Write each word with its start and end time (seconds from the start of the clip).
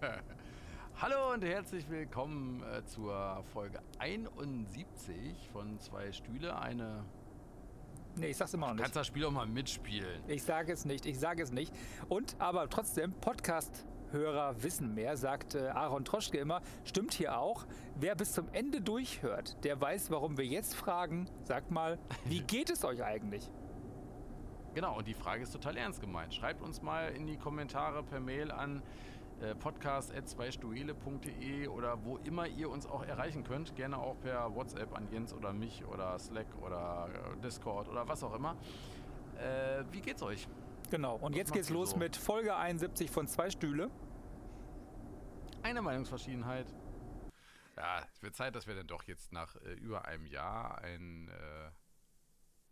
Hallo 1.00 1.32
und 1.32 1.44
herzlich 1.44 1.88
willkommen 1.88 2.62
äh, 2.62 2.84
zur 2.84 3.42
Folge 3.52 3.78
71 3.98 5.48
von 5.52 5.78
Zwei 5.80 6.12
Stühle. 6.12 6.58
Eine. 6.58 7.04
Nee, 8.16 8.28
ich 8.28 8.36
sag's 8.36 8.52
immer 8.54 8.68
noch 8.68 8.74
nicht. 8.74 8.82
Kannst 8.82 8.96
das 8.96 9.06
Spiel 9.06 9.24
auch 9.24 9.30
mal 9.30 9.46
mitspielen. 9.46 10.22
Ich 10.26 10.42
sage 10.42 10.72
es 10.72 10.84
nicht, 10.84 11.06
ich 11.06 11.18
sage 11.18 11.42
es 11.42 11.50
nicht. 11.50 11.72
Und 12.08 12.36
aber 12.38 12.68
trotzdem, 12.68 13.12
Podcast-Hörer 13.12 14.62
wissen 14.62 14.94
mehr, 14.94 15.16
sagt 15.16 15.54
äh, 15.54 15.68
Aaron 15.68 16.04
Troschke 16.04 16.38
immer. 16.38 16.60
Stimmt 16.84 17.14
hier 17.14 17.38
auch. 17.38 17.66
Wer 17.94 18.14
bis 18.14 18.32
zum 18.32 18.48
Ende 18.52 18.80
durchhört, 18.80 19.64
der 19.64 19.80
weiß, 19.80 20.10
warum 20.10 20.36
wir 20.36 20.46
jetzt 20.46 20.74
fragen. 20.74 21.30
Sagt 21.44 21.70
mal, 21.70 21.98
wie 22.24 22.40
geht 22.46 22.70
es 22.70 22.84
euch 22.84 23.02
eigentlich? 23.02 23.50
Genau, 24.74 24.98
und 24.98 25.06
die 25.06 25.14
Frage 25.14 25.42
ist 25.42 25.52
total 25.52 25.78
ernst 25.78 26.02
gemeint. 26.02 26.34
Schreibt 26.34 26.60
uns 26.60 26.82
mal 26.82 27.08
in 27.12 27.26
die 27.26 27.38
Kommentare 27.38 28.02
per 28.02 28.20
Mail 28.20 28.50
an 28.50 28.82
äh, 29.40 29.54
podcast.zweistuele.de 29.54 31.68
oder 31.68 32.04
wo 32.04 32.16
immer 32.18 32.46
ihr 32.46 32.70
uns 32.70 32.86
auch 32.86 33.04
erreichen 33.04 33.44
könnt. 33.44 33.74
Gerne 33.76 33.98
auch 33.98 34.18
per 34.20 34.54
WhatsApp 34.54 34.96
an 34.96 35.08
Jens 35.10 35.34
oder 35.34 35.52
mich 35.52 35.84
oder 35.84 36.18
Slack 36.18 36.46
oder 36.60 37.08
äh, 37.12 37.36
Discord 37.40 37.88
oder 37.88 38.08
was 38.08 38.22
auch 38.22 38.34
immer. 38.34 38.56
Äh, 39.38 39.84
wie 39.90 40.00
geht's 40.00 40.22
euch? 40.22 40.48
Genau, 40.90 41.16
und 41.16 41.32
Was 41.32 41.38
jetzt 41.38 41.52
geht's 41.52 41.70
los 41.70 41.90
so? 41.90 41.96
mit 41.96 42.16
Folge 42.16 42.56
71 42.56 43.10
von 43.10 43.26
Zwei 43.26 43.50
Stühle. 43.50 43.90
Eine 45.62 45.82
Meinungsverschiedenheit. 45.82 46.72
Ja, 47.76 48.02
es 48.12 48.22
wird 48.22 48.36
Zeit, 48.36 48.54
dass 48.54 48.66
wir 48.66 48.74
dann 48.74 48.86
doch 48.86 49.02
jetzt 49.04 49.32
nach 49.32 49.56
äh, 49.56 49.72
über 49.74 50.06
einem 50.06 50.26
Jahr 50.26 50.78
einen 50.78 51.28
äh, 51.28 51.70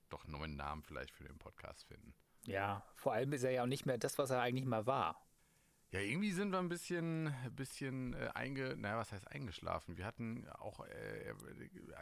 doch 0.09 0.27
neuen 0.27 0.57
Namen 0.57 0.83
vielleicht 0.83 1.15
für 1.15 1.25
den 1.25 1.39
Podcast 1.39 1.85
finden. 1.87 2.15
Ja, 2.47 2.83
vor 2.95 3.13
allem 3.13 3.33
ist 3.33 3.43
er 3.43 3.51
ja 3.51 3.63
auch 3.63 3.67
nicht 3.67 3.85
mehr 3.85 3.99
das, 3.99 4.17
was 4.19 4.31
er 4.31 4.41
eigentlich 4.41 4.67
mal 4.67 4.87
war. 4.87 5.24
Ja, 5.95 6.01
irgendwie 6.01 6.33
sind 6.33 6.51
wir 6.51 6.59
ein 6.59 6.69
bisschen, 6.69 7.33
bisschen 7.55 8.15
äh, 8.15 8.29
einge, 8.35 8.75
naja, 8.77 8.99
was 8.99 9.13
heißt 9.13 9.31
eingeschlafen? 9.31 9.97
Wir 9.97 10.05
hatten 10.05 10.45
auch 10.59 10.81
äh, 10.81 11.33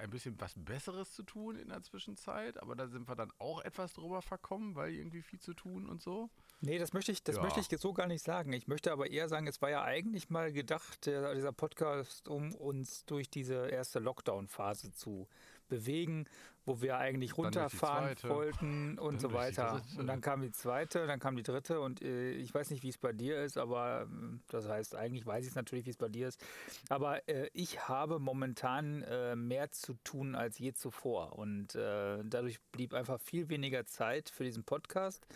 ein 0.01 0.09
bisschen 0.09 0.41
was 0.41 0.55
Besseres 0.57 1.13
zu 1.13 1.23
tun 1.23 1.57
in 1.57 1.69
der 1.69 1.83
Zwischenzeit, 1.83 2.59
aber 2.63 2.75
da 2.75 2.89
sind 2.89 3.07
wir 3.07 3.17
dann 3.17 3.31
auch 3.39 3.61
etwas 3.61 3.93
drüber 3.93 4.23
verkommen, 4.23 4.77
weil 4.77 4.95
irgendwie 4.95 5.21
viel 5.21 5.41
zu 5.41 5.53
tun 5.53 5.91
und 5.91 6.01
so. 6.01 6.31
Nee, 6.63 6.79
das 6.79 6.95
möchte 6.95 7.13
ich, 7.13 7.23
das 7.23 7.37
Ja. 7.37 7.43
möchte 7.43 7.61
ich 7.61 7.71
jetzt 7.71 7.83
so 7.83 7.93
gar 7.93 8.07
nicht 8.07 8.25
sagen. 8.25 8.55
Ich 8.55 8.67
möchte 8.67 8.93
aber 8.93 9.11
eher 9.11 9.29
sagen, 9.29 9.47
es 9.47 9.61
war 9.61 9.69
ja 9.69 9.83
eigentlich 9.83 10.31
mal 10.31 10.55
gedacht, 10.55 11.05
der, 11.05 11.35
dieser 11.35 11.53
Podcast, 11.53 12.29
um 12.29 12.55
uns 12.55 13.05
durch 13.05 13.29
diese 13.29 13.69
erste 13.69 13.99
Lockdown-Phase 13.99 14.95
zu 14.95 15.29
bewegen, 15.73 16.27
wo 16.67 16.83
wir 16.83 16.99
eigentlich 16.99 17.37
runterfahren 17.39 18.15
wollten 18.25 18.99
und 18.99 19.15
Dann 19.15 19.31
so 19.31 19.33
weiter. 19.33 19.83
Und 19.99 20.07
dann 20.07 20.21
kam 20.21 20.43
die 20.43 20.53
zweite, 20.53 21.07
dann 21.07 21.19
kam 21.19 21.35
die 21.35 21.43
dritte 21.43 21.81
und 21.81 22.03
äh, 22.03 22.33
ich 22.33 22.53
weiß 22.55 22.71
nicht, 22.71 22.83
wie 22.83 22.91
es 22.91 22.99
bei 22.99 23.13
dir 23.13 23.43
ist, 23.43 23.57
aber 23.57 24.03
ähm, 24.03 24.43
das 24.49 24.69
heißt, 24.69 24.95
eigentlich 24.95 25.27
weiß 25.27 25.45
ich 25.45 25.51
es 25.51 25.55
natürlich, 25.57 25.87
wie 25.87 25.91
es 25.91 25.97
bei 25.97 26.09
dir 26.09 26.29
ist. 26.29 26.45
Aber 26.89 27.27
äh, 27.27 27.49
ich 27.55 27.89
habe 27.89 28.19
momentan 28.19 29.03
äh, 29.03 29.35
mehr 29.35 29.71
zu 29.73 29.95
tun 30.05 30.35
als 30.35 30.59
je 30.59 30.73
zuvor 30.75 31.39
und 31.39 31.75
äh, 31.75 32.19
dadurch 32.23 32.61
blieb 32.71 32.93
einfach 32.93 33.19
viel 33.21 33.49
weniger 33.49 33.87
Zeit 33.87 34.29
für 34.29 34.45
diesen 34.45 34.63
Podcast. 34.65 35.27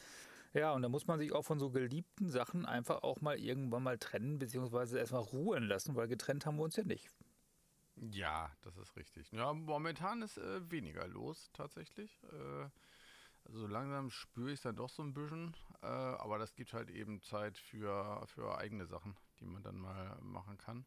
Ja, 0.53 0.73
und 0.73 0.83
da 0.83 0.89
muss 0.89 1.07
man 1.07 1.19
sich 1.19 1.33
auch 1.33 1.45
von 1.45 1.59
so 1.59 1.71
geliebten 1.71 2.29
Sachen 2.29 2.67
einfach 2.67 3.03
auch 3.03 3.21
mal 3.21 3.39
irgendwann 3.39 3.83
mal 3.83 3.99
trennen, 3.99 4.39
beziehungsweise 4.39 4.99
erstmal 4.99 5.23
ruhen 5.23 5.65
lassen, 5.65 5.97
weil 5.97 6.09
getrennt 6.09 6.47
haben 6.47 6.57
wir 6.57 6.65
uns 6.65 6.77
ja 6.77 6.85
nicht. 6.85 7.09
Ja, 7.97 8.51
das 8.63 8.77
ist 8.77 8.97
richtig. 8.97 9.31
Ja, 9.33 9.53
momentan 9.53 10.23
ist 10.23 10.39
äh, 10.39 10.71
weniger 10.71 11.07
los 11.09 11.51
tatsächlich. 11.53 12.23
Äh, 12.25 12.69
also 13.45 13.61
so 13.61 13.67
langsam 13.67 14.11
spüre 14.11 14.49
ich 14.51 14.57
es 14.57 14.63
dann 14.63 14.77
doch 14.77 14.91
so 14.91 15.03
ein 15.03 15.15
bisschen, 15.15 15.57
äh, 15.83 15.87
aber 15.87 16.39
das 16.39 16.55
gibt 16.55 16.73
halt 16.73 16.91
eben 16.91 17.23
Zeit 17.23 17.57
für, 17.59 18.27
für 18.27 18.59
eigene 18.59 18.87
Sachen, 18.87 19.17
die 19.41 19.47
man 19.47 19.63
dann 19.63 19.77
mal 19.77 20.19
machen 20.21 20.59
kann. 20.59 20.85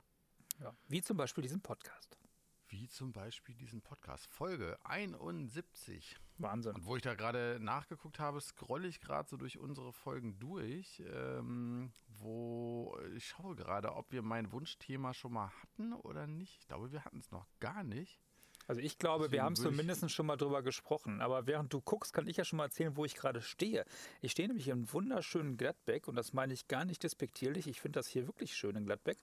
Ja. 0.59 0.75
Wie 0.87 1.01
zum 1.01 1.17
Beispiel 1.17 1.41
diesen 1.41 1.61
Podcast. 1.61 2.17
Wie 2.71 2.87
zum 2.87 3.13
Beispiel 3.13 3.55
diesen 3.55 3.81
Podcast. 3.81 4.27
Folge 4.27 4.77
71. 4.83 6.15
Wahnsinn. 6.37 6.75
Und 6.75 6.85
wo 6.85 6.95
ich 6.95 7.01
da 7.01 7.15
gerade 7.15 7.57
nachgeguckt 7.59 8.19
habe, 8.19 8.39
scrolle 8.39 8.87
ich 8.87 9.01
gerade 9.01 9.27
so 9.27 9.37
durch 9.37 9.57
unsere 9.57 9.91
Folgen 9.91 10.37
durch, 10.37 11.01
ähm, 11.11 11.91
wo 12.05 12.95
ich 13.15 13.27
schaue 13.27 13.55
gerade, 13.55 13.95
ob 13.95 14.11
wir 14.11 14.21
mein 14.21 14.51
Wunschthema 14.51 15.15
schon 15.15 15.33
mal 15.33 15.49
hatten 15.63 15.93
oder 15.93 16.27
nicht. 16.27 16.59
Ich 16.59 16.67
glaube, 16.67 16.91
wir 16.91 17.03
hatten 17.05 17.17
es 17.17 17.31
noch 17.31 17.47
gar 17.59 17.83
nicht. 17.83 18.21
Also 18.69 18.81
ich 18.81 18.99
glaube, 18.99 19.31
wir 19.31 19.41
haben 19.41 19.53
ich- 19.53 19.61
zumindest 19.61 20.11
schon 20.11 20.27
mal 20.27 20.37
drüber 20.37 20.61
gesprochen. 20.61 21.21
Aber 21.21 21.47
während 21.47 21.73
du 21.73 21.81
guckst, 21.81 22.13
kann 22.13 22.27
ich 22.27 22.37
ja 22.37 22.45
schon 22.45 22.57
mal 22.57 22.65
erzählen, 22.65 22.95
wo 22.95 23.03
ich 23.03 23.15
gerade 23.15 23.41
stehe. 23.41 23.83
Ich 24.21 24.31
stehe 24.31 24.47
nämlich 24.47 24.67
im 24.67 24.93
wunderschönen 24.93 25.57
Gladbeck 25.57 26.07
und 26.07 26.15
das 26.15 26.33
meine 26.33 26.53
ich 26.53 26.67
gar 26.67 26.85
nicht 26.85 27.01
despektierlich. 27.01 27.65
Ich 27.65 27.81
finde 27.81 27.97
das 27.97 28.07
hier 28.07 28.27
wirklich 28.27 28.53
schön 28.53 28.75
in 28.75 28.85
Gladbeck. 28.85 29.17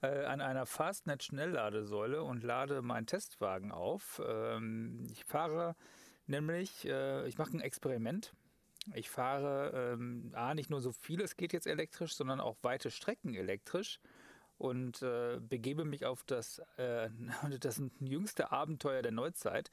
Äh, 0.00 0.24
an 0.24 0.40
einer 0.40 0.64
Fastnet-Schnellladesäule 0.64 2.22
und 2.22 2.42
lade 2.42 2.80
meinen 2.80 3.06
Testwagen 3.06 3.70
auf. 3.70 4.22
Ähm, 4.26 5.06
ich 5.12 5.26
fahre 5.26 5.76
nämlich, 6.26 6.86
äh, 6.86 7.28
ich 7.28 7.36
mache 7.36 7.54
ein 7.54 7.60
Experiment. 7.60 8.32
Ich 8.94 9.10
fahre 9.10 9.92
ähm, 9.92 10.30
A, 10.34 10.54
nicht 10.54 10.70
nur 10.70 10.80
so 10.80 10.92
viel, 10.92 11.20
es 11.20 11.36
geht 11.36 11.52
jetzt 11.52 11.66
elektrisch, 11.66 12.14
sondern 12.14 12.40
auch 12.40 12.56
weite 12.62 12.90
Strecken 12.90 13.34
elektrisch 13.34 14.00
und 14.58 15.02
äh, 15.02 15.38
begebe 15.40 15.84
mich 15.84 16.04
auf 16.04 16.22
das, 16.24 16.60
äh, 16.76 17.10
das 17.60 17.82
jüngste 18.00 18.52
Abenteuer 18.52 19.02
der 19.02 19.12
Neuzeit, 19.12 19.70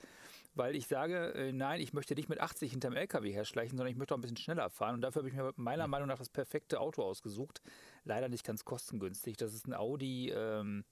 weil 0.56 0.76
ich 0.76 0.88
sage, 0.88 1.34
äh, 1.34 1.52
nein, 1.52 1.82
ich 1.82 1.94
möchte 1.94 2.16
nicht 2.16 2.30
mit 2.30 2.40
80 2.40 2.72
hinterm 2.72 2.96
LKW 2.96 3.32
herschleichen, 3.32 3.78
sondern 3.78 3.92
ich 3.92 3.98
möchte 3.98 4.14
auch 4.14 4.18
ein 4.18 4.22
bisschen 4.22 4.38
schneller 4.38 4.70
fahren 4.70 4.96
und 4.96 5.02
dafür 5.02 5.22
habe 5.22 5.30
ich 5.30 5.36
mir 5.36 5.54
meiner 5.56 5.88
Meinung 5.88 6.08
nach 6.08 6.20
das 6.20 6.30
perfekte 6.30 6.80
Auto 6.80 7.04
ausgesucht. 7.04 7.62
Leider 8.04 8.30
nicht 8.30 8.46
ganz 8.46 8.66
kostengünstig. 8.66 9.38
Das 9.38 9.54
ist 9.54 9.68
ein 9.68 9.74
Audi 9.74 10.30
ähm, 10.30 10.84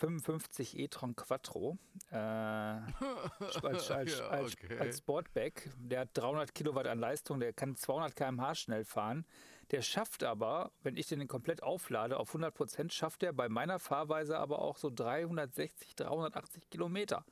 55 0.00 0.78
e-tron 0.78 1.14
Quattro 1.14 1.78
äh, 2.10 2.16
als, 2.16 3.90
als, 3.90 4.18
Ja, 4.18 4.40
okay. 4.40 4.78
als 4.78 4.98
Sportback. 4.98 5.70
Der 5.78 6.00
hat 6.00 6.10
300 6.14 6.54
Kilowatt 6.54 6.86
an 6.86 6.98
Leistung, 6.98 7.38
der 7.38 7.52
kann 7.52 7.76
200 7.76 8.16
km/h 8.16 8.54
schnell 8.54 8.84
fahren. 8.84 9.26
Der 9.70 9.82
schafft 9.82 10.24
aber, 10.24 10.72
wenn 10.82 10.96
ich 10.96 11.06
den 11.06 11.28
komplett 11.28 11.62
auflade, 11.62 12.18
auf 12.18 12.30
100 12.30 12.52
Prozent, 12.54 12.92
schafft 12.92 13.22
er 13.22 13.32
bei 13.32 13.48
meiner 13.48 13.78
Fahrweise 13.78 14.38
aber 14.38 14.60
auch 14.60 14.76
so 14.76 14.90
360, 14.90 15.94
380 15.94 16.68
Kilometer. 16.70 17.24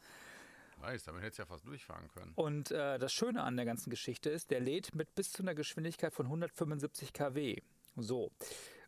Nice, 0.80 1.02
damit 1.02 1.22
hättest 1.22 1.38
du 1.38 1.42
ja 1.42 1.46
fast 1.46 1.66
durchfahren 1.66 2.08
können. 2.08 2.32
Und 2.36 2.70
äh, 2.70 2.98
das 2.98 3.12
Schöne 3.12 3.42
an 3.42 3.56
der 3.56 3.66
ganzen 3.66 3.90
Geschichte 3.90 4.30
ist, 4.30 4.50
der 4.50 4.60
lädt 4.60 4.94
mit 4.94 5.14
bis 5.16 5.32
zu 5.32 5.42
einer 5.42 5.54
Geschwindigkeit 5.54 6.12
von 6.12 6.26
175 6.26 7.12
kW. 7.12 7.60
So. 7.96 8.30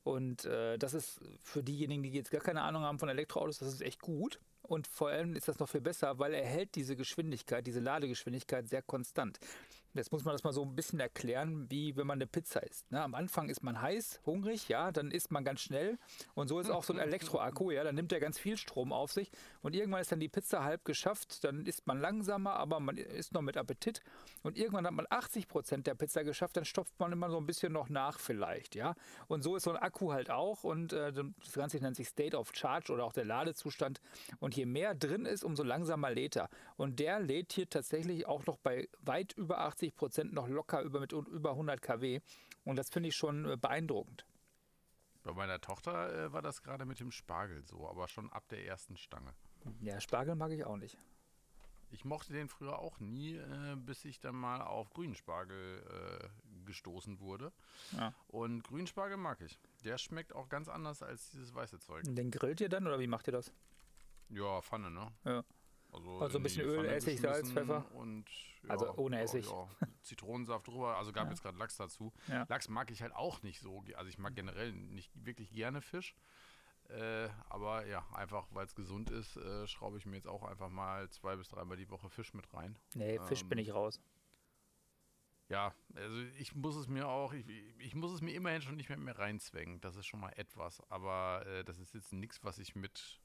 Und 0.05 0.45
äh, 0.45 0.79
das 0.79 0.95
ist 0.95 1.21
für 1.43 1.63
diejenigen, 1.63 2.03
die 2.03 2.11
jetzt 2.11 2.31
gar 2.31 2.41
keine 2.41 2.63
Ahnung 2.63 2.85
haben 2.85 2.99
von 2.99 3.09
Elektroautos, 3.09 3.59
das 3.59 3.75
ist 3.75 3.83
echt 3.83 4.01
gut. 4.01 4.41
Und 4.63 4.87
vor 4.87 5.09
allem 5.09 5.35
ist 5.35 5.49
das 5.49 5.59
noch 5.59 5.69
viel 5.69 5.81
besser, 5.81 6.19
weil 6.19 6.33
er 6.33 6.47
hält 6.47 6.77
diese 6.77 6.95
Geschwindigkeit, 6.95 7.67
diese 7.67 7.81
Ladegeschwindigkeit 7.81 8.69
sehr 8.69 8.83
konstant. 8.83 9.41
Jetzt 9.95 10.13
muss 10.13 10.25
man 10.25 10.35
das 10.35 10.45
mal 10.45 10.53
so 10.53 10.63
ein 10.63 10.77
bisschen 10.77 11.01
erklären, 11.01 11.67
wie 11.69 11.97
wenn 11.97 12.07
man 12.07 12.19
eine 12.19 12.29
Pizza 12.29 12.63
isst. 12.63 12.91
Ne? 12.93 13.03
Am 13.03 13.15
Anfang 13.15 13.49
ist 13.49 13.65
man 13.65 13.83
heiß, 13.83 14.21
hungrig, 14.25 14.69
ja, 14.69 14.93
dann 14.93 15.11
isst 15.11 15.33
man 15.33 15.45
ganz 15.45 15.63
schnell. 15.63 15.99
Und 16.35 16.47
so 16.47 16.61
ist 16.61 16.71
auch 16.71 16.85
so 16.85 16.93
ein 16.93 16.99
Elektroakku, 17.01 17.73
ja, 17.73 17.83
dann 17.83 17.97
nimmt 17.97 18.13
er 18.13 18.21
ganz 18.21 18.39
viel 18.39 18.57
Strom 18.57 18.93
auf 18.93 19.11
sich. 19.11 19.33
Und 19.63 19.75
irgendwann 19.75 20.01
ist 20.01 20.13
dann 20.13 20.21
die 20.21 20.29
Pizza 20.29 20.63
halb 20.63 20.85
geschafft, 20.85 21.43
dann 21.43 21.67
isst 21.67 21.89
man 21.89 21.99
langsamer, 21.99 22.55
aber 22.55 22.79
man 22.79 22.99
isst 22.99 23.33
noch 23.33 23.43
mit 23.43 23.57
Appetit. 23.57 24.01
Und 24.45 24.57
irgendwann 24.57 24.87
hat 24.87 24.93
man 24.93 25.07
80 25.11 25.49
Prozent 25.49 25.89
der 25.89 25.95
Pizza 25.95 26.23
geschafft, 26.23 26.57
dann 26.57 26.65
stopft 26.65 26.99
man 27.01 27.11
immer 27.11 27.29
so 27.29 27.39
ein 27.39 27.47
bisschen 27.47 27.73
noch 27.73 27.89
nach 27.89 28.21
vielleicht, 28.21 28.77
ja. 28.77 28.95
Und 29.27 29.43
so 29.43 29.57
ist 29.57 29.65
so 29.65 29.71
ein 29.73 29.77
Akku 29.77 30.13
halt 30.13 30.31
auch. 30.31 30.63
Und 30.63 30.93
äh, 30.93 31.13
das 31.13 31.53
Ganze 31.55 31.79
nennt 31.79 31.97
sich 31.97 32.07
State 32.07 32.37
of 32.37 32.53
Charge 32.55 32.93
oder 32.93 33.05
auch 33.05 33.13
der 33.13 33.25
Ladezustand. 33.25 34.01
Und 34.39 34.57
je 34.57 34.67
mehr 34.67 34.95
drin 34.95 35.27
ist, 35.27 35.43
umso 35.43 35.65
langsamer 35.65 36.11
lädt 36.11 36.37
er. 36.37 36.49
Und 36.77 37.01
der 37.01 37.19
lädt 37.19 37.53
hier 37.55 37.69
tatsächlich 37.69 38.29
auch 38.29 38.47
noch 38.47 38.57
bei 38.59 38.89
weit 39.01 39.33
über 39.33 39.59
80 39.59 39.80
Prozent 39.89 40.33
noch 40.33 40.49
locker 40.49 40.83
über 40.83 41.01
mit 41.01 41.13
über 41.13 41.51
100 41.51 41.81
kW. 41.81 42.21
Und 42.65 42.77
das 42.77 42.91
finde 42.91 43.09
ich 43.09 43.17
schon 43.17 43.51
äh, 43.51 43.57
beeindruckend. 43.57 44.27
Bei 45.23 45.33
meiner 45.33 45.61
Tochter 45.61 46.27
äh, 46.27 46.33
war 46.33 46.43
das 46.43 46.63
gerade 46.63 46.85
mit 46.85 47.01
dem 47.01 47.11
Spargel 47.11 47.63
so, 47.65 47.89
aber 47.89 48.09
schon 48.09 48.31
ab 48.33 48.49
der 48.49 48.65
ersten 48.67 48.97
Stange. 48.97 49.35
Ja, 49.81 50.01
Spargel 50.01 50.35
mag 50.35 50.51
ich 50.53 50.65
auch 50.65 50.77
nicht. 50.77 50.97
Ich 51.93 52.05
mochte 52.05 52.33
den 52.33 52.49
früher 52.49 52.79
auch 52.79 53.01
nie, 53.01 53.37
äh, 53.37 53.77
bis 53.77 54.05
ich 54.05 54.21
dann 54.21 54.37
mal 54.37 54.63
auf 54.63 54.91
Grünspargel 54.91 55.83
äh, 56.23 56.65
gestoßen 56.65 57.19
wurde. 57.21 57.53
Ja. 57.93 58.15
Und 58.29 58.63
Grünspargel 58.63 59.17
mag 59.17 59.41
ich. 59.41 59.59
Der 59.85 59.99
schmeckt 59.99 60.33
auch 60.35 60.49
ganz 60.49 60.69
anders 60.69 61.03
als 61.03 61.31
dieses 61.31 61.53
weiße 61.55 61.81
Zeug. 61.81 62.05
Den 62.07 62.31
grillt 62.31 62.61
ihr 62.61 62.69
dann 62.69 62.87
oder 62.87 63.01
wie 63.01 63.09
macht 63.09 63.27
ihr 63.29 63.33
das? 63.33 63.53
Ja, 64.29 64.63
Pfanne, 64.63 64.91
ne? 64.91 65.13
Ja. 65.25 65.45
Also, 65.93 66.21
Also 66.21 66.39
ein 66.39 66.41
in 66.41 66.43
bisschen 66.45 66.67
Öl, 66.67 66.85
Essig, 66.87 67.21
Salz, 67.21 67.51
Pfeffer? 67.53 67.91
Und, 67.95 68.25
ja, 68.63 68.71
Also 68.71 68.95
ohne 68.97 69.17
ja, 69.17 69.23
Essig. 69.23 69.47
Ja, 69.47 69.69
Zitronensaft 70.03 70.67
drüber. 70.69 70.97
Also 70.97 71.13
gab 71.13 71.29
jetzt 71.31 71.43
gerade 71.43 71.59
Lachs 71.59 71.77
dazu. 71.77 72.13
Ja. 72.29 72.47
Lachs 72.49 72.69
mag 72.69 72.91
ich 72.91 73.03
halt 73.03 73.15
auch 73.15 73.43
nicht 73.43 73.61
so. 73.61 73.85
Also 73.97 74.09
ich 74.09 74.19
mag 74.19 74.35
generell 74.35 74.73
nicht 74.73 75.11
wirklich 75.15 75.53
gerne 75.53 75.81
Fisch. 75.81 76.15
Äh, 76.89 77.29
aber 77.49 77.87
ja, 77.87 78.05
einfach 78.15 78.49
weil 78.51 78.67
es 78.67 78.75
gesund 78.75 79.11
ist, 79.11 79.37
äh, 79.37 79.67
schraube 79.69 79.97
ich 79.99 80.07
mir 80.07 80.17
jetzt 80.17 80.27
auch 80.27 80.43
einfach 80.43 80.69
mal 80.69 81.09
zwei 81.11 81.37
bis 81.37 81.49
dreimal 81.49 81.77
die 81.77 81.89
Woche 81.91 82.09
Fisch 82.11 82.35
mit 82.35 82.53
rein. 82.53 82.77
Nee, 82.95 83.21
Fisch 83.21 83.45
bin 83.45 83.59
Ähm, 83.59 83.65
ich 83.65 83.73
raus. 83.73 84.01
ja, 85.49 85.73
also 85.95 86.21
ich 86.39 86.55
muss 86.57 86.75
es 86.77 86.89
mir 86.89 87.07
auch, 87.09 87.33
ich, 87.33 87.47
ich 87.79 87.95
muss 87.95 88.13
es 88.13 88.21
mir 88.21 88.33
immerhin 88.35 88.63
schon 88.63 88.75
nicht 88.77 88.89
mehr, 88.89 88.99
mehr 88.99 89.19
reinzwängen. 89.19 89.81
Das 89.81 89.95
ist 89.97 90.07
schon 90.07 90.19
mal 90.21 90.33
etwas. 90.37 90.81
Aber 90.91 91.45
äh, 91.47 91.65
das 91.65 91.79
ist 91.79 91.95
jetzt 91.95 92.13
nichts, 92.13 92.43
was 92.43 92.59
ich 92.59 92.75
mit 92.75 93.21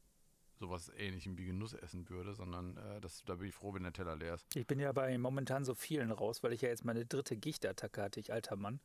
sowas 0.57 0.92
ähnlichem 0.98 1.38
wie 1.38 1.46
Genuss 1.46 1.74
essen 1.74 2.10
würde, 2.10 2.34
sondern 2.34 2.78
äh, 2.78 3.02
das, 3.02 3.24
da 3.25 3.36
bin 3.36 3.48
ich 3.48 3.56
froh, 3.56 3.74
wenn 3.74 3.84
der 3.84 3.94
Teller 3.94 4.16
leer 4.16 4.36
ist. 4.36 4.46
Ich 4.56 4.68
bin 4.68 4.80
ja 4.80 4.92
bei 4.92 5.18
momentan 5.18 5.66
so 5.66 5.74
vielen 5.74 6.12
raus, 6.12 6.44
weil 6.44 6.54
ich 6.54 6.62
ja 6.62 6.69
jetzt 6.69 6.86
meine 6.86 7.06
dritte 7.06 7.38
Gichtattacke 7.38 8.02
hatte, 8.02 8.19
ich 8.19 8.31
alter 8.31 8.56
Mann. 8.56 8.80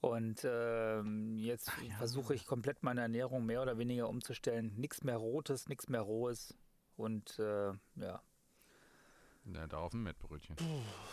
Und 0.00 0.42
ähm, 0.44 1.38
jetzt 1.38 1.72
ja. 1.88 1.96
versuche 1.96 2.34
ich 2.34 2.46
komplett 2.46 2.82
meine 2.82 3.00
Ernährung 3.00 3.46
mehr 3.46 3.62
oder 3.62 3.78
weniger 3.78 4.08
umzustellen. 4.08 4.74
Nichts 4.76 5.02
mehr 5.02 5.16
Rotes, 5.16 5.68
nichts 5.68 5.88
mehr 5.88 6.02
Rohes. 6.02 6.54
Und 6.96 7.38
äh, 7.38 7.72
ja, 7.96 8.22
ja, 9.52 9.66
da 9.66 9.78
auf 9.78 9.90
dem 9.90 10.04
Mettbrötchen. 10.04 10.56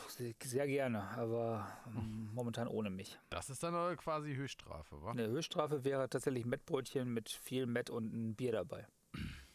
Sehr, 0.08 0.34
sehr 0.42 0.68
gerne, 0.68 1.04
aber 1.18 1.68
momentan 2.34 2.68
ohne 2.68 2.90
mich. 2.90 3.20
Das 3.30 3.50
ist 3.50 3.62
dann 3.62 3.98
quasi 3.98 4.36
Höchststrafe, 4.36 5.02
wa? 5.02 5.12
Eine 5.12 5.28
Höchststrafe 5.28 5.84
wäre 5.84 6.08
tatsächlich 6.10 6.46
Mettbrötchen 6.46 7.14
mit 7.14 7.30
viel 7.30 7.66
Mett 7.66 7.90
und 7.90 8.14
ein 8.14 8.36
Bier 8.36 8.54
dabei. 8.54 8.88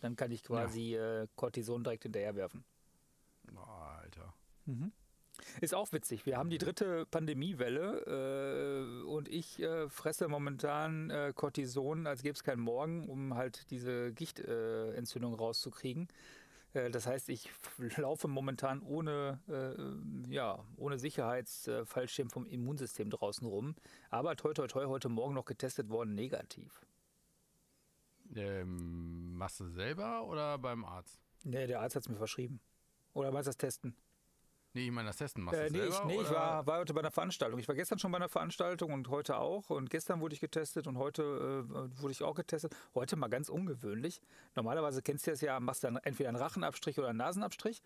Dann 0.00 0.16
kann 0.16 0.30
ich 0.30 0.42
quasi 0.42 0.94
ja. 0.94 1.22
äh, 1.22 1.28
Cortison 1.36 1.82
direkt 1.82 2.04
hinterher 2.04 2.34
werfen. 2.34 2.64
Oh, 3.54 3.60
Alter. 4.00 4.34
Mhm. 4.66 4.92
Ist 5.60 5.74
auch 5.74 5.92
witzig. 5.92 6.26
Wir 6.26 6.36
haben 6.36 6.50
die 6.50 6.58
dritte 6.58 7.06
Pandemiewelle 7.06 9.02
äh, 9.04 9.06
und 9.06 9.28
ich 9.28 9.60
äh, 9.60 9.88
fresse 9.88 10.28
momentan 10.28 11.10
äh, 11.10 11.32
Cortison, 11.34 12.06
als 12.06 12.22
gäbe 12.22 12.34
es 12.34 12.42
keinen 12.42 12.60
Morgen, 12.60 13.08
um 13.08 13.34
halt 13.34 13.70
diese 13.70 14.12
Gichtentzündung 14.12 15.34
rauszukriegen. 15.34 16.08
Äh, 16.72 16.90
das 16.90 17.06
heißt, 17.06 17.28
ich 17.28 17.50
laufe 17.96 18.28
momentan 18.28 18.82
ohne, 18.82 19.40
äh, 19.48 20.32
ja, 20.32 20.64
ohne 20.76 20.98
Sicherheitsfallschirm 20.98 22.30
vom 22.30 22.46
Immunsystem 22.46 23.10
draußen 23.10 23.46
rum. 23.46 23.74
Aber 24.10 24.36
toi 24.36 24.52
toi 24.52 24.66
toi 24.66 24.86
heute 24.86 25.08
Morgen 25.08 25.34
noch 25.34 25.46
getestet 25.46 25.88
worden, 25.88 26.14
negativ. 26.14 26.86
Ähm, 28.36 29.34
machst 29.36 29.60
du 29.60 29.68
selber 29.68 30.24
oder 30.26 30.58
beim 30.58 30.84
Arzt? 30.84 31.18
Nee, 31.44 31.66
der 31.66 31.80
Arzt 31.80 31.96
hat 31.96 32.02
es 32.02 32.08
mir 32.08 32.16
verschrieben. 32.16 32.60
Oder 33.14 33.32
meinst 33.32 33.46
du 33.46 33.50
das 33.50 33.56
Testen? 33.56 33.96
Nee, 34.76 34.88
ich 34.88 34.92
meine 34.92 35.08
das 35.08 35.16
Testen 35.16 35.42
machst 35.42 35.58
äh, 35.58 35.68
du 35.68 35.72
nee, 35.72 35.78
selber, 35.78 35.94
ich, 35.94 36.04
nee, 36.04 36.20
ich 36.20 36.30
war, 36.30 36.66
war, 36.66 36.80
heute 36.80 36.92
bei 36.92 37.00
einer 37.00 37.10
Veranstaltung. 37.10 37.58
Ich 37.58 37.66
war 37.66 37.74
gestern 37.74 37.98
schon 37.98 38.12
bei 38.12 38.16
einer 38.16 38.28
Veranstaltung 38.28 38.92
und 38.92 39.08
heute 39.08 39.38
auch. 39.38 39.70
Und 39.70 39.88
gestern 39.88 40.20
wurde 40.20 40.34
ich 40.34 40.40
getestet 40.40 40.86
und 40.86 40.98
heute 40.98 41.22
äh, 41.22 42.02
wurde 42.02 42.12
ich 42.12 42.22
auch 42.22 42.34
getestet. 42.34 42.76
Heute 42.94 43.16
mal 43.16 43.28
ganz 43.28 43.48
ungewöhnlich. 43.48 44.20
Normalerweise 44.54 45.00
kennst 45.00 45.26
du 45.26 45.30
das 45.30 45.40
ja, 45.40 45.58
machst 45.60 45.82
dann 45.82 45.96
entweder 45.96 46.28
einen 46.28 46.36
Rachenabstrich 46.36 46.98
oder 46.98 47.08
einen 47.08 47.16
Nasenabstrich. 47.16 47.82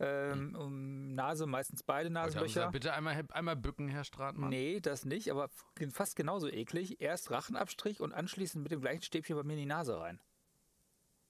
Ähm, 0.00 0.54
um 0.54 1.14
Nase, 1.14 1.46
meistens 1.46 1.82
beide 1.82 2.08
Nasenlöcher. 2.08 2.70
bitte 2.70 2.94
einmal, 2.94 3.22
einmal 3.32 3.56
bücken, 3.56 3.88
Herr 3.88 4.04
Stratmann. 4.04 4.48
Nee, 4.48 4.80
das 4.80 5.04
nicht, 5.04 5.30
aber 5.30 5.50
fast 5.92 6.16
genauso 6.16 6.48
eklig. 6.48 7.02
Erst 7.02 7.30
Rachenabstrich 7.30 8.00
und 8.00 8.14
anschließend 8.14 8.62
mit 8.62 8.72
dem 8.72 8.80
gleichen 8.80 9.02
Stäbchen 9.02 9.36
bei 9.36 9.42
mir 9.42 9.52
in 9.52 9.58
die 9.60 9.66
Nase 9.66 10.00
rein. 10.00 10.18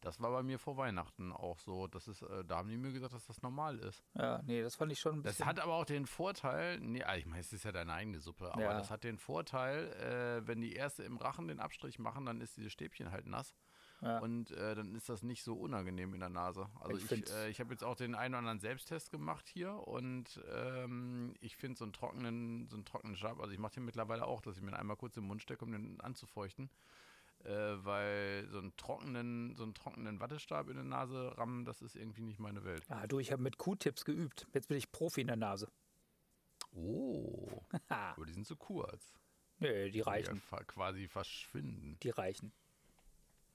Das 0.00 0.20
war 0.20 0.30
bei 0.30 0.42
mir 0.42 0.58
vor 0.58 0.76
Weihnachten 0.76 1.32
auch 1.32 1.58
so. 1.58 1.86
Das 1.86 2.08
ist, 2.08 2.22
äh, 2.22 2.44
da 2.44 2.58
haben 2.58 2.70
die 2.70 2.78
mir 2.78 2.92
gesagt, 2.92 3.12
dass 3.12 3.26
das 3.26 3.42
normal 3.42 3.78
ist. 3.80 4.02
Ja, 4.14 4.40
nee, 4.44 4.62
das 4.62 4.76
fand 4.76 4.92
ich 4.92 5.00
schon 5.00 5.16
ein 5.16 5.22
bisschen. 5.22 5.38
Das 5.38 5.46
hat 5.46 5.60
aber 5.60 5.74
auch 5.74 5.84
den 5.84 6.06
Vorteil, 6.06 6.78
nee, 6.80 7.02
ah, 7.02 7.16
ich 7.16 7.26
meine, 7.26 7.40
es 7.40 7.52
ist 7.52 7.64
ja 7.64 7.72
deine 7.72 7.92
eigene 7.92 8.20
Suppe, 8.20 8.52
aber 8.52 8.62
ja. 8.62 8.78
das 8.78 8.90
hat 8.90 9.04
den 9.04 9.18
Vorteil, 9.18 9.92
äh, 9.92 10.46
wenn 10.46 10.60
die 10.60 10.72
erste 10.72 11.02
im 11.02 11.18
Rachen 11.18 11.48
den 11.48 11.60
Abstrich 11.60 11.98
machen, 11.98 12.24
dann 12.24 12.40
ist 12.40 12.56
dieses 12.56 12.72
Stäbchen 12.72 13.10
halt 13.10 13.26
nass. 13.26 13.54
Ja. 14.02 14.18
Und 14.20 14.50
äh, 14.52 14.74
dann 14.74 14.94
ist 14.94 15.08
das 15.08 15.22
nicht 15.22 15.42
so 15.42 15.54
unangenehm 15.54 16.14
in 16.14 16.20
der 16.20 16.30
Nase. 16.30 16.68
Also 16.80 16.96
ich, 16.96 17.10
ich, 17.10 17.30
äh, 17.30 17.50
ich 17.50 17.60
habe 17.60 17.72
jetzt 17.72 17.84
auch 17.84 17.96
den 17.96 18.14
einen 18.14 18.34
oder 18.34 18.38
anderen 18.38 18.60
Selbsttest 18.60 19.10
gemacht 19.10 19.46
hier 19.46 19.74
und 19.86 20.40
ähm, 20.50 21.34
ich 21.40 21.56
finde 21.56 21.78
so 21.78 21.84
einen 21.84 21.92
trockenen, 21.92 22.68
so 22.68 22.76
einen 22.76 22.86
trockenen 22.86 23.16
Stab, 23.16 23.40
also 23.40 23.52
ich 23.52 23.58
mache 23.58 23.74
den 23.74 23.84
mittlerweile 23.84 24.26
auch, 24.26 24.40
dass 24.40 24.56
ich 24.56 24.62
mir 24.62 24.78
einmal 24.78 24.96
kurz 24.96 25.16
im 25.16 25.24
Mund 25.24 25.42
stecke, 25.42 25.64
um 25.64 25.72
den 25.72 26.00
anzufeuchten 26.00 26.70
äh, 27.44 27.84
weil 27.84 28.46
so 28.50 28.58
einen 28.58 28.76
trockenen, 28.76 29.54
so 29.56 29.62
einen 29.62 29.74
trockenen 29.74 30.20
Wattestab 30.20 30.68
in 30.68 30.76
der 30.76 30.84
Nase 30.84 31.36
rammen, 31.38 31.64
das 31.64 31.82
ist 31.82 31.96
irgendwie 31.96 32.22
nicht 32.22 32.38
meine 32.38 32.64
Welt. 32.64 32.84
Ah, 32.88 33.06
du, 33.06 33.18
ich 33.18 33.32
habe 33.32 33.42
mit 33.42 33.58
Q-Tips 33.58 34.04
geübt. 34.04 34.46
Jetzt 34.52 34.68
bin 34.68 34.76
ich 34.76 34.92
Profi 34.92 35.22
in 35.22 35.28
der 35.28 35.36
Nase. 35.36 35.70
Oh, 36.72 37.62
aber 37.88 38.26
die 38.26 38.32
sind 38.32 38.46
zu 38.46 38.56
kurz. 38.56 39.14
Nee, 39.58 39.90
die 39.90 40.00
reichen. 40.00 40.42
Die 40.50 40.64
quasi 40.64 41.08
verschwinden. 41.08 41.98
Die 42.02 42.10
reichen. 42.10 42.52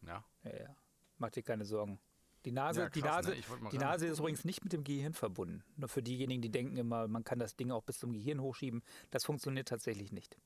Ja. 0.02 0.24
Ja, 0.44 0.52
ja. 0.52 0.76
Mach 1.18 1.30
dir 1.30 1.44
keine 1.44 1.66
Sorgen. 1.66 2.00
Die 2.46 2.52
Nase, 2.52 2.82
ja, 2.82 2.90
krass, 2.90 2.94
die 2.94 3.02
Nase, 3.02 3.30
ne? 3.32 3.70
die 3.72 3.78
Nase 3.80 4.08
ist 4.08 4.20
übrigens 4.20 4.46
nicht 4.46 4.64
mit 4.64 4.72
dem 4.72 4.84
Gehirn 4.84 5.14
verbunden. 5.14 5.64
Nur 5.78 5.90
für 5.90 6.04
diejenigen, 6.04 6.44
die 6.44 6.52
denken 6.52 6.78
immer, 6.78 7.08
man 7.08 7.24
kann 7.24 7.40
das 7.40 7.56
Ding 7.56 7.72
auch 7.72 7.84
bis 7.84 7.98
zum 7.98 8.14
Gehirn 8.14 8.40
hochschieben. 8.40 8.84
Das 9.10 9.26
funktioniert 9.26 9.68
tatsächlich 9.68 10.12
nicht. 10.12 10.38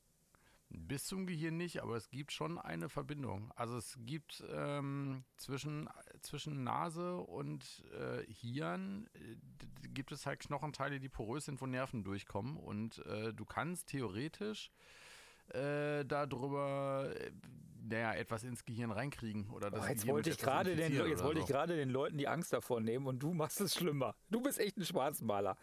Bis 0.69 1.05
zum 1.05 1.25
Gehirn 1.25 1.57
nicht, 1.57 1.81
aber 1.81 1.97
es 1.97 2.09
gibt 2.09 2.31
schon 2.31 2.59
eine 2.59 2.89
Verbindung. 2.89 3.51
Also 3.55 3.75
es 3.75 3.97
gibt 4.05 4.43
ähm, 4.49 5.23
zwischen, 5.35 5.89
zwischen 6.21 6.63
Nase 6.63 7.17
und 7.17 7.83
äh, 7.91 8.23
Hirn 8.31 9.09
äh, 9.15 9.87
gibt 9.89 10.11
es 10.11 10.27
halt 10.27 10.39
Knochenteile, 10.39 10.99
die 10.99 11.09
porös 11.09 11.45
sind, 11.45 11.59
wo 11.59 11.65
Nerven 11.65 12.03
durchkommen. 12.03 12.55
Und 12.55 12.99
äh, 13.07 13.33
du 13.33 13.45
kannst 13.45 13.87
theoretisch 13.87 14.71
äh, 15.53 16.05
darüber 16.05 17.11
äh, 17.15 17.31
naja, 17.89 18.13
etwas 18.13 18.43
ins 18.43 18.65
Gehirn 18.65 18.91
reinkriegen 18.91 19.49
oder 19.49 19.71
das 19.71 19.85
oh, 19.85 19.89
jetzt 19.89 20.07
wollte 20.07 20.29
ich 20.29 20.37
gerade 20.37 20.75
den 20.75 20.93
jetzt 20.93 21.23
wollte 21.23 21.39
so. 21.39 21.45
ich 21.45 21.49
gerade 21.49 21.75
den 21.75 21.89
Leuten 21.89 22.17
die 22.17 22.27
Angst 22.27 22.53
davor 22.53 22.81
nehmen 22.81 23.07
und 23.07 23.19
du 23.19 23.33
machst 23.33 23.61
es 23.61 23.75
schlimmer. 23.75 24.15
Du 24.29 24.41
bist 24.41 24.59
echt 24.59 24.77
ein 24.77 24.85
Schwarzmaler. 24.85 25.57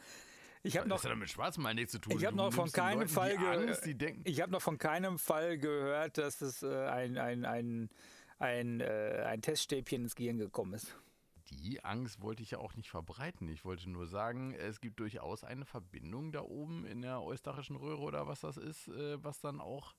Ich 0.63 0.77
habe 0.77 0.89
noch, 0.89 1.03
hat 1.03 1.17
mit 1.17 1.31
Schwarzmal 1.31 1.75
nichts 1.75 1.93
zu 1.93 2.01
tun. 2.01 2.15
Ich 2.17 2.27
habe 2.27 2.37
noch 2.37 2.53
von 2.53 2.71
keinem 2.73 3.01
Leuten, 3.01 3.11
Fall 3.11 3.37
gehört. 3.37 3.87
Ich 4.25 4.41
habe 4.41 4.51
noch 4.51 4.63
von 4.63 4.79
keinem 4.79 5.19
Fall 5.19 5.59
gehört, 5.59 6.19
dass 6.19 6.41
es 6.41 6.63
äh, 6.63 6.87
ein, 6.87 7.19
ein, 7.19 7.45
ein, 7.45 7.89
ein, 8.39 8.81
äh, 8.81 9.25
ein 9.27 9.43
Teststäbchen 9.43 10.03
ins 10.03 10.17
Gehirn 10.17 10.39
gekommen 10.39 10.75
ist. 10.75 10.97
Die 11.51 11.85
Angst 11.85 12.21
wollte 12.21 12.43
ich 12.43 12.53
ja 12.53 12.59
auch 12.59 12.75
nicht 12.75 12.91
verbreiten. 12.91 13.49
Ich 13.49 13.65
wollte 13.65 13.89
nur 13.89 14.07
sagen, 14.07 14.55
es 14.55 14.81
gibt 14.81 15.01
durchaus 15.01 15.45
eine 15.45 15.65
Verbindung 15.65 16.33
da 16.33 16.43
oben 16.43 16.85
in 16.87 17.03
der 17.03 17.23
eustachischen 17.23 17.77
Röhre 17.77 18.03
oder 18.03 18.27
was 18.27 18.41
das 18.41 18.57
ist, 18.57 18.89
äh, 18.89 19.23
was 19.23 19.41
dann 19.41 19.61
auch 19.61 19.95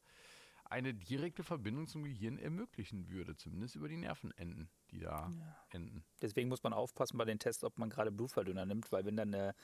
eine 0.65 0.93
direkte 0.93 1.43
Verbindung 1.43 1.87
zum 1.87 2.03
Gehirn 2.03 2.37
ermöglichen 2.37 3.09
würde, 3.09 3.37
zumindest 3.37 3.75
über 3.75 3.87
die 3.87 3.95
Nervenenden, 3.95 4.69
die 4.91 4.99
da 4.99 5.29
ja. 5.29 5.57
enden. 5.69 6.03
Deswegen 6.21 6.49
muss 6.49 6.63
man 6.63 6.73
aufpassen 6.73 7.17
bei 7.17 7.23
den 7.23 7.39
Tests, 7.39 7.63
ob 7.63 7.77
man 7.77 7.89
gerade 7.89 8.11
Blutverdünner 8.11 8.65
nimmt, 8.65 8.91
weil 8.91 9.05
wenn 9.05 9.15
dann 9.15 9.33
eine 9.33 9.55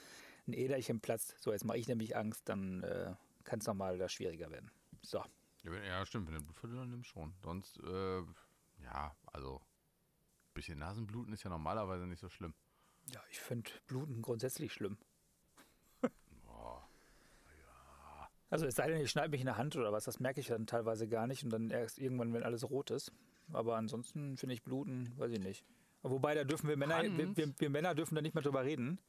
ein 0.47 0.53
Äderchen 0.53 0.99
platzt, 0.99 1.35
so 1.39 1.51
jetzt 1.51 1.65
mache 1.65 1.77
ich 1.77 1.87
nämlich 1.87 2.15
Angst, 2.15 2.49
dann 2.49 2.83
äh, 2.83 3.13
kann 3.43 3.59
es 3.59 3.65
nochmal 3.65 3.97
da 3.97 4.09
schwieriger 4.09 4.51
werden. 4.51 4.71
So. 5.01 5.23
Ja, 5.63 6.05
stimmt, 6.05 6.27
wenn 6.27 6.35
du 6.35 6.41
Blutverdünner 6.41 6.85
nimmst 6.85 7.09
schon. 7.09 7.33
Sonst, 7.41 7.79
äh, 7.79 8.21
ja, 8.83 9.15
also 9.27 9.61
bisschen 10.53 10.79
Nasenbluten 10.79 11.33
ist 11.33 11.43
ja 11.43 11.49
normalerweise 11.49 12.05
nicht 12.07 12.19
so 12.19 12.29
schlimm. 12.29 12.53
Ja, 13.11 13.21
ich 13.29 13.39
finde 13.39 13.69
Bluten 13.87 14.21
grundsätzlich 14.21 14.71
schlimm. 14.73 14.97
Boah, 16.45 16.87
ja. 17.45 18.29
Also 18.49 18.65
es 18.65 18.75
sei 18.75 18.87
denn, 18.87 19.01
ich 19.01 19.09
schneide 19.09 19.29
mich 19.29 19.41
in 19.41 19.47
der 19.47 19.57
Hand 19.57 19.75
oder 19.75 19.91
was, 19.91 20.05
das 20.05 20.19
merke 20.19 20.39
ich 20.39 20.47
dann 20.47 20.67
teilweise 20.67 21.07
gar 21.07 21.27
nicht 21.27 21.43
und 21.43 21.49
dann 21.49 21.69
erst 21.69 21.99
irgendwann, 21.99 22.33
wenn 22.33 22.43
alles 22.43 22.69
rot 22.69 22.91
ist. 22.91 23.11
Aber 23.51 23.75
ansonsten 23.75 24.37
finde 24.37 24.55
ich 24.55 24.63
Bluten, 24.63 25.13
weiß 25.17 25.31
ich 25.31 25.39
nicht. 25.39 25.65
Wobei, 26.01 26.33
da 26.35 26.43
dürfen 26.43 26.69
wir 26.69 26.77
Männer, 26.77 27.01
wir, 27.03 27.37
wir, 27.37 27.53
wir, 27.57 27.69
Männer 27.69 27.95
dürfen 27.95 28.15
da 28.15 28.21
nicht 28.21 28.35
mehr 28.35 28.43
drüber 28.43 28.63
reden 28.63 28.99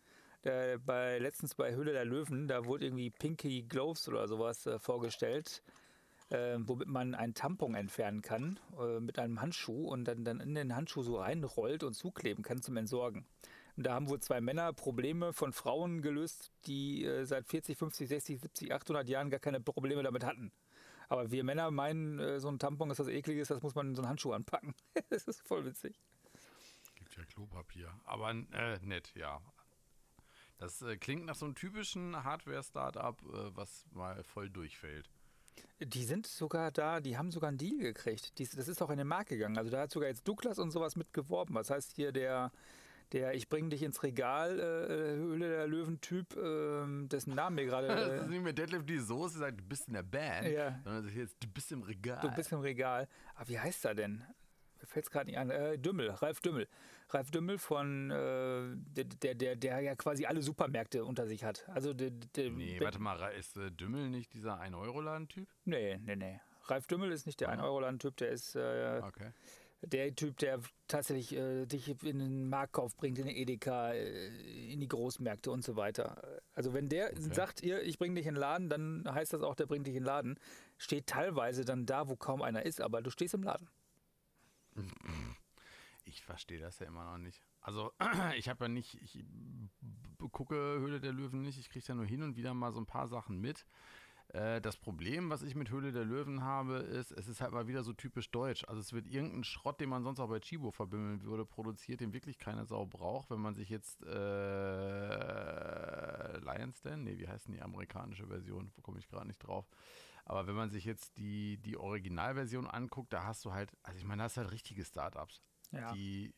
der, 0.44 0.78
bei, 0.78 1.18
letztens 1.18 1.54
bei 1.54 1.74
Höhle 1.74 1.92
der 1.92 2.04
Löwen, 2.04 2.46
da 2.46 2.64
wurde 2.64 2.86
irgendwie 2.86 3.10
Pinky 3.10 3.62
Gloves 3.62 4.08
oder 4.08 4.28
sowas 4.28 4.66
äh, 4.66 4.78
vorgestellt, 4.78 5.62
äh, 6.30 6.56
womit 6.58 6.88
man 6.88 7.14
einen 7.14 7.34
Tampon 7.34 7.74
entfernen 7.74 8.22
kann 8.22 8.58
äh, 8.78 9.00
mit 9.00 9.18
einem 9.18 9.40
Handschuh 9.40 9.88
und 9.88 10.04
dann, 10.04 10.24
dann 10.24 10.40
in 10.40 10.54
den 10.54 10.74
Handschuh 10.74 11.02
so 11.02 11.18
reinrollt 11.18 11.82
und 11.82 11.94
zukleben 11.94 12.42
kann 12.42 12.62
zum 12.62 12.76
Entsorgen. 12.76 13.26
Und 13.76 13.86
da 13.86 13.94
haben 13.94 14.08
wohl 14.08 14.20
zwei 14.20 14.40
Männer 14.40 14.72
Probleme 14.72 15.32
von 15.32 15.52
Frauen 15.52 16.00
gelöst, 16.00 16.52
die 16.66 17.04
äh, 17.04 17.24
seit 17.24 17.46
40, 17.46 17.76
50, 17.76 18.08
60, 18.08 18.40
70, 18.40 18.72
800 18.72 19.08
Jahren 19.08 19.30
gar 19.30 19.40
keine 19.40 19.60
Probleme 19.60 20.02
damit 20.02 20.24
hatten. 20.24 20.52
Aber 21.08 21.30
wir 21.30 21.44
Männer 21.44 21.70
meinen, 21.70 22.18
äh, 22.18 22.40
so 22.40 22.48
ein 22.48 22.58
Tampon 22.58 22.90
ist 22.90 23.00
was 23.00 23.08
Ekliges, 23.08 23.48
das 23.48 23.62
muss 23.62 23.74
man 23.74 23.88
in 23.88 23.94
so 23.94 24.02
einen 24.02 24.10
Handschuh 24.10 24.32
anpacken. 24.32 24.74
das 25.10 25.26
ist 25.26 25.40
voll 25.40 25.64
witzig. 25.64 26.00
Gibt 26.94 27.16
ja 27.16 27.24
Klopapier. 27.24 27.92
Aber 28.04 28.30
äh, 28.30 28.78
nett, 28.82 29.12
ja. 29.16 29.40
Das 30.58 30.80
äh, 30.82 30.96
klingt 30.96 31.26
nach 31.26 31.34
so 31.34 31.44
einem 31.44 31.56
typischen 31.56 32.22
Hardware-Startup, 32.22 33.20
was 33.56 33.86
mal 33.90 34.22
voll 34.22 34.48
durchfällt. 34.48 35.10
Die 35.80 36.04
sind 36.04 36.26
sogar 36.26 36.70
da, 36.70 37.00
die 37.00 37.16
haben 37.18 37.30
sogar 37.30 37.48
einen 37.48 37.58
Deal 37.58 37.78
gekriegt. 37.78 38.38
Die, 38.38 38.48
das 38.48 38.68
ist 38.68 38.80
auch 38.82 38.90
in 38.90 38.98
den 38.98 39.06
Markt 39.06 39.30
gegangen. 39.30 39.58
Also 39.58 39.70
da 39.70 39.82
hat 39.82 39.90
sogar 39.90 40.08
jetzt 40.08 40.26
Douglas 40.26 40.58
und 40.58 40.70
sowas 40.70 40.96
mitgeworben. 40.96 41.54
Was 41.54 41.70
heißt 41.70 41.92
hier 41.94 42.12
der, 42.12 42.52
der 43.12 43.34
Ich 43.34 43.48
bring 43.48 43.70
dich 43.70 43.82
ins 43.82 44.02
Regal, 44.02 44.58
äh, 44.58 45.16
Höhle 45.16 45.48
der 45.48 45.66
Löwen-Typ, 45.66 46.36
äh, 46.36 47.06
dessen 47.08 47.34
Namen 47.34 47.56
mir 47.56 47.66
gerade. 47.66 47.88
Äh, 47.94 48.08
das 48.08 48.22
ist 48.22 48.30
nicht 48.30 48.42
mehr 48.42 48.52
Deadlift 48.52 48.88
die 48.88 48.98
Soße, 48.98 49.38
sagt, 49.38 49.60
du 49.60 49.64
bist 49.64 49.88
in 49.88 49.94
der 49.94 50.02
Band, 50.02 50.48
ja. 50.48 50.80
sondern 50.84 51.08
jetzt, 51.14 51.36
du 51.40 51.48
bist 51.48 51.70
im 51.72 51.82
Regal. 51.82 52.20
Du 52.20 52.34
bist 52.34 52.52
im 52.52 52.60
Regal. 52.60 53.08
Aber 53.34 53.48
wie 53.48 53.58
heißt 53.58 53.84
er 53.84 53.94
denn? 53.94 54.24
Fällt 54.86 55.06
es 55.06 55.10
gerade 55.10 55.26
nicht 55.26 55.38
an, 55.38 55.50
äh, 55.50 55.78
Dümmel, 55.78 56.10
Ralf 56.10 56.40
Dümmel. 56.40 56.68
Ralf 57.10 57.30
Dümmel 57.30 57.58
von, 57.58 58.10
äh, 58.10 58.74
der, 58.76 59.34
der, 59.34 59.56
der, 59.56 59.80
ja 59.80 59.94
quasi 59.94 60.26
alle 60.26 60.42
Supermärkte 60.42 61.04
unter 61.04 61.26
sich 61.26 61.44
hat. 61.44 61.68
Also 61.68 61.92
der, 61.94 62.10
der, 62.10 62.50
Nee, 62.50 62.80
warte 62.80 62.98
mal, 62.98 63.18
ist 63.32 63.56
äh, 63.56 63.70
Dümmel 63.70 64.08
nicht 64.08 64.32
dieser 64.32 64.60
1-Euro-Laden-Typ? 64.60 65.48
Nee, 65.64 65.98
nee, 65.98 66.16
nee. 66.16 66.40
Ralf 66.66 66.86
Dümmel 66.86 67.12
ist 67.12 67.26
nicht 67.26 67.40
der 67.40 67.50
Ah. 67.50 67.54
1-Euro-Laden-Typ, 67.56 68.16
der 68.16 68.30
ist 68.30 68.56
äh, 68.56 69.00
Okay. 69.04 69.32
der 69.82 70.14
Typ, 70.14 70.38
der 70.38 70.60
tatsächlich 70.88 71.36
äh, 71.36 71.66
dich 71.66 71.88
in 72.04 72.18
den 72.18 72.48
Marktkauf 72.48 72.96
bringt, 72.96 73.18
in 73.18 73.26
den 73.26 73.36
Edeka, 73.36 73.92
äh, 73.92 74.72
in 74.72 74.80
die 74.80 74.88
Großmärkte 74.88 75.50
und 75.50 75.62
so 75.62 75.76
weiter. 75.76 76.40
Also 76.54 76.72
wenn 76.72 76.88
der 76.88 77.10
Okay. 77.12 77.34
sagt, 77.34 77.62
ihr, 77.62 77.82
ich 77.82 77.98
bringe 77.98 78.14
dich 78.14 78.26
in 78.26 78.34
den 78.34 78.40
Laden, 78.40 78.70
dann 78.70 79.04
heißt 79.06 79.34
das 79.34 79.42
auch, 79.42 79.54
der 79.54 79.66
bringt 79.66 79.86
dich 79.86 79.94
in 79.94 80.00
den 80.00 80.06
Laden. 80.06 80.38
Steht 80.78 81.06
teilweise 81.06 81.66
dann 81.66 81.84
da, 81.84 82.08
wo 82.08 82.16
kaum 82.16 82.40
einer 82.40 82.64
ist, 82.64 82.80
aber 82.80 83.02
du 83.02 83.10
stehst 83.10 83.34
im 83.34 83.42
Laden. 83.42 83.68
Ich 86.04 86.22
verstehe 86.22 86.60
das 86.60 86.78
ja 86.78 86.86
immer 86.86 87.04
noch 87.04 87.18
nicht. 87.18 87.42
Also, 87.60 87.92
ich 88.36 88.48
habe 88.48 88.64
ja 88.64 88.68
nicht, 88.68 88.94
ich 89.02 89.24
gucke 90.32 90.54
Höhle 90.54 91.00
der 91.00 91.12
Löwen 91.12 91.42
nicht, 91.42 91.58
ich 91.58 91.70
kriege 91.70 91.84
ja 91.88 91.94
nur 91.94 92.04
hin 92.06 92.22
und 92.22 92.36
wieder 92.36 92.52
mal 92.54 92.72
so 92.72 92.80
ein 92.80 92.86
paar 92.86 93.08
Sachen 93.08 93.40
mit. 93.40 93.66
Äh, 94.28 94.60
Das 94.60 94.76
Problem, 94.76 95.30
was 95.30 95.42
ich 95.42 95.54
mit 95.54 95.70
Höhle 95.70 95.92
der 95.92 96.04
Löwen 96.04 96.42
habe, 96.42 96.76
ist, 96.76 97.10
es 97.12 97.26
ist 97.28 97.40
halt 97.40 97.52
mal 97.52 97.66
wieder 97.68 97.82
so 97.84 97.92
typisch 97.92 98.30
deutsch. 98.30 98.64
Also 98.68 98.80
es 98.80 98.92
wird 98.92 99.06
irgendein 99.06 99.44
Schrott, 99.44 99.80
den 99.80 99.88
man 99.88 100.02
sonst 100.02 100.20
auch 100.20 100.28
bei 100.28 100.40
Chibo 100.40 100.70
verbimmeln 100.70 101.22
würde, 101.22 101.44
produziert, 101.46 102.00
den 102.00 102.12
wirklich 102.12 102.38
keine 102.38 102.66
Sau 102.66 102.86
braucht. 102.86 103.30
Wenn 103.30 103.40
man 103.40 103.54
sich 103.54 103.68
jetzt 103.70 104.02
äh, 104.04 104.08
Lions 106.38 106.82
Den, 106.82 107.04
nee, 107.04 107.18
wie 107.18 107.28
heißt 107.28 107.46
denn 107.46 107.54
die 107.54 107.62
amerikanische 107.62 108.26
Version? 108.26 108.70
Wo 108.76 108.82
komme 108.82 108.98
ich 108.98 109.08
gerade 109.08 109.26
nicht 109.26 109.38
drauf? 109.38 109.66
Aber 110.24 110.46
wenn 110.46 110.54
man 110.54 110.70
sich 110.70 110.84
jetzt 110.84 111.18
die, 111.18 111.58
die 111.58 111.76
Originalversion 111.76 112.66
anguckt, 112.66 113.12
da 113.12 113.24
hast 113.24 113.44
du 113.44 113.52
halt, 113.52 113.76
also 113.82 113.98
ich 113.98 114.04
meine, 114.04 114.20
da 114.20 114.24
hast 114.24 114.36
du 114.36 114.42
halt 114.42 114.52
richtige 114.52 114.84
Startups 114.84 115.42
Ja. 115.70 115.92
die 115.92 116.34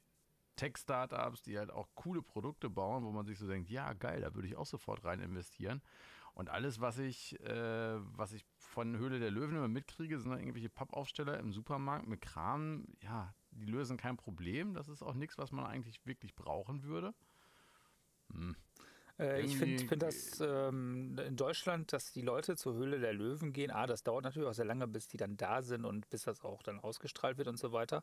Tech-Startups, 0.57 1.43
die 1.43 1.59
halt 1.59 1.71
auch 1.71 1.89
coole 1.95 2.23
Produkte 2.23 2.71
bauen, 2.71 3.05
wo 3.05 3.13
man 3.13 3.27
sich 3.27 3.39
so 3.39 3.47
denkt, 3.47 3.69
ja 3.69 3.93
geil, 3.93 4.23
da 4.23 4.35
würde 4.35 4.49
ich 4.49 4.57
auch 4.57 4.67
sofort 4.67 5.05
rein 5.05 5.21
investieren. 5.21 5.83
Und 6.33 6.51
alles, 6.51 6.81
was 6.81 6.99
ich, 6.99 7.39
äh, 7.41 7.97
was 8.17 8.33
ich 8.33 8.45
von 8.59 8.97
Höhle 8.99 9.19
der 9.19 9.31
Löwen 9.31 9.57
immer 9.57 9.69
mitkriege, 9.69 10.19
sind 10.19 10.31
dann 10.31 10.41
irgendwelche 10.41 10.69
Pappaufsteller 10.69 11.39
im 11.39 11.53
Supermarkt 11.53 12.07
mit 12.07 12.21
Kram. 12.21 12.87
Ja, 13.01 13.35
die 13.51 13.65
lösen 13.67 13.97
kein 13.97 14.17
Problem. 14.17 14.75
Das 14.75 14.89
ist 14.89 15.03
auch 15.03 15.15
nichts, 15.15 15.39
was 15.39 15.53
man 15.53 15.65
eigentlich 15.65 16.05
wirklich 16.05 16.35
brauchen 16.35 16.83
würde. 16.83 17.15
Hm. 18.33 18.57
Äh, 19.19 19.43
ich 19.43 19.57
finde 19.57 19.85
find 19.85 20.03
das 20.03 20.41
ähm, 20.41 21.19
in 21.19 21.37
Deutschland, 21.37 21.93
dass 21.93 22.13
die 22.13 22.23
Leute 22.23 22.57
zur 22.57 22.75
Höhle 22.75 22.99
der 22.99 23.13
Löwen 23.13 23.53
gehen. 23.53 23.71
Ah, 23.71 23.87
das 23.87 24.03
dauert 24.03 24.25
natürlich 24.25 24.49
auch 24.49 24.55
sehr 24.55 24.65
lange, 24.65 24.87
bis 24.87 25.09
die 25.09 25.17
dann 25.17 25.37
da 25.37 25.63
sind 25.63 25.85
und 25.85 26.09
bis 26.11 26.25
das 26.25 26.45
auch 26.45 26.63
dann 26.63 26.81
ausgestrahlt 26.81 27.39
wird 27.39 27.49
und 27.49 27.59
so 27.59 27.73
weiter. 27.73 28.03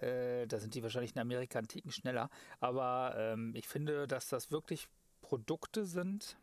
Äh, 0.00 0.46
da 0.46 0.58
sind 0.58 0.74
die 0.74 0.82
wahrscheinlich 0.82 1.14
in 1.14 1.20
Amerika 1.20 1.58
einen 1.58 1.68
Ticken 1.68 1.90
schneller. 1.90 2.30
Aber 2.60 3.14
ähm, 3.16 3.54
ich 3.54 3.68
finde, 3.68 4.06
dass 4.06 4.28
das 4.28 4.50
wirklich 4.50 4.88
Produkte 5.20 5.84
sind, 5.84 6.36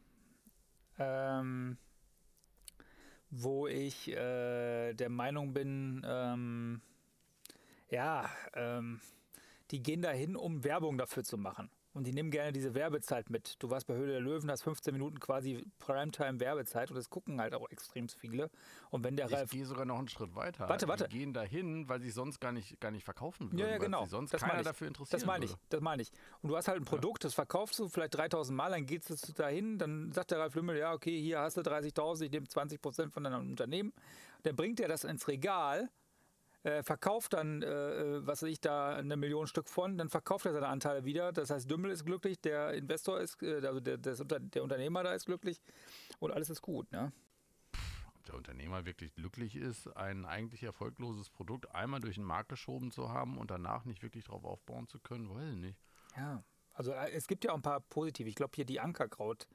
ähm, 1.00 1.77
wo 3.29 3.67
ich 3.67 4.09
äh, 4.09 4.93
der 4.93 5.09
Meinung 5.09 5.53
bin, 5.53 6.05
ähm, 6.05 6.81
ja, 7.89 8.29
ähm, 8.53 9.01
die 9.71 9.81
gehen 9.81 10.01
dahin, 10.01 10.35
um 10.35 10.63
Werbung 10.63 10.97
dafür 10.97 11.24
zu 11.24 11.38
machen. 11.38 11.69
Und 11.95 12.05
die 12.05 12.11
nehmen 12.11 12.29
gerne 12.29 12.51
diese 12.51 12.73
Werbezeit 12.75 13.29
mit. 13.29 13.55
Du 13.59 13.69
warst 13.69 13.87
bei 13.87 13.95
Höhle 13.95 14.11
der 14.11 14.19
Löwen, 14.19 14.51
hast 14.51 14.63
15 14.63 14.93
Minuten 14.93 15.17
quasi 15.19 15.63
Primetime-Werbezeit 15.79 16.89
und 16.91 16.97
das 16.97 17.09
gucken 17.09 17.39
halt 17.39 17.53
auch 17.55 17.69
extrem 17.69 18.09
viele. 18.09 18.49
Und 18.89 19.03
wenn 19.05 19.15
der 19.15 19.27
Ich 19.27 19.33
Ralf. 19.33 19.49
gehe 19.49 19.65
sogar 19.65 19.85
noch 19.85 19.97
einen 19.97 20.09
Schritt 20.09 20.35
weiter. 20.35 20.67
Warte, 20.67 20.87
warte. 20.89 21.07
Die 21.07 21.17
gehen 21.19 21.33
dahin, 21.33 21.87
weil 21.87 22.01
sie 22.01 22.09
sonst 22.11 22.39
gar 22.41 22.51
nicht, 22.51 22.79
gar 22.81 22.91
nicht 22.91 23.05
verkaufen 23.05 23.47
würden. 23.47 23.59
Ja, 23.59 23.67
ja, 23.67 23.71
weil 23.73 23.79
genau. 23.79 24.01
sich 24.01 24.09
sonst 24.09 24.33
Das 24.33 24.41
keiner 24.41 24.53
meine 24.53 24.61
ich. 24.63 24.67
dafür 24.67 24.87
interessiert. 24.87 25.21
Das 25.21 25.25
meine 25.25 25.45
ich, 25.45 25.55
das 25.69 25.79
meine 25.81 26.01
ich. 26.01 26.11
Und 26.41 26.49
du 26.49 26.57
hast 26.57 26.67
halt 26.67 26.79
ein 26.81 26.85
Produkt, 26.85 27.23
das 27.23 27.33
verkaufst 27.33 27.79
du 27.79 27.87
vielleicht 27.87 28.15
3000 28.15 28.55
Mal, 28.55 28.71
dann 28.71 28.85
geht 28.85 29.09
es 29.09 29.21
dahin, 29.33 29.77
dann 29.77 30.11
sagt 30.11 30.31
der 30.31 30.39
Ralf 30.39 30.53
Lümmel, 30.55 30.77
ja, 30.77 30.91
okay, 30.93 31.19
hier 31.19 31.39
hast 31.39 31.55
du 31.55 31.61
30.000, 31.61 32.25
ich 32.25 32.31
nehme 32.31 32.47
20 32.47 32.81
Prozent 32.81 33.13
von 33.13 33.23
deinem 33.23 33.47
Unternehmen. 33.49 33.93
Dann 34.43 34.55
bringt 34.57 34.79
er 34.81 34.89
das 34.89 35.05
ins 35.05 35.27
Regal, 35.29 35.89
äh, 36.65 36.81
verkauft 36.81 37.34
dann, 37.34 37.62
äh, 37.62 37.67
äh, 37.67 38.25
was 38.25 38.41
weiß 38.41 38.50
ich, 38.50 38.60
da 38.60 38.95
eine 38.95 39.15
Million 39.17 39.45
Stück 39.45 39.69
von, 39.69 40.00
dann 40.00 40.10
verkauft 40.10 40.48
er 40.48 40.53
seine 40.53 40.67
Anteile 40.67 41.05
wieder. 41.05 41.31
Das 41.31 41.51
heißt, 41.51 41.69
Dümmel 41.69 41.91
ist 41.91 42.05
glücklich, 42.05 42.41
der 42.41 42.74
Investor 42.74 43.19
ist, 43.19 43.41
äh, 43.43 43.65
also 43.65 43.79
der, 43.79 43.98
das 43.98 44.24
der 44.25 44.63
Unternehmer 44.63 45.03
da 45.03 45.13
ist 45.13 45.27
glücklich 45.27 45.62
und 46.19 46.31
alles 46.31 46.50
ist 46.50 46.62
gut. 46.62 46.91
Ne? 46.91 47.12
ob 48.15 48.25
der 48.25 48.36
Unternehmer 48.36 48.86
wirklich 48.86 49.13
glücklich 49.13 49.55
ist, 49.55 49.95
ein 49.95 50.25
eigentlich 50.25 50.63
erfolgloses 50.63 51.29
Produkt 51.29 51.69
einmal 51.75 52.00
durch 52.00 52.15
den 52.15 52.24
Markt 52.24 52.50
geschoben 52.50 52.89
zu 52.89 53.10
haben 53.10 53.38
und 53.38 53.51
danach 53.51 53.86
nicht 53.86 54.01
wirklich 54.01 54.24
darauf 54.24 54.43
aufbauen 54.45 54.88
zu 54.88 55.00
können, 55.00 55.29
weiß 55.29 55.51
ich 55.51 55.57
nicht. 55.57 55.79
Ja, 56.17 56.43
also 56.74 56.93
äh, 56.93 57.12
es 57.12 57.27
gibt 57.27 57.43
ja 57.43 57.51
auch 57.51 57.55
ein 57.55 57.62
paar 57.62 57.81
positive. 57.81 58.27
Ich 58.27 58.36
glaube 58.36 58.53
hier 58.55 58.65
die 58.65 58.79
Ankerkraut, 58.79 59.48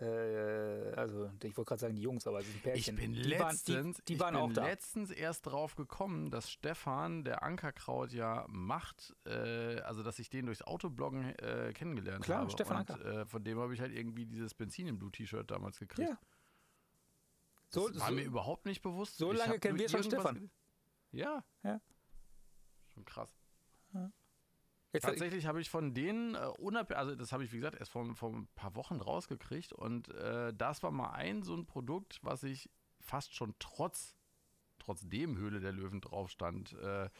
äh, 0.00 0.92
also 0.94 1.30
ich 1.42 1.56
wollte 1.56 1.68
gerade 1.68 1.80
sagen 1.80 1.94
die 1.96 2.02
Jungs, 2.02 2.26
aber 2.26 2.38
es 2.40 2.46
ist 2.46 2.52
ein 2.54 2.56
Ich 2.56 2.62
Pärchen. 2.62 2.96
bin 2.96 3.12
die 3.14 3.38
waren, 3.38 3.50
letztens, 3.50 3.96
die, 3.98 4.04
die 4.04 4.12
ich 4.14 4.20
waren 4.20 4.34
bin 4.34 4.42
auch 4.42 4.52
da. 4.52 4.64
letztens 4.66 5.10
erst 5.10 5.46
drauf 5.46 5.74
gekommen, 5.74 6.30
dass 6.30 6.50
Stefan, 6.50 7.24
der 7.24 7.42
Ankerkraut 7.42 8.12
ja 8.12 8.46
macht, 8.48 9.14
äh, 9.26 9.80
also 9.80 10.02
dass 10.02 10.18
ich 10.18 10.30
den 10.30 10.46
durchs 10.46 10.62
Autobloggen 10.62 11.34
äh, 11.38 11.72
kennengelernt 11.74 12.24
Klar, 12.24 12.40
habe. 12.42 12.50
Stefan 12.50 12.78
und, 12.78 12.90
Anker. 12.90 13.04
äh, 13.22 13.26
von 13.26 13.42
dem 13.42 13.58
habe 13.58 13.74
ich 13.74 13.80
halt 13.80 13.92
irgendwie 13.92 14.26
dieses 14.26 14.54
Benzin 14.54 14.86
im 14.86 14.98
Blue-T-Shirt 14.98 15.50
damals 15.50 15.78
gekriegt. 15.78 16.08
Ja. 16.08 16.18
So, 17.70 17.88
das 17.88 18.00
war 18.00 18.08
so, 18.08 18.14
mir 18.14 18.22
überhaupt 18.24 18.64
nicht 18.66 18.82
bewusst. 18.82 19.18
so 19.18 19.32
Ich 19.32 19.38
lange 19.38 19.58
kennen 19.58 19.78
wir 19.78 19.88
schon 19.88 20.02
Stefan. 20.02 20.50
Ja. 21.12 21.44
Ja. 21.62 21.80
Schon 22.94 23.04
krass. 23.04 23.36
Jetzt, 24.92 25.04
Tatsächlich 25.04 25.46
habe 25.46 25.60
ich 25.60 25.70
von 25.70 25.94
denen, 25.94 26.34
äh, 26.34 26.94
also 26.94 27.14
das 27.14 27.32
habe 27.32 27.44
ich 27.44 27.52
wie 27.52 27.56
gesagt 27.56 27.78
erst 27.78 27.90
vor, 27.90 28.14
vor 28.14 28.32
ein 28.32 28.48
paar 28.54 28.74
Wochen 28.74 28.96
rausgekriegt 28.96 29.72
und 29.72 30.08
äh, 30.08 30.52
das 30.54 30.82
war 30.82 30.90
mal 30.90 31.10
ein 31.10 31.42
so 31.42 31.54
ein 31.54 31.66
Produkt, 31.66 32.20
was 32.22 32.42
ich 32.42 32.70
fast 33.00 33.34
schon 33.34 33.54
trotz 33.58 34.14
trotzdem 34.88 35.36
Höhle 35.36 35.60
der 35.60 35.72
Löwen 35.72 36.00
drauf 36.00 36.30
stand, 36.30 36.72
äh, 36.74 37.10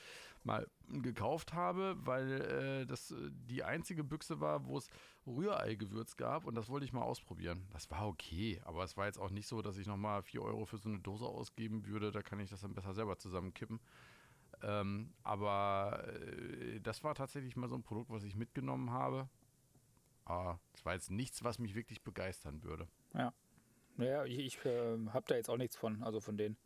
mal 0.42 0.66
gekauft 0.88 1.52
habe, 1.52 1.96
weil 1.98 2.40
äh, 2.40 2.86
das 2.86 3.10
äh, 3.10 3.30
die 3.30 3.62
einzige 3.62 4.04
Büchse 4.04 4.40
war, 4.40 4.64
wo 4.64 4.78
es 4.78 4.88
Rührei-Gewürz 5.26 6.16
gab 6.16 6.46
und 6.46 6.54
das 6.54 6.68
wollte 6.68 6.86
ich 6.86 6.94
mal 6.94 7.02
ausprobieren. 7.02 7.66
Das 7.72 7.90
war 7.90 8.06
okay, 8.06 8.60
aber 8.64 8.84
es 8.84 8.96
war 8.96 9.06
jetzt 9.06 9.18
auch 9.18 9.30
nicht 9.30 9.46
so, 9.46 9.60
dass 9.60 9.76
ich 9.76 9.86
nochmal 9.86 10.22
4 10.22 10.42
Euro 10.42 10.64
für 10.64 10.78
so 10.78 10.88
eine 10.88 11.00
Dose 11.00 11.26
ausgeben 11.26 11.86
würde. 11.86 12.10
Da 12.10 12.22
kann 12.22 12.40
ich 12.40 12.48
das 12.48 12.62
dann 12.62 12.74
besser 12.74 12.94
selber 12.94 13.18
zusammenkippen. 13.18 13.80
Ähm, 14.62 15.12
aber 15.22 16.04
äh, 16.08 16.80
das 16.80 17.04
war 17.04 17.14
tatsächlich 17.14 17.56
mal 17.56 17.68
so 17.68 17.76
ein 17.76 17.82
Produkt, 17.82 18.10
was 18.10 18.24
ich 18.24 18.34
mitgenommen 18.34 18.90
habe. 18.90 19.28
Aber 20.24 20.60
es 20.74 20.84
war 20.84 20.94
jetzt 20.94 21.10
nichts, 21.10 21.42
was 21.42 21.58
mich 21.58 21.74
wirklich 21.74 22.02
begeistern 22.02 22.62
würde. 22.62 22.88
naja, 23.96 24.24
ich, 24.24 24.38
ich 24.38 24.64
äh, 24.64 24.98
habe 25.08 25.24
da 25.26 25.34
jetzt 25.36 25.48
auch 25.48 25.56
nichts 25.56 25.76
von, 25.76 26.02
also 26.02 26.20
von 26.20 26.36
denen. 26.36 26.56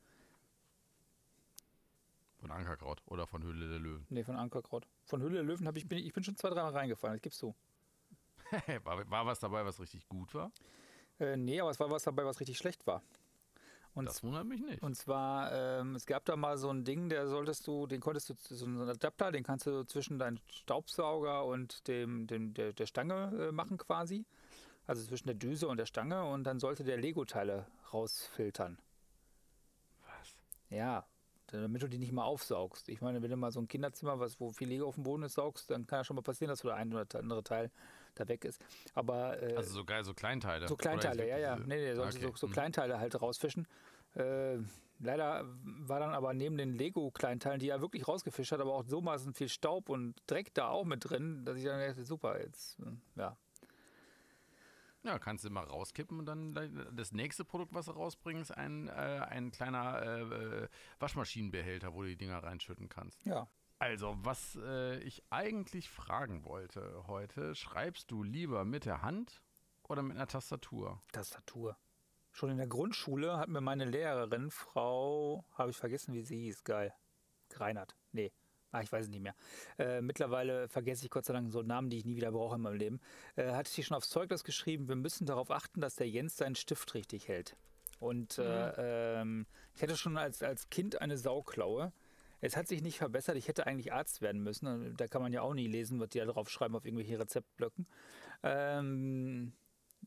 Von 2.41 2.51
Ankerkraut 2.51 3.03
oder 3.07 3.27
von 3.27 3.43
Höhle 3.43 3.69
der 3.69 3.79
Löwen. 3.79 4.05
Nee, 4.11 4.25
von 4.25 4.37
Ankerkraut. 4.37 4.89
Von 5.05 5.23
Höhle 5.23 5.37
der 5.37 5.45
Löwen 5.45 5.67
habe 5.67 5.79
ich, 5.79 5.89
bin, 5.89 5.99
ich 5.99 6.13
bin 6.13 6.25
schon 6.25 6.37
zwei, 6.37 6.51
dreimal 6.51 6.73
reingefallen, 6.73 7.17
das 7.17 7.23
gibst 7.23 7.41
du. 7.41 7.55
war, 8.85 9.09
war 9.11 9.27
was 9.27 9.39
dabei, 9.39 9.65
was 9.65 9.81
richtig 9.81 10.09
gut 10.09 10.35
war? 10.35 10.51
Äh, 11.21 11.37
nee, 11.37 11.61
aber 11.61 11.71
es 11.71 11.79
war 11.79 11.91
was 11.91 12.03
dabei, 12.03 12.25
was 12.25 12.41
richtig 12.41 12.59
schlecht 12.59 12.87
war. 12.87 13.03
Und 13.95 14.07
das 14.07 14.23
wundert 14.23 14.47
mich 14.47 14.63
nicht. 14.63 14.83
Und 14.83 14.95
zwar, 14.95 15.53
ähm, 15.53 15.95
es 15.95 16.07
gab 16.07 16.25
da 16.25 16.35
mal 16.35 16.57
so 16.57 16.71
ein 16.71 16.85
Ding, 16.85 17.11
der 17.11 17.29
solltest 17.29 17.67
du, 17.67 17.87
den 17.87 18.01
konntest 18.01 18.31
du, 18.31 18.35
so 18.39 18.65
einen 18.65 18.89
Adapter, 18.89 19.31
den 19.31 19.43
kannst 19.43 19.67
du 19.67 19.85
zwischen 19.85 20.19
deinem 20.19 20.39
Staubsauger 20.51 21.45
und 21.45 21.87
dem, 21.89 22.27
dem 22.27 22.55
der, 22.55 22.73
der 22.73 22.87
Stange 22.87 23.49
äh, 23.49 23.53
machen 23.53 23.77
quasi. 23.77 24.25
Also 24.87 25.05
zwischen 25.05 25.27
der 25.27 25.37
Düse 25.37 25.69
und 25.69 25.77
der 25.77 25.87
Stange 25.87 26.25
und 26.25 26.45
dann 26.45 26.59
sollte 26.59 26.85
der 26.85 26.97
Lego-Teile 26.97 27.67
rausfiltern. 27.93 28.79
was? 30.07 30.37
Ja, 30.71 31.07
damit 31.49 31.83
du 31.83 31.89
die 31.89 31.99
nicht 31.99 32.13
mal 32.13 32.25
aufsaugst. 32.25 32.89
Ich 32.89 33.03
meine, 33.03 33.23
wenn 33.23 33.31
du 33.31 33.37
mal 33.37 33.53
so 33.53 33.61
ein 33.61 33.69
Kinderzimmer, 33.69 34.19
was, 34.19 34.41
wo 34.41 34.51
viel 34.51 34.69
Lego 34.69 34.89
auf 34.89 34.95
dem 34.95 35.05
Boden 35.05 35.23
ist, 35.23 35.35
saugst, 35.35 35.71
dann 35.71 35.87
kann 35.87 36.01
ja 36.01 36.05
schon 36.05 36.17
mal 36.17 36.23
passieren, 36.23 36.49
dass 36.49 36.61
so 36.61 36.69
der 36.69 36.79
ein 36.79 36.93
oder 36.93 37.07
andere 37.19 37.45
Teil 37.45 37.71
da 38.14 38.28
weg 38.28 38.45
ist. 38.45 38.62
Aber 38.95 39.42
äh, 39.42 39.57
Also 39.57 39.73
so 39.73 39.85
geil, 39.85 40.04
so 40.04 40.14
Kleinteile. 40.14 40.69
so 40.69 40.76
Kleinteile, 40.76 41.28
ja, 41.28 41.38
ja. 41.38 41.57
Nee, 41.57 41.76
nee, 41.76 41.95
sollte 41.95 42.19
Okay, 42.19 42.26
so, 42.26 42.37
so 42.37 42.47
hm. 42.47 42.52
Kleinteile 42.52 42.99
halt 42.99 43.21
rausfischen. 43.21 43.66
Äh, 44.14 44.59
leider 44.99 45.45
war 45.64 46.00
dann 46.00 46.14
aber 46.14 46.35
neben 46.35 46.57
den 46.57 46.75
Lego-Kleinteilen, 46.75 47.61
die 47.61 47.69
er 47.69 47.81
wirklich 47.81 48.07
rausgefischt 48.07 48.52
hat, 48.52 48.61
aber 48.61 48.75
auch 48.75 48.85
so 48.85 49.00
maßen 49.00 49.35
viel 49.35 49.49
Staub 49.49 49.88
und 49.88 50.14
Dreck 50.26 50.54
da 50.54 50.69
auch 50.69 50.85
mit 50.85 51.09
drin, 51.09 51.45
dass 51.45 51.57
ich 51.57 51.64
dann 51.64 51.81
dachte, 51.81 52.04
super, 52.04 52.40
jetzt, 52.40 52.78
äh, 52.81 53.21
ja. 53.21 53.37
Ja, 55.04 55.19
kannst 55.19 55.45
du 55.45 55.50
mal 55.50 55.64
rauskippen 55.64 56.21
und 56.21 56.26
dann 56.26 56.54
das 56.92 57.11
nächste 57.11 57.45
Produkt, 57.45 57.75
was 57.75 57.87
sie 57.87 57.92
rausbringen, 57.92 58.42
ist 58.42 58.52
ein, 58.52 58.87
äh, 58.87 58.92
ein 58.92 59.50
kleiner 59.50 60.00
äh, 60.00 60.21
äh, 60.21 60.69
Waschmaschinenbehälter, 61.00 61.92
wo 61.92 62.02
du 62.02 62.09
die 62.09 62.16
Dinger 62.16 62.40
reinschütten 62.42 62.88
kannst. 62.88 63.25
Ja. 63.25 63.49
Also, 63.83 64.17
was 64.23 64.57
äh, 64.65 65.01
ich 65.01 65.25
eigentlich 65.31 65.91
fragen 65.91 66.45
wollte 66.45 67.03
heute, 67.09 67.57
schreibst 67.57 68.12
du 68.12 68.23
lieber 68.23 68.65
mit 68.65 68.85
der 68.85 69.03
Hand 69.03 69.43
oder 69.83 70.03
mit 70.03 70.17
einer 70.17 70.29
Tastatur? 70.29 71.03
Tastatur. 71.11 71.77
Schon 72.31 72.51
in 72.51 72.59
der 72.59 72.69
Grundschule 72.69 73.39
hat 73.39 73.49
mir 73.49 73.61
meine 73.61 73.85
Lehrerin, 73.85 74.53
Frau, 74.53 75.45
habe 75.55 75.71
ich 75.71 75.77
vergessen, 75.77 76.15
wie 76.15 76.23
sie 76.23 76.43
hieß, 76.43 76.62
geil. 76.62 76.95
Reinhardt. 77.57 77.97
Nee, 78.12 78.31
ah, 78.71 78.83
ich 78.83 78.93
weiß 78.93 79.07
es 79.07 79.11
nicht 79.11 79.21
mehr. 79.21 79.35
Äh, 79.79 80.01
mittlerweile 80.01 80.69
vergesse 80.69 81.05
ich 81.05 81.11
Gott 81.11 81.25
sei 81.25 81.33
Dank 81.33 81.51
so 81.51 81.62
Namen, 81.62 81.91
die 81.91 81.99
ich 81.99 82.05
nie 82.05 82.15
wieder 82.15 82.31
brauche 82.31 82.55
in 82.55 82.62
meinem 82.62 82.77
Leben. 82.77 83.01
Äh, 83.35 83.51
hatte 83.51 83.69
sie 83.69 83.83
schon 83.83 83.97
aufs 83.97 84.11
Zeugnis 84.11 84.45
geschrieben, 84.45 84.87
wir 84.87 84.95
müssen 84.95 85.27
darauf 85.27 85.51
achten, 85.51 85.81
dass 85.81 85.97
der 85.97 86.09
Jens 86.09 86.37
seinen 86.37 86.55
Stift 86.55 86.95
richtig 86.95 87.27
hält. 87.27 87.57
Und 87.99 88.39
mhm. 88.39 88.45
äh, 88.45 89.21
ähm, 89.21 89.47
ich 89.75 89.83
hatte 89.83 89.97
schon 89.97 90.17
als, 90.17 90.41
als 90.45 90.71
Kind 90.71 91.01
eine 91.01 91.19
Sauklaue. 91.19 91.93
Es 92.43 92.57
hat 92.57 92.67
sich 92.67 92.83
nicht 92.83 92.99
verbessert. 92.99 93.37
Ich 93.37 93.47
hätte 93.47 93.67
eigentlich 93.67 93.93
Arzt 93.93 94.21
werden 94.21 94.43
müssen. 94.43 94.97
Da 94.97 95.07
kann 95.07 95.23
man 95.23 95.33
ja 95.33 95.43
auch 95.43 95.55
nie 95.55 95.69
lesen, 95.69 96.01
was 96.01 96.09
die 96.09 96.19
da 96.19 96.27
drauf 96.27 96.51
schreiben 96.51 96.75
auf 96.75 96.85
irgendwelche 96.85 97.19
Rezeptblöcken. 97.19 97.87
Ähm, 98.43 99.53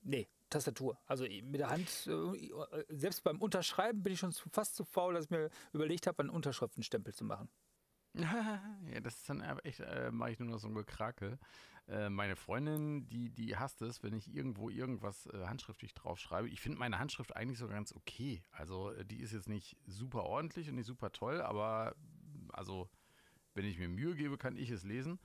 nee, 0.03 0.27
Tastatur. 0.49 0.99
Also 1.05 1.23
mit 1.23 1.55
der 1.55 1.69
Hand, 1.69 2.07
äh, 2.07 2.83
selbst 2.89 3.23
beim 3.23 3.41
Unterschreiben 3.41 4.03
bin 4.03 4.13
ich 4.13 4.19
schon 4.19 4.33
fast 4.33 4.75
zu 4.75 4.83
faul, 4.83 5.13
dass 5.13 5.25
ich 5.25 5.31
mir 5.31 5.49
überlegt 5.71 6.07
habe, 6.07 6.19
einen 6.19 6.29
Unterschriftenstempel 6.29 7.13
zu 7.13 7.23
machen. 7.23 7.49
ja, 8.15 8.99
das 9.01 9.15
ist 9.15 9.29
dann 9.29 9.41
echt, 9.63 9.79
äh, 9.79 10.11
mache 10.11 10.31
ich 10.31 10.39
nur 10.39 10.49
noch 10.49 10.59
so 10.59 10.67
ein 10.67 10.75
Gekrakel. 10.75 11.39
Äh, 11.87 12.09
meine 12.09 12.35
Freundin, 12.35 13.07
die, 13.07 13.29
die 13.29 13.55
hasst 13.57 13.81
es, 13.81 14.01
wenn 14.01 14.13
ich 14.13 14.33
irgendwo 14.33 14.69
irgendwas 14.69 15.27
äh, 15.27 15.45
handschriftlich 15.45 15.93
draufschreibe. 15.93 16.49
Ich 16.49 16.59
finde 16.59 16.79
meine 16.79 16.97
Handschrift 16.97 17.35
eigentlich 17.35 17.59
so 17.59 17.67
ganz 17.67 17.93
okay. 17.93 18.43
Also 18.51 18.91
äh, 18.91 19.05
die 19.05 19.21
ist 19.21 19.33
jetzt 19.33 19.47
nicht 19.47 19.77
super 19.85 20.23
ordentlich 20.23 20.67
und 20.67 20.75
nicht 20.75 20.87
super 20.87 21.11
toll, 21.11 21.41
aber 21.41 21.95
also 22.51 22.89
wenn 23.53 23.65
ich 23.65 23.77
mir 23.77 23.89
Mühe 23.89 24.15
gebe, 24.15 24.37
kann 24.37 24.57
ich 24.57 24.69
es 24.69 24.83
lesen. 24.83 25.19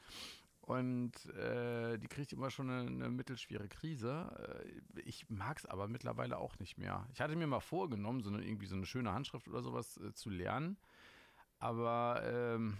Und 0.60 1.26
äh, 1.34 1.98
die 1.98 2.06
kriegt 2.06 2.32
immer 2.32 2.50
schon 2.50 2.70
eine, 2.70 2.88
eine 2.88 3.08
mittelschwere 3.10 3.68
Krise. 3.68 4.62
Äh, 4.94 5.00
ich 5.00 5.28
mag 5.28 5.58
es 5.58 5.66
aber 5.66 5.88
mittlerweile 5.88 6.38
auch 6.38 6.58
nicht 6.58 6.78
mehr. 6.78 7.08
Ich 7.12 7.20
hatte 7.20 7.34
mir 7.34 7.46
mal 7.46 7.60
vorgenommen, 7.60 8.20
so 8.22 8.30
eine, 8.30 8.44
irgendwie 8.44 8.66
so 8.66 8.76
eine 8.76 8.86
schöne 8.86 9.12
Handschrift 9.12 9.48
oder 9.48 9.62
sowas 9.62 9.96
äh, 9.96 10.12
zu 10.12 10.30
lernen. 10.30 10.78
Aber 11.58 12.22
ähm, 12.24 12.78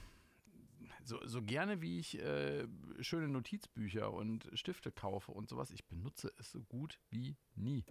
so, 1.05 1.19
so 1.27 1.43
gerne 1.43 1.81
wie 1.83 1.99
ich 1.99 2.19
äh, 2.21 2.67
schöne 3.01 3.29
Notizbücher 3.29 4.13
und 4.13 4.49
Stifte 4.55 4.93
kaufe 4.93 5.33
und 5.33 5.49
sowas, 5.49 5.71
ich 5.71 5.87
benutze 5.87 6.33
es 6.39 6.53
so 6.53 6.63
gut 6.63 6.99
wie 7.11 7.37
nie. 7.57 7.85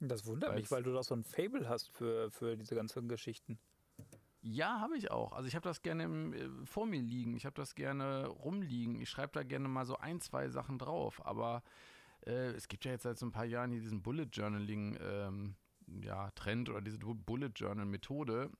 Das 0.00 0.26
wundert 0.26 0.50
Weil's 0.50 0.62
mich, 0.62 0.70
weil 0.70 0.82
du 0.82 0.92
doch 0.92 1.04
so 1.04 1.14
ein 1.14 1.24
Fable 1.24 1.68
hast 1.68 1.88
für, 1.88 2.30
für 2.30 2.56
diese 2.56 2.74
ganzen 2.74 3.08
Geschichten. 3.08 3.58
Ja, 4.46 4.78
habe 4.78 4.98
ich 4.98 5.10
auch. 5.10 5.32
Also 5.32 5.48
ich 5.48 5.54
habe 5.54 5.66
das 5.66 5.80
gerne 5.80 6.04
im, 6.04 6.34
äh, 6.34 6.66
vor 6.66 6.84
mir 6.86 7.00
liegen. 7.00 7.34
Ich 7.34 7.46
habe 7.46 7.54
das 7.54 7.74
gerne 7.74 8.26
rumliegen. 8.26 9.00
Ich 9.00 9.08
schreibe 9.08 9.32
da 9.32 9.42
gerne 9.42 9.68
mal 9.68 9.86
so 9.86 9.96
ein, 9.96 10.20
zwei 10.20 10.50
Sachen 10.50 10.78
drauf. 10.78 11.24
Aber 11.24 11.62
äh, 12.26 12.50
es 12.50 12.68
gibt 12.68 12.84
ja 12.84 12.90
jetzt 12.92 13.04
seit 13.04 13.18
so 13.18 13.24
ein 13.24 13.32
paar 13.32 13.46
Jahren 13.46 13.70
hier 13.70 13.80
diesen 13.80 14.02
Bullet 14.02 14.28
Journaling 14.30 14.98
ähm, 15.00 15.54
ja, 15.86 16.30
Trend 16.32 16.68
oder 16.68 16.82
diese 16.82 16.98
Bullet 16.98 17.52
Journal 17.54 17.86
Methode 17.86 18.50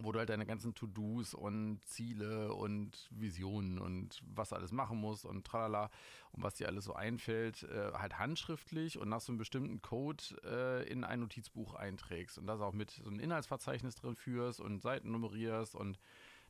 wo 0.00 0.12
du 0.12 0.18
halt 0.18 0.28
deine 0.28 0.46
ganzen 0.46 0.74
To-Dos 0.74 1.34
und 1.34 1.80
Ziele 1.84 2.52
und 2.52 3.08
Visionen 3.10 3.78
und 3.78 4.22
was 4.34 4.50
du 4.50 4.56
alles 4.56 4.70
machen 4.70 4.98
musst 4.98 5.24
und 5.24 5.46
tralala 5.46 5.90
und 6.32 6.42
was 6.42 6.54
dir 6.54 6.68
alles 6.68 6.84
so 6.84 6.94
einfällt, 6.94 7.62
äh, 7.64 7.92
halt 7.94 8.18
handschriftlich 8.18 8.98
und 8.98 9.08
nach 9.08 9.20
so 9.20 9.32
einem 9.32 9.38
bestimmten 9.38 9.80
Code 9.80 10.22
äh, 10.44 10.88
in 10.90 11.04
ein 11.04 11.20
Notizbuch 11.20 11.74
einträgst 11.74 12.38
und 12.38 12.46
das 12.46 12.60
auch 12.60 12.74
mit 12.74 12.90
so 12.90 13.08
einem 13.08 13.18
Inhaltsverzeichnis 13.18 13.94
drin 13.94 14.14
führst 14.14 14.60
und 14.60 14.80
Seiten 14.82 15.10
nummerierst 15.10 15.74
und 15.74 15.98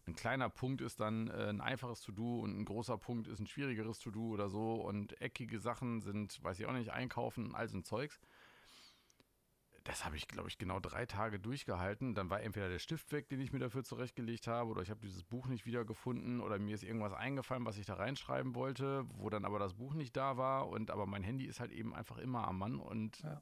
ein 0.06 0.16
kleiner 0.16 0.48
Punkt 0.48 0.80
ist 0.80 1.00
dann 1.00 1.28
äh, 1.28 1.48
ein 1.48 1.60
einfaches 1.60 2.00
To-Do 2.02 2.40
und 2.40 2.58
ein 2.58 2.64
großer 2.64 2.98
Punkt 2.98 3.28
ist 3.28 3.38
ein 3.38 3.46
schwierigeres 3.46 3.98
To-Do 4.00 4.30
oder 4.30 4.48
so 4.48 4.74
und 4.74 5.20
eckige 5.20 5.60
Sachen 5.60 6.00
sind, 6.00 6.42
weiß 6.42 6.58
ich 6.58 6.66
auch 6.66 6.72
nicht, 6.72 6.92
einkaufen, 6.92 7.54
all 7.54 7.68
so 7.68 7.76
ein 7.76 7.84
Zeugs 7.84 8.20
das 9.88 10.04
habe 10.04 10.16
ich, 10.16 10.28
glaube 10.28 10.50
ich, 10.50 10.58
genau 10.58 10.80
drei 10.80 11.06
Tage 11.06 11.40
durchgehalten. 11.40 12.14
Dann 12.14 12.28
war 12.28 12.42
entweder 12.42 12.68
der 12.68 12.78
Stift 12.78 13.10
weg, 13.10 13.30
den 13.30 13.40
ich 13.40 13.54
mir 13.54 13.58
dafür 13.58 13.84
zurechtgelegt 13.84 14.46
habe, 14.46 14.68
oder 14.68 14.82
ich 14.82 14.90
habe 14.90 15.00
dieses 15.00 15.24
Buch 15.24 15.46
nicht 15.46 15.64
wiedergefunden, 15.64 16.42
oder 16.42 16.58
mir 16.58 16.74
ist 16.74 16.82
irgendwas 16.82 17.14
eingefallen, 17.14 17.64
was 17.64 17.78
ich 17.78 17.86
da 17.86 17.94
reinschreiben 17.94 18.54
wollte, 18.54 19.06
wo 19.14 19.30
dann 19.30 19.46
aber 19.46 19.58
das 19.58 19.72
Buch 19.72 19.94
nicht 19.94 20.14
da 20.14 20.36
war. 20.36 20.68
Und 20.68 20.90
aber 20.90 21.06
mein 21.06 21.22
Handy 21.22 21.46
ist 21.46 21.58
halt 21.58 21.72
eben 21.72 21.94
einfach 21.94 22.18
immer 22.18 22.46
am 22.46 22.58
Mann 22.58 22.78
und 22.78 23.20
ja. 23.20 23.40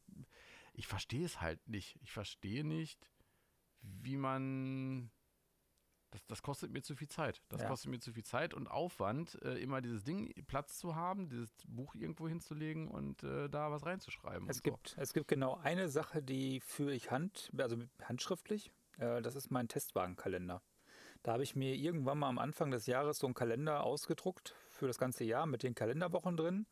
ich 0.73 0.87
verstehe 0.87 1.25
es 1.25 1.41
halt 1.41 1.69
nicht. 1.69 1.99
Ich 2.01 2.13
verstehe 2.13 2.63
nicht, 2.63 3.05
wie 3.83 4.17
man 4.17 5.11
das, 6.11 6.25
das, 6.27 6.43
kostet 6.43 6.73
mir 6.73 6.83
zu 6.83 6.95
viel 6.95 7.09
Zeit. 7.09 7.43
Das 7.49 7.63
ja. 7.63 7.69
kostet 7.69 7.91
mir 7.91 7.99
zu 7.99 8.13
viel 8.13 8.25
Zeit 8.25 8.55
und 8.55 8.69
Aufwand, 8.69 9.39
äh, 9.43 9.61
immer 9.61 9.81
dieses 9.81 10.05
Ding 10.05 10.33
Platz 10.47 10.79
zu 10.79 10.95
haben, 10.95 11.29
dieses 11.29 11.51
Buch 11.67 11.95
irgendwo 11.95 12.29
hinzulegen 12.29 12.89
und 12.89 13.23
äh, 13.23 13.49
da 13.49 13.71
was 13.71 13.85
reinzuschreiben. 13.85 14.49
Es, 14.49 14.63
gibt, 14.63 14.89
so. 14.89 15.01
es 15.01 15.13
gibt 15.13 15.29
genau 15.29 15.57
eine 15.57 15.89
Sache, 15.89 16.23
die 16.23 16.61
führe 16.61 16.95
ich 16.95 17.11
hand, 17.11 17.51
also 17.57 17.77
handschriftlich. 18.03 18.73
Äh, 18.99 19.23
das 19.23 19.35
ist 19.35 19.51
mein 19.51 19.69
Testwagenkalender. 19.69 20.63
Da 21.23 21.33
habe 21.33 21.43
ich 21.43 21.57
mir 21.57 21.75
irgendwann 21.75 22.19
mal 22.19 22.29
am 22.29 22.39
Anfang 22.39 22.71
des 22.71 22.87
Jahres 22.87 23.19
so 23.19 23.27
einen 23.27 23.35
Kalender 23.35 23.83
ausgedruckt 23.83 24.55
für 24.71 24.87
das 24.87 24.99
ganze 24.99 25.25
Jahr 25.25 25.47
mit 25.47 25.63
den 25.63 25.75
Kalenderwochen 25.75 26.37
drin. 26.37 26.67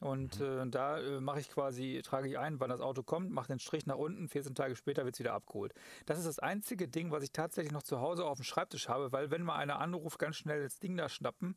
Und 0.00 0.40
mhm. 0.40 0.46
äh, 0.46 0.70
da 0.70 0.98
äh, 0.98 1.20
mache 1.20 1.40
ich 1.40 1.50
quasi, 1.50 2.00
trage 2.04 2.28
ich 2.28 2.38
ein, 2.38 2.60
wann 2.60 2.70
das 2.70 2.80
Auto 2.80 3.02
kommt, 3.02 3.30
mache 3.30 3.48
den 3.48 3.58
Strich 3.58 3.86
nach 3.86 3.96
unten, 3.96 4.28
14 4.28 4.54
Tage 4.54 4.76
später 4.76 5.04
wird 5.04 5.14
es 5.14 5.20
wieder 5.20 5.34
abgeholt. 5.34 5.74
Das 6.06 6.18
ist 6.18 6.26
das 6.26 6.38
einzige 6.38 6.88
Ding, 6.88 7.10
was 7.10 7.22
ich 7.22 7.32
tatsächlich 7.32 7.72
noch 7.72 7.82
zu 7.82 8.00
Hause 8.00 8.24
auf 8.24 8.38
dem 8.38 8.44
Schreibtisch 8.44 8.88
habe, 8.88 9.12
weil 9.12 9.30
wenn 9.30 9.42
mal 9.42 9.56
einer 9.56 9.80
anruft, 9.80 10.18
ganz 10.18 10.36
schnell 10.36 10.62
das 10.62 10.78
Ding 10.78 10.96
da 10.96 11.08
schnappen, 11.08 11.56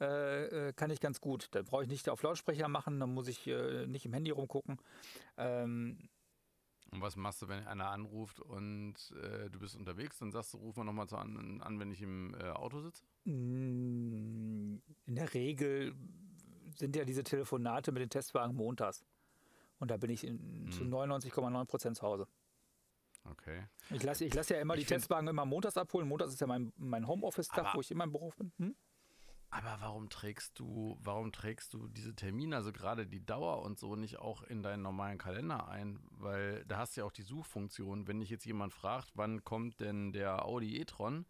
äh, 0.00 0.68
äh 0.68 0.72
kann 0.72 0.90
ich 0.90 1.00
ganz 1.00 1.20
gut. 1.20 1.48
Da 1.52 1.62
brauche 1.62 1.84
ich 1.84 1.88
nicht 1.88 2.08
auf 2.08 2.22
Lautsprecher 2.22 2.68
machen, 2.68 3.00
dann 3.00 3.12
muss 3.14 3.28
ich 3.28 3.46
äh, 3.46 3.86
nicht 3.86 4.06
im 4.06 4.12
Handy 4.12 4.30
rumgucken. 4.30 4.78
Ähm, 5.36 6.08
und 6.94 7.00
was 7.00 7.16
machst 7.16 7.42
du, 7.42 7.48
wenn 7.48 7.66
einer 7.66 7.90
anruft 7.90 8.38
und 8.38 8.94
äh, 9.20 9.50
du 9.50 9.58
bist 9.58 9.74
unterwegs? 9.74 10.18
Dann 10.18 10.30
sagst 10.30 10.54
du, 10.54 10.58
ruf 10.58 10.76
mal 10.76 10.84
nochmal 10.84 11.08
an, 11.14 11.60
an, 11.60 11.80
wenn 11.80 11.90
ich 11.90 12.00
im 12.00 12.34
äh, 12.34 12.50
Auto 12.50 12.80
sitze? 12.80 13.02
In 13.24 14.80
der 15.08 15.34
Regel 15.34 15.94
sind 16.78 16.96
ja 16.96 17.04
diese 17.04 17.24
Telefonate 17.24 17.92
mit 17.92 18.02
den 18.02 18.10
Testwagen 18.10 18.54
montags. 18.54 19.04
Und 19.78 19.90
da 19.90 19.96
bin 19.96 20.10
ich 20.10 20.24
in, 20.24 20.38
hm. 20.38 20.72
zu 20.72 20.84
99,9 20.84 21.64
Prozent 21.66 21.96
zu 21.96 22.02
Hause. 22.02 22.26
Okay. 23.30 23.66
Ich 23.90 24.02
lasse 24.02 24.24
ich 24.24 24.34
lass 24.34 24.48
ja 24.50 24.60
immer 24.60 24.74
ich 24.74 24.80
die 24.80 24.86
Testwagen 24.86 25.28
immer 25.28 25.44
montags 25.44 25.76
abholen. 25.76 26.06
Montags 26.08 26.32
ist 26.32 26.40
ja 26.40 26.46
mein, 26.46 26.72
mein 26.76 27.06
Homeoffice-Tag, 27.06 27.74
wo 27.74 27.80
ich 27.80 27.90
immer 27.90 28.04
im 28.04 28.12
Beruf 28.12 28.36
bin. 28.36 28.52
Hm? 28.58 28.76
Aber 29.50 29.76
warum 29.80 30.08
trägst 30.10 30.58
du, 30.58 30.98
warum 31.00 31.30
trägst 31.30 31.72
du 31.74 31.86
diese 31.86 32.14
Termine, 32.14 32.56
also 32.56 32.72
gerade 32.72 33.06
die 33.06 33.24
Dauer 33.24 33.62
und 33.62 33.78
so, 33.78 33.94
nicht 33.94 34.18
auch 34.18 34.42
in 34.42 34.64
deinen 34.64 34.82
normalen 34.82 35.16
Kalender 35.16 35.68
ein? 35.68 36.00
Weil 36.10 36.64
da 36.66 36.78
hast 36.78 36.96
du 36.96 37.02
ja 37.02 37.06
auch 37.06 37.12
die 37.12 37.22
Suchfunktion. 37.22 38.08
Wenn 38.08 38.18
dich 38.18 38.30
jetzt 38.30 38.44
jemand 38.44 38.72
fragt, 38.72 39.12
wann 39.14 39.44
kommt 39.44 39.78
denn 39.80 40.12
der 40.12 40.44
Audi 40.44 40.80
e-tron, 40.80 41.24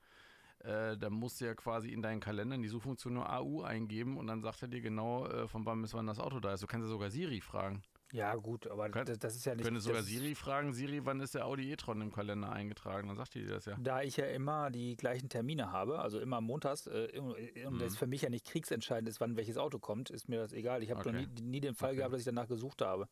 äh, 0.64 0.96
dann 0.96 1.12
musst 1.12 1.40
du 1.40 1.44
ja 1.44 1.54
quasi 1.54 1.90
in 1.90 2.02
deinen 2.02 2.20
Kalender 2.20 2.56
in 2.56 2.62
die 2.62 2.68
Suchfunktion 2.68 3.14
nur 3.14 3.30
AU 3.30 3.62
eingeben 3.62 4.16
und 4.16 4.26
dann 4.26 4.40
sagt 4.40 4.62
er 4.62 4.68
dir 4.68 4.80
genau, 4.80 5.26
äh, 5.26 5.46
von 5.46 5.64
wann 5.66 5.82
bis 5.82 5.94
wann 5.94 6.06
das 6.06 6.18
Auto 6.18 6.40
da 6.40 6.54
ist. 6.54 6.62
Du 6.62 6.66
kannst 6.66 6.86
ja 6.86 6.90
sogar 6.90 7.10
Siri 7.10 7.40
fragen. 7.40 7.82
Ja, 8.14 8.36
gut, 8.36 8.68
aber 8.68 8.88
Kön 8.90 9.04
das, 9.06 9.18
das, 9.18 9.34
ist 9.34 9.44
ja 9.44 9.56
nicht. 9.56 9.64
Könnte 9.64 9.80
sogar 9.80 10.04
Siri 10.04 10.36
fragen, 10.36 10.72
Siri, 10.72 11.04
wann 11.04 11.18
ist 11.18 11.34
der 11.34 11.46
Audi 11.46 11.72
e-tron 11.72 12.00
im 12.00 12.12
Kalender 12.12 12.52
eingetragen? 12.52 13.08
Dann 13.08 13.16
sagt 13.16 13.34
die 13.34 13.42
dir 13.42 13.54
das 13.54 13.64
ja. 13.64 13.76
Da 13.76 14.02
ich 14.02 14.16
ja 14.16 14.26
immer 14.26 14.70
die 14.70 14.96
gleichen 14.96 15.28
Termine 15.28 15.72
habe, 15.72 15.98
also 15.98 16.20
immer 16.20 16.40
montags, 16.40 16.86
äh, 16.86 17.08
und 17.18 17.74
mhm. 17.74 17.78
das 17.80 17.96
für 17.96 18.06
mich 18.06 18.22
ja 18.22 18.30
nicht 18.30 18.46
kriegsentscheidend 18.46 19.08
ist, 19.08 19.20
wann 19.20 19.36
welches 19.36 19.58
Auto 19.58 19.80
kommt, 19.80 20.10
ist 20.10 20.28
mir 20.28 20.38
das 20.38 20.52
egal. 20.52 20.84
Ich 20.84 20.92
habe 20.92 21.00
okay. 21.00 21.26
nie, 21.26 21.42
nie, 21.42 21.60
den 21.60 21.74
Fall 21.74 21.88
okay. 21.88 21.96
gehabt, 21.96 22.12
dass 22.14 22.20
ich 22.20 22.24
danach 22.24 22.46
gesucht 22.46 22.82
habe. 22.82 23.08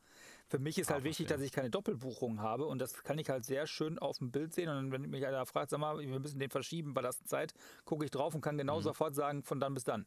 Für 0.47 0.61
mich 0.61 0.79
ist 0.79 0.93
ah, 0.93 0.95
halt 0.95 1.05
wichtig, 1.05 1.27
dass 1.27 1.41
ich 1.41 1.51
keine 1.51 1.69
Doppelbuchung 1.69 2.41
habe 2.41 2.67
und 2.67 2.79
das 2.79 3.03
kann 3.03 3.19
ich 3.19 3.29
halt 3.29 3.45
sehr 3.45 3.67
schön 3.67 3.99
auf 3.99 4.19
dem 4.19 4.31
Bild 4.31 4.55
sehen. 4.55 4.69
Und 4.69 4.93
wenn 4.93 5.11
mich 5.11 5.27
einer 5.27 5.45
fragt, 5.47 5.71
sag 5.71 5.81
mal, 5.81 5.99
wir 5.99 6.21
müssen 6.21 6.39
den 6.39 6.51
verschieben, 6.51 6.95
bei 6.95 7.03
der 7.03 7.11
Zeit, 7.11 7.55
gucke 7.85 8.05
ich 8.05 8.13
drauf 8.13 8.37
und 8.37 8.41
kann 8.41 8.57
genau 8.57 8.79
mhm. 8.79 8.85
sofort 8.85 9.17
sagen, 9.17 9.43
von 9.43 9.59
dann 9.59 9.75
bis 9.75 9.83
dann. 9.83 10.07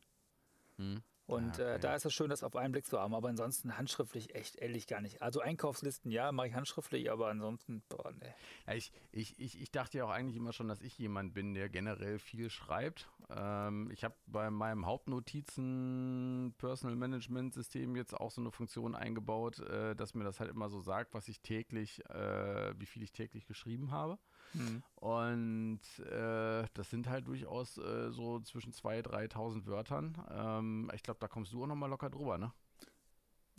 Mhm. 0.77 1.01
Und 1.27 1.55
okay. 1.55 1.75
äh, 1.75 1.79
da 1.79 1.95
ist 1.95 2.05
es 2.05 2.13
schön, 2.13 2.29
das 2.29 2.43
auf 2.43 2.55
einen 2.55 2.71
Blick 2.71 2.85
zu 2.85 2.99
haben. 2.99 3.15
Aber 3.15 3.29
ansonsten 3.29 3.77
handschriftlich 3.77 4.35
echt 4.35 4.57
ehrlich 4.57 4.85
gar 4.85 5.01
nicht. 5.01 5.23
Also 5.23 5.39
Einkaufslisten, 5.39 6.11
ja, 6.11 6.31
mache 6.31 6.47
ich 6.47 6.53
handschriftlich, 6.53 7.11
aber 7.11 7.29
ansonsten, 7.29 7.81
boah, 7.89 8.11
ne. 8.11 8.35
Ja, 8.67 8.73
ich, 8.73 8.91
ich, 9.11 9.39
ich, 9.39 9.59
ich 9.59 9.71
dachte 9.71 9.97
ja 9.97 10.05
auch 10.05 10.11
eigentlich 10.11 10.35
immer 10.35 10.53
schon, 10.53 10.67
dass 10.67 10.81
ich 10.81 10.97
jemand 10.99 11.33
bin, 11.33 11.55
der 11.55 11.69
generell 11.69 12.19
viel 12.19 12.51
schreibt. 12.51 13.09
Ähm, 13.29 13.89
ich 13.91 14.03
habe 14.03 14.15
bei 14.27 14.51
meinem 14.51 14.85
Hauptnotizen 14.85 16.53
Personal 16.59 16.95
Management 16.95 17.55
System 17.55 17.95
jetzt 17.95 18.13
auch 18.13 18.29
so 18.29 18.41
eine 18.41 18.51
Funktion 18.51 18.93
eingebaut, 18.93 19.59
äh, 19.59 19.95
dass 19.95 20.13
mir 20.13 20.25
das 20.25 20.39
halt 20.39 20.51
immer 20.51 20.69
so 20.69 20.79
sagt, 20.79 21.15
was 21.15 21.27
ich 21.27 21.41
täglich, 21.41 22.07
äh, 22.09 22.73
wie 22.77 22.85
viel 22.85 23.01
ich 23.01 23.13
täglich 23.13 23.47
geschrieben 23.47 23.91
habe. 23.91 24.19
Mhm. 24.55 24.83
Und 24.95 25.81
äh, 25.99 26.65
das 26.73 26.89
sind 26.89 27.07
halt 27.07 27.27
durchaus 27.27 27.77
äh, 27.77 28.11
so 28.11 28.39
zwischen 28.39 28.71
2.000, 28.71 29.31
3.000 29.33 29.65
Wörtern. 29.67 30.17
Ähm, 30.31 30.91
ich 30.93 31.03
glaube, 31.03 31.19
da 31.19 31.27
kommst 31.27 31.53
du 31.53 31.63
auch 31.63 31.67
nochmal 31.67 31.89
locker 31.89 32.09
drüber, 32.09 32.37
ne? 32.37 32.51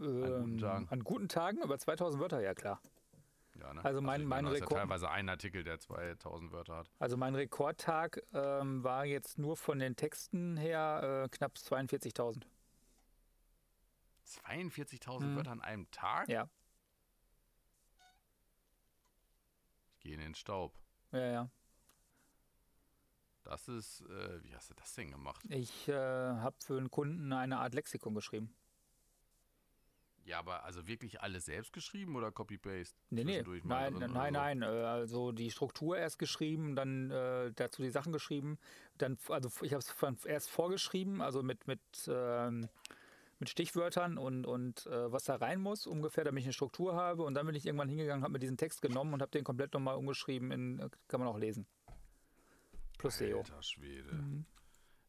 Ähm, 0.01 0.25
an, 0.25 0.43
guten 0.43 0.59
Tagen. 0.59 0.89
an 0.91 1.05
guten 1.05 1.29
Tagen 1.29 1.63
über 1.63 1.75
2.000 1.77 2.19
Wörter, 2.19 2.41
ja 2.41 2.55
klar. 2.55 2.81
Ja, 3.59 3.73
ne? 3.73 3.85
Also 3.85 4.01
mein, 4.01 4.21
also 4.21 4.29
mein 4.29 4.47
Rekord. 4.47 4.73
Ja 4.73 4.79
teilweise 4.79 5.11
ein 5.11 5.29
Artikel, 5.29 5.65
der 5.65 5.79
2000 5.79 6.53
Wörter 6.53 6.77
hat. 6.77 6.91
Also 6.99 7.17
mein 7.17 7.35
Rekordtag 7.35 8.23
ähm, 8.33 8.85
war 8.85 9.05
jetzt 9.05 9.39
nur 9.39 9.57
von 9.57 9.79
den 9.79 9.97
Texten 9.97 10.57
her 10.57 11.25
äh, 11.25 11.29
knapp 11.29 11.55
42.000. 11.55 12.43
42.000 14.27 15.21
mhm. 15.21 15.37
Wörter 15.37 15.53
an 15.53 15.61
einem 15.61 15.91
Tag? 15.91 16.29
Ja. 16.29 16.49
Ich 19.93 20.01
gehe 20.01 20.15
in 20.15 20.21
den 20.21 20.35
Staub. 20.35 20.75
Ja, 21.13 21.27
ja. 21.27 21.51
Das 23.45 23.69
ist, 23.69 24.01
äh, 24.01 24.43
wie 24.43 24.55
hast 24.55 24.71
du 24.71 24.75
das 24.75 24.93
denn 24.95 25.11
gemacht? 25.13 25.45
Ich 25.49 25.87
äh, 25.87 25.93
habe 25.93 26.57
für 26.59 26.77
einen 26.77 26.91
Kunden 26.91 27.33
eine 27.33 27.59
Art 27.59 27.75
Lexikon 27.75 28.15
geschrieben. 28.15 28.53
Ja, 30.27 30.41
aber 30.41 30.65
also 30.65 30.89
wirklich 30.89 31.21
alles 31.21 31.45
selbst 31.45 31.73
geschrieben 31.73 32.17
oder 32.17 32.33
Copy-Paste? 32.33 32.97
Nee, 33.11 33.23
nee, 33.23 33.45
nein, 33.63 33.95
nein, 33.95 34.33
nein, 34.33 34.63
äh, 34.63 34.67
also 34.67 35.31
die 35.31 35.53
Struktur 35.53 35.97
erst 35.97 36.19
geschrieben, 36.19 36.75
dann 36.75 37.13
äh, 37.13 37.53
dazu 37.55 37.83
die 37.83 37.91
Sachen 37.91 38.13
geschrieben, 38.13 38.59
dann, 38.99 39.17
also 39.29 39.49
ich 39.65 39.73
habe 39.73 39.85
es 40.13 40.25
erst 40.25 40.51
vorgeschrieben, 40.51 41.23
also 41.23 41.45
mit, 41.45 41.69
mit, 41.69 41.81
ähm, 42.09 42.69
mit 43.39 43.49
Stichwörtern 43.49 44.19
und, 44.19 44.47
und 44.47 44.87
äh, 44.87 45.13
was 45.13 45.25
da 45.25 45.37
rein 45.37 45.61
muss, 45.61 45.87
ungefähr, 45.87 46.25
damit 46.25 46.41
ich 46.41 46.47
eine 46.47 46.53
Struktur 46.53 46.95
habe 46.95 47.23
und 47.23 47.35
dann 47.35 47.47
bin 47.47 47.55
ich 47.55 47.67
irgendwann 47.67 47.89
hingegangen, 47.89 48.23
habe 48.23 48.33
mir 48.33 48.39
diesen 48.39 48.57
Text 48.57 48.83
genommen 48.83 49.13
und 49.13 49.21
habe 49.21 49.31
den 49.31 49.45
komplett 49.45 49.75
nochmal 49.75 49.97
umgeschrieben, 49.97 50.51
in, 50.51 50.79
äh, 50.81 50.89
kann 51.09 51.21
man 51.21 51.29
auch 51.29 51.39
lesen. 51.39 51.67
Plus? 52.99 53.19
SEO. 53.19 53.39
Alter 53.39 53.63
Schwede. 53.63 54.13
Mhm. 54.15 54.47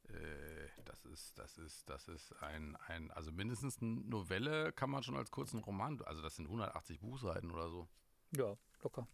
Äh, 0.09 0.67
das 0.85 1.05
ist, 1.05 1.37
das 1.37 1.57
ist, 1.57 1.89
das 1.89 2.07
ist 2.07 2.33
ein, 2.41 2.75
ein, 2.87 3.11
also 3.11 3.31
mindestens 3.31 3.81
eine 3.81 4.01
Novelle 4.01 4.73
kann 4.73 4.89
man 4.89 5.03
schon 5.03 5.17
als 5.17 5.31
kurzen 5.31 5.59
Roman, 5.59 6.01
also 6.01 6.21
das 6.21 6.35
sind 6.35 6.45
180 6.45 6.99
Buchseiten 6.99 7.51
oder 7.51 7.69
so. 7.69 7.87
Ja, 8.35 8.57
locker. 8.81 9.07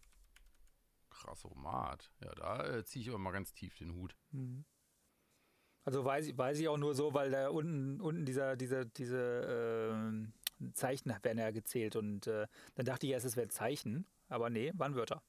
Krass 1.10 1.42
Format. 1.42 2.10
Ja, 2.20 2.34
da 2.34 2.66
äh, 2.66 2.84
ziehe 2.84 3.02
ich 3.02 3.08
aber 3.08 3.18
mal 3.18 3.30
ganz 3.30 3.52
tief 3.52 3.76
den 3.76 3.92
Hut. 3.92 4.16
Mhm. 4.32 4.64
Also 5.84 6.04
weiß, 6.04 6.26
ich- 6.28 6.38
weiß 6.38 6.58
ich 6.60 6.68
auch 6.68 6.78
nur 6.78 6.94
so, 6.94 7.12
weil 7.14 7.30
da 7.30 7.48
unten, 7.48 8.00
unten 8.00 8.24
dieser, 8.24 8.56
dieser, 8.56 8.84
diese 8.84 9.92
ähm, 9.92 10.32
Zeichen 10.72 11.14
werden 11.22 11.38
ja 11.38 11.50
gezählt 11.50 11.96
und 11.96 12.26
äh, 12.26 12.46
dann 12.74 12.86
dachte 12.86 13.06
ich 13.06 13.12
erst, 13.12 13.26
es 13.26 13.36
wären 13.36 13.50
Zeichen, 13.50 14.06
aber 14.28 14.48
nee, 14.50 14.72
waren 14.76 14.94
Wörter. 14.94 15.22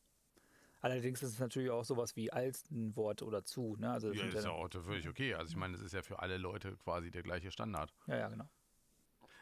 Allerdings 0.79 1.23
ist 1.23 1.31
es 1.33 1.39
natürlich 1.39 1.71
auch 1.71 1.83
sowas 1.83 2.15
wie 2.15 2.31
als 2.31 2.69
ein 2.69 2.95
Wort 2.95 3.21
oder 3.23 3.43
zu. 3.43 3.75
Ne? 3.77 3.91
Also 3.91 4.09
das 4.09 4.17
Ja, 4.17 4.23
das 4.25 4.35
ist 4.35 4.43
ja 4.45 4.51
ja, 4.51 4.55
auch 4.55 4.69
völlig 4.71 5.07
okay. 5.07 5.33
Also 5.33 5.49
ich 5.49 5.57
meine, 5.57 5.73
das 5.73 5.81
ist 5.81 5.93
ja 5.93 6.03
für 6.03 6.19
alle 6.19 6.37
Leute 6.37 6.77
quasi 6.77 7.09
der 7.11 7.23
gleiche 7.23 7.51
Standard. 7.51 7.93
ja, 8.07 8.17
ja, 8.17 8.27
genau. 8.29 8.47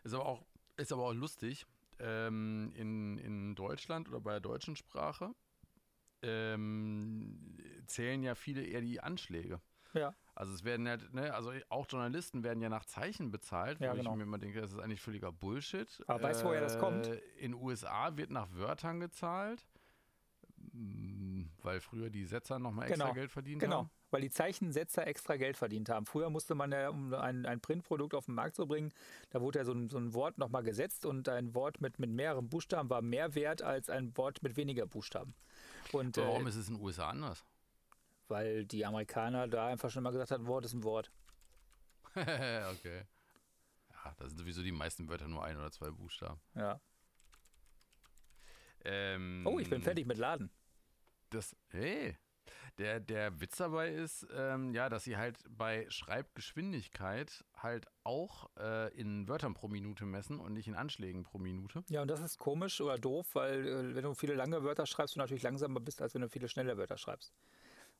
Ist 0.04 0.13
aber 0.13 0.26
auch, 0.26 0.45
ist 0.78 0.91
aber 0.91 1.04
auch 1.04 1.13
lustig, 1.13 1.65
ähm, 1.99 2.71
in, 2.76 3.17
in 3.17 3.56
Deutschland 3.56 4.08
oder 4.10 4.19
bei 4.21 4.32
der 4.32 4.39
deutschen 4.39 4.76
Sprache 4.76 5.36
ähm, 6.21 7.58
zählen 7.88 8.23
ja 8.23 8.36
viele 8.36 8.63
eher 8.63 8.82
die 8.82 9.02
Anschläge. 9.02 9.62
Ja, 9.93 10.15
Also 10.36 10.54
es 10.54 10.63
werden 10.63 10.86
ja, 10.88 10.98
ne, 11.12 11.34
also 11.34 11.52
auch 11.69 11.86
Journalisten 11.88 12.43
werden 12.43 12.62
ja 12.62 12.69
nach 12.69 12.86
Zeichen 12.86 13.30
bezahlt, 13.30 13.80
wo 13.80 13.86
Ja, 13.86 13.91
ich 13.93 14.00
genau. 14.00 14.15
mir 14.15 14.24
immer 14.24 14.39
denke, 14.39 14.62
das 14.62 14.72
ist 14.72 14.80
eigentlich 14.80 15.02
völliger 15.02 15.32
Bullshit. 15.32 15.88
Aber 16.08 16.24
weißt 16.24 16.41
du, 16.41 16.46
woher 16.48 16.62
das 16.62 16.80
kommt? 16.80 17.08
Äh, 17.08 17.22
In 17.39 17.54
USA 17.54 18.17
wird 18.17 18.32
nach 18.32 18.48
Wörtern 18.54 19.00
gezahlt, 19.00 19.63
mm, 20.72 21.43
weil 21.62 21.80
früher 21.82 22.10
die 22.10 22.26
Setzer 22.26 22.58
nochmal 22.60 22.88
extra 22.88 23.06
Genau, 23.06 23.13
Geld 23.13 23.32
verdient 23.32 23.60
genau. 23.60 23.78
haben. 23.78 23.89
Weil 24.10 24.22
die 24.22 24.30
Zeichensetzer 24.30 25.08
extra 25.08 25.38
Geld 25.38 25.58
verdient 25.58 25.89
haben. 25.89 26.06
Früher 26.06 26.30
musste 26.30 26.54
man 26.56 26.72
ja, 26.72 26.89
um 26.89 27.13
ein, 27.13 27.46
ein 27.46 27.60
Printprodukt 27.62 28.13
auf 28.13 28.26
den 28.26 28.36
Markt 28.36 28.56
zu 28.56 28.67
bringen, 28.67 28.91
da 29.32 29.41
wurde 29.41 29.60
ja 29.60 29.65
so 29.65 29.74
ein, 29.74 29.89
so 29.89 29.98
ein 29.98 30.13
Wort 30.13 30.38
nochmal 30.38 30.63
gesetzt 30.63 31.06
und 31.06 31.30
ein 31.30 31.54
Wort 31.56 31.82
mit, 31.82 32.00
mit 32.00 32.12
mehreren 32.12 32.48
Buchstaben 32.50 32.89
war 32.89 33.02
mehr 33.02 33.34
wert 33.36 33.62
als 33.63 33.89
ein 33.89 34.15
Wort 34.17 34.43
mit 34.43 34.56
weniger 34.56 34.86
Buchstaben. 34.86 35.34
Und 35.91 36.17
Aber 36.17 36.28
Warum 36.28 36.46
äh, 36.46 36.50
ist 36.50 36.56
es 36.56 36.69
in 36.69 36.76
den 36.76 36.84
USA 36.84 37.10
anders? 37.10 37.43
Weil 38.34 38.65
die 38.65 38.84
Amerikaner 38.84 39.48
da 39.48 39.67
einfach 39.67 39.91
schon 39.91 40.02
mal 40.02 40.10
gesagt 40.10 40.32
haben, 40.32 40.48
Wort 40.48 40.65
ist 40.65 40.74
ein 40.74 40.84
Wort. 40.84 41.12
okay. 42.15 43.04
Ja, 43.91 44.15
da 44.17 44.28
sind 44.28 44.39
sowieso 44.39 44.63
die 44.63 44.72
meisten 44.72 45.08
Wörter 45.08 45.28
nur 45.28 45.43
ein 45.43 45.56
oder 45.56 45.72
zwei 45.72 45.91
Buchstaben. 45.91 46.41
Ja. 46.56 46.82
Ähm, 48.84 49.46
Oh, 49.46 49.60
ich 49.60 49.69
bin 49.69 49.84
fertig 49.84 50.08
mit 50.08 50.17
Laden. 50.17 50.50
Das, 51.30 51.56
hey, 51.69 52.17
der, 52.80 53.00
der 53.00 53.39
Witz 53.39 53.58
dabei 53.58 53.89
ist, 53.89 54.26
ähm, 54.34 54.74
ja, 54.74 54.89
dass 54.89 55.04
sie 55.04 55.15
halt 55.15 55.38
bei 55.48 55.86
Schreibgeschwindigkeit 55.89 57.46
halt 57.56 57.86
auch 58.04 58.50
äh, 58.58 58.91
in 59.00 59.28
Wörtern 59.28 59.54
pro 59.54 59.67
Minute 59.67 60.06
messen 60.06 60.39
und 60.39 60.54
nicht 60.54 60.67
in 60.67 60.74
Anschlägen 60.74 61.24
pro 61.24 61.38
Minute. 61.38 61.84
Ja, 61.89 62.02
und 62.02 62.08
das 62.08 62.19
ist 62.19 62.39
komisch 62.39 62.82
oder 62.82 62.98
doof, 62.98 63.36
weil 63.36 63.67
äh, 63.67 63.96
wenn 63.96 64.04
du 64.04 64.15
viele 64.15 64.34
lange 64.34 64.63
Wörter 64.63 64.88
schreibst, 64.88 65.15
du 65.15 65.19
natürlich 65.19 65.43
langsamer 65.43 65.80
bist, 65.80 66.02
als 66.02 66.15
wenn 66.15 66.22
du 66.22 66.30
viele 66.30 66.50
schnelle 66.50 66.76
Wörter 66.78 66.98
schreibst. 66.98 67.32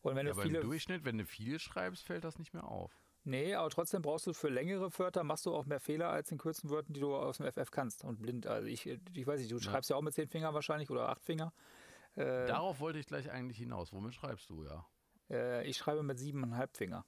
Und 0.04 0.16
wenn 0.16 0.28
Ja, 0.28 0.34
du 0.34 0.40
aber 0.42 0.46
im. 0.50 0.62
Durchschnitt, 0.62 1.06
wenn 1.06 1.18
du 1.18 1.26
viel 1.26 1.60
schreibst, 1.60 2.04
fällt 2.06 2.24
das 2.24 2.38
nicht 2.38 2.54
mehr 2.54 2.66
auf. 2.66 2.92
Nee, 3.24 3.56
aber 3.56 3.70
trotzdem 3.70 4.02
brauchst 4.02 4.28
du 4.28 4.34
für 4.34 4.50
längere 4.50 4.90
Wörter, 5.00 5.24
machst 5.24 5.46
du 5.46 5.56
auch 5.56 5.66
mehr 5.66 5.80
Fehler 5.80 6.10
als 6.10 6.30
in 6.30 6.38
kurzen 6.38 6.70
Wörtern, 6.70 6.94
die 6.94 7.00
du 7.00 7.16
aus 7.16 7.38
dem 7.38 7.46
FF 7.46 7.72
kannst. 7.72 8.04
Und 8.04 8.22
blind, 8.22 8.48
also 8.48 8.68
ich, 8.68 8.86
ich 8.86 9.26
weiß 9.26 9.40
nicht, 9.40 9.52
du 9.52 9.60
schreibst 9.60 9.90
ja 9.90 9.96
auch 9.96 10.02
mit 10.02 10.14
zehn 10.14 10.28
Fingern 10.28 10.54
wahrscheinlich 10.54 10.90
oder 10.90 11.08
acht 11.08 11.24
Finger. 11.24 11.54
Äh, 12.16 12.46
Darauf 12.48 12.82
wollte 12.82 13.00
ich 13.00 13.08
gleich 13.08 13.32
eigentlich 13.32 13.58
hinaus. 13.58 13.94
Womit 13.94 14.14
schreibst 14.14 14.50
du, 14.50 14.66
ja? 14.66 14.86
äh, 15.30 15.66
ich 15.66 15.78
schreibe 15.78 16.04
mit 16.04 16.20
siebeneinhalb 16.20 16.76
Finger. 16.76 17.06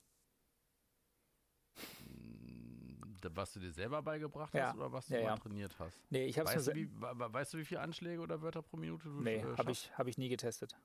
Hm, 2.00 3.20
Was 3.34 3.52
du 3.52 3.60
dir 3.60 3.72
selber 3.72 4.02
beigebracht 4.02 4.54
Ja. 4.54 4.68
hast 4.70 4.78
oder 4.78 4.92
was 4.94 5.08
du 5.08 5.16
Ja, 5.16 5.22
mal 5.22 5.28
ja. 5.30 5.36
trainiert 5.38 5.78
hast? 5.80 6.00
Nee, 6.10 6.26
ich 6.28 6.40
hab's 6.40 6.56
Weißt 6.56 6.68
du, 6.68 6.76
wie, 6.76 6.90
we- 6.90 7.34
weißt 7.34 7.54
du, 7.54 7.58
wie 7.58 7.66
viele 7.66 7.82
Anschläge 7.82 8.22
oder 8.22 8.42
Wörter 8.42 8.62
pro 8.62 8.78
Minute 8.78 9.10
du 9.10 9.22
Nee, 9.22 9.38
äh, 9.40 9.58
habe 9.58 9.72
ich, 9.72 9.92
hab 9.98 10.08
ich 10.08 10.18
nie 10.18 10.30
getestet. 10.30 10.78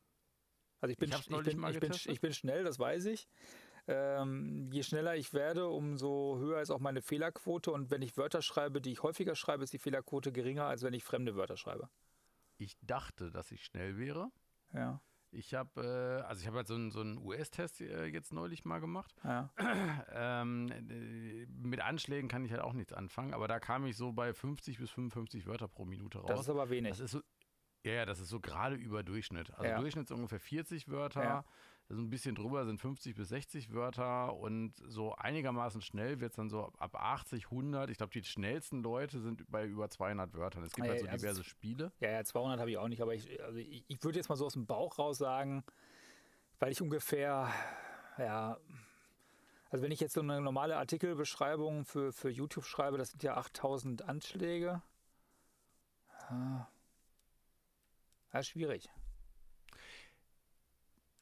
Also 0.80 0.92
ich 0.92 0.98
bin, 0.98 1.10
ich, 1.10 1.30
neulich 1.30 1.56
bin, 1.56 1.70
ich, 1.70 1.80
bin, 1.80 1.92
ich 1.92 2.20
bin 2.20 2.32
schnell, 2.32 2.64
das 2.64 2.78
weiß 2.78 3.06
ich. 3.06 3.28
Ähm, 3.86 4.70
je 4.72 4.82
schneller 4.82 5.16
ich 5.16 5.32
werde, 5.32 5.68
umso 5.68 6.38
höher 6.38 6.60
ist 6.60 6.70
auch 6.70 6.80
meine 6.80 7.02
Fehlerquote. 7.02 7.72
Und 7.72 7.90
wenn 7.90 8.02
ich 8.02 8.16
Wörter 8.16 8.42
schreibe, 8.42 8.80
die 8.80 8.92
ich 8.92 9.02
häufiger 9.02 9.34
schreibe, 9.34 9.64
ist 9.64 9.72
die 9.72 9.78
Fehlerquote 9.78 10.32
geringer, 10.32 10.64
als 10.66 10.82
wenn 10.82 10.94
ich 10.94 11.04
fremde 11.04 11.34
Wörter 11.36 11.56
schreibe. 11.56 11.88
Ich 12.58 12.76
dachte, 12.82 13.30
dass 13.30 13.50
ich 13.50 13.64
schnell 13.64 13.96
wäre. 13.98 14.30
Ja, 14.72 15.00
Ich 15.32 15.54
habe, 15.54 16.20
äh, 16.22 16.26
also 16.26 16.40
ich 16.40 16.46
habe 16.46 16.58
halt 16.58 16.68
so 16.68 16.74
einen, 16.74 16.90
so 16.90 17.00
einen 17.00 17.18
US-Test 17.18 17.80
äh, 17.80 18.04
jetzt 18.06 18.32
neulich 18.32 18.64
mal 18.64 18.80
gemacht. 18.80 19.14
ja. 19.24 19.50
Ähm, 20.12 20.70
äh, 20.70 21.46
mit 21.46 21.80
Anschlägen 21.80 22.28
kann 22.28 22.44
ich 22.44 22.52
halt 22.52 22.60
auch 22.60 22.72
nichts 22.72 22.92
anfangen, 22.92 23.32
aber 23.32 23.48
da 23.48 23.58
kam 23.60 23.86
ich 23.86 23.96
so 23.96 24.12
bei 24.12 24.32
50 24.32 24.78
bis 24.78 24.90
55 24.90 25.46
Wörter 25.46 25.68
pro 25.68 25.84
Minute 25.84 26.18
raus. 26.18 26.28
Das 26.28 26.40
ist 26.40 26.48
aber 26.48 26.68
wenig. 26.70 26.90
Das 26.90 27.00
ist 27.00 27.24
ja, 27.84 27.92
ja, 27.92 28.04
das 28.06 28.20
ist 28.20 28.28
so 28.28 28.40
gerade 28.40 28.76
über 28.76 29.02
Durchschnitt. 29.02 29.50
Also 29.54 29.64
Ja. 29.64 29.78
Durchschnitt 29.80 30.04
ist 30.04 30.12
ungefähr 30.12 30.40
40 30.40 30.88
Wörter. 30.90 31.22
Ja. 31.22 31.44
So 31.92 32.00
ein 32.00 32.08
bisschen 32.08 32.36
drüber 32.36 32.64
sind 32.66 32.80
50 32.80 33.16
bis 33.16 33.30
60 33.30 33.72
Wörter 33.72 34.36
und 34.36 34.74
so 34.86 35.16
einigermaßen 35.16 35.80
schnell 35.82 36.20
wird 36.20 36.30
es 36.30 36.36
dann 36.36 36.48
so 36.48 36.72
ab 36.78 36.94
80, 36.94 37.46
100. 37.46 37.90
Ich 37.90 37.96
glaube, 37.96 38.12
die 38.12 38.22
schnellsten 38.22 38.80
Leute 38.80 39.18
sind 39.20 39.50
bei 39.50 39.66
über 39.66 39.90
200 39.90 40.32
Wörtern. 40.34 40.62
Es 40.62 40.72
gibt 40.72 40.86
Ja, 40.86 40.92
halt 40.92 41.00
so 41.00 41.06
also 41.08 41.18
diverse 41.18 41.42
Spiele. 41.42 41.90
Ja, 41.98 42.10
ja, 42.12 42.22
200 42.24 42.60
habe 42.60 42.70
ich 42.70 42.78
auch 42.78 42.86
nicht, 42.86 43.02
aber 43.02 43.14
ich, 43.14 43.42
also 43.42 43.58
ich, 43.58 43.84
ich 43.88 44.04
würde 44.04 44.18
jetzt 44.18 44.28
mal 44.28 44.36
so 44.36 44.46
aus 44.46 44.52
dem 44.52 44.66
Bauch 44.66 45.00
raus 45.00 45.18
sagen, 45.18 45.64
weil 46.60 46.70
ich 46.70 46.80
ungefähr, 46.80 47.48
ja, 48.18 48.56
also 49.70 49.82
wenn 49.84 49.90
ich 49.90 49.98
jetzt 49.98 50.14
so 50.14 50.20
eine 50.20 50.40
normale 50.40 50.76
Artikelbeschreibung 50.76 51.84
für, 51.84 52.12
für 52.12 52.30
YouTube 52.30 52.66
schreibe, 52.66 52.98
das 52.98 53.10
sind 53.10 53.24
ja 53.24 53.36
8000 53.36 54.02
Anschläge. 54.02 54.80
Ja, 56.30 56.68
ja 58.32 58.42
schwierig. 58.42 58.88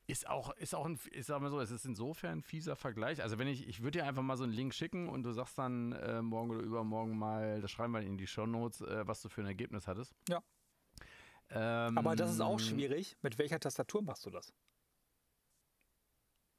Ist 0.07 0.27
auch, 0.27 0.57
ist 0.57 0.75
auch 0.75 0.87
ein, 0.87 0.99
ich 1.11 1.27
sag 1.27 1.43
mal 1.43 1.51
so, 1.51 1.61
es 1.61 1.71
ist 1.71 1.85
insofern 1.85 2.39
ein 2.39 2.43
fieser 2.43 2.77
Vergleich. 2.77 3.23
Also 3.23 3.39
wenn 3.39 3.47
ich, 3.47 3.69
ich 3.69 3.83
würde 3.83 3.99
dir 3.99 4.07
einfach 4.07 4.23
mal 4.23 4.39
so 4.39 4.45
einen 4.45 4.55
Link 4.55 4.73
schicken 4.73 5.07
und 5.07 5.23
du 5.23 5.33
sagst 5.33 5.59
dann 5.59 5.93
äh, 5.93 6.23
morgen 6.23 6.51
oder 6.51 6.61
übermorgen 6.61 7.19
mal, 7.19 7.61
das 7.61 7.71
schreiben 7.71 7.93
wir 7.93 8.01
in 8.01 8.17
die 8.17 8.27
Shownotes, 8.27 8.81
äh, 8.81 9.07
was 9.07 9.21
du 9.21 9.29
für 9.29 9.43
ein 9.43 9.47
Ergebnis 9.47 9.87
hattest. 9.87 10.15
Ja. 10.29 10.43
Ähm, 11.51 11.99
Aber 11.99 12.17
das 12.17 12.31
ist 12.33 12.41
auch 12.41 12.59
schwierig. 12.59 13.17
Mit 13.21 13.39
welcher 13.39 13.61
Tastatur 13.61 14.03
machst 14.03 14.25
du 14.25 14.31
das? 14.31 14.55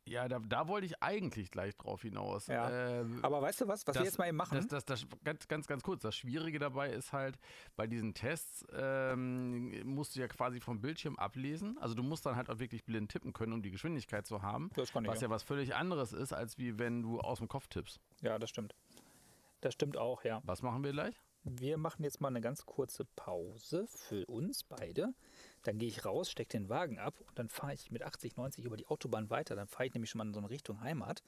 Ja, 0.09 0.27
da, 0.27 0.39
da 0.39 0.67
wollte 0.67 0.87
ich 0.87 1.01
eigentlich 1.03 1.51
gleich 1.51 1.77
drauf 1.77 2.01
hinaus. 2.01 2.47
Ja. 2.47 2.99
Ähm, 2.99 3.19
Aber 3.21 3.41
weißt 3.41 3.61
du 3.61 3.67
was, 3.67 3.85
was 3.85 3.95
wir 3.95 4.03
jetzt 4.03 4.17
mal 4.17 4.27
eben 4.27 4.37
machen? 4.37 4.55
Das, 4.55 4.67
das, 4.67 4.85
das, 4.85 5.07
ganz, 5.23 5.47
ganz, 5.47 5.67
ganz 5.67 5.83
kurz. 5.83 6.01
Das 6.01 6.15
Schwierige 6.15 6.57
dabei 6.57 6.89
ist 6.91 7.13
halt, 7.13 7.37
bei 7.75 7.85
diesen 7.85 8.13
Tests 8.13 8.65
ähm, 8.73 9.87
musst 9.87 10.15
du 10.15 10.19
ja 10.19 10.27
quasi 10.27 10.59
vom 10.59 10.81
Bildschirm 10.81 11.15
ablesen. 11.17 11.77
Also 11.77 11.93
du 11.93 12.01
musst 12.01 12.25
dann 12.25 12.35
halt 12.35 12.49
auch 12.49 12.59
wirklich 12.59 12.85
blind 12.85 13.11
tippen 13.11 13.33
können, 13.33 13.53
um 13.53 13.61
die 13.61 13.71
Geschwindigkeit 13.71 14.25
zu 14.25 14.41
haben. 14.41 14.71
das 14.75 14.91
kann 14.91 15.05
ich 15.05 15.11
Was 15.11 15.21
ja. 15.21 15.27
ja 15.27 15.29
was 15.29 15.43
völlig 15.43 15.75
anderes 15.75 16.11
ist, 16.11 16.33
als 16.33 16.57
wie 16.57 16.79
wenn 16.79 17.01
du 17.03 17.19
aus 17.19 17.37
dem 17.37 17.47
Kopf 17.47 17.67
tippst. 17.67 17.99
ja, 18.21 18.39
das 18.39 18.49
stimmt. 18.49 18.75
Das 19.61 19.73
stimmt 19.73 19.97
auch, 19.97 20.23
ja. 20.23 20.41
Was 20.45 20.61
machen 20.61 20.83
wir 20.83 20.91
gleich? 20.91 21.15
Wir 21.43 21.77
machen 21.77 22.03
jetzt 22.03 22.21
mal 22.21 22.29
eine 22.29 22.41
ganz 22.41 22.65
kurze 22.65 23.05
Pause 23.05 23.87
für 23.87 24.25
uns 24.25 24.63
beide. 24.63 25.13
Dann 25.63 25.77
gehe 25.77 25.87
ich 25.87 26.05
raus, 26.05 26.31
stecke 26.31 26.49
den 26.57 26.69
Wagen 26.69 26.99
ab 26.99 27.15
und 27.27 27.37
dann 27.37 27.49
fahre 27.49 27.73
ich 27.73 27.91
mit 27.91 28.03
80, 28.03 28.37
90 28.37 28.65
über 28.65 28.77
die 28.77 28.87
Autobahn 28.87 29.29
weiter. 29.29 29.55
Dann 29.55 29.67
fahre 29.67 29.85
ich 29.87 29.93
nämlich 29.93 30.09
schon 30.09 30.19
mal 30.19 30.27
in 30.27 30.33
so 30.33 30.39
eine 30.39 30.49
Richtung 30.49 30.81
Heimat. 30.81 31.23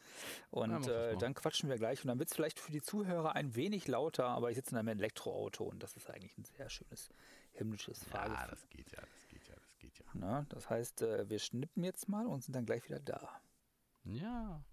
Ja, 0.51 0.59
Und 0.61 0.71
das 0.71 0.87
äh, 0.87 1.17
dann 1.17 1.33
quatschen 1.33 1.69
wir 1.69 1.77
gleich. 1.77 2.03
Und 2.03 2.07
dann 2.07 2.19
wird 2.19 2.29
es 2.29 2.35
vielleicht 2.35 2.59
für 2.59 2.71
die 2.71 2.81
Zuhörer 2.81 3.35
ein 3.35 3.55
wenig 3.55 3.87
lauter, 3.87 4.25
aber 4.27 4.49
ich 4.49 4.55
sitze 4.55 4.71
in 4.71 4.77
einem 4.77 4.87
Elektroauto 4.99 5.63
und 5.65 5.81
das 5.83 5.95
ist 5.97 6.09
eigentlich 6.09 6.37
ein 6.37 6.45
sehr 6.45 6.69
schönes 6.69 7.09
himmlisches 7.53 8.03
Ja, 8.05 8.11
Fahrgefühl. 8.11 8.47
das 8.49 8.69
geht 8.69 8.91
ja, 8.91 9.01
das 9.01 9.27
geht 9.27 9.47
ja, 9.47 9.55
das 9.55 9.77
geht 9.77 9.97
ja. 9.99 10.05
Na, 10.13 10.45
das 10.49 10.69
heißt, 10.69 11.01
äh, 11.01 11.29
wir 11.29 11.39
schnippen 11.39 11.83
jetzt 11.83 12.07
mal 12.07 12.25
und 12.27 12.43
sind 12.43 12.55
dann 12.55 12.65
gleich 12.65 12.83
wieder 12.85 12.99
da. 12.99 13.41
Ja. 14.05 14.63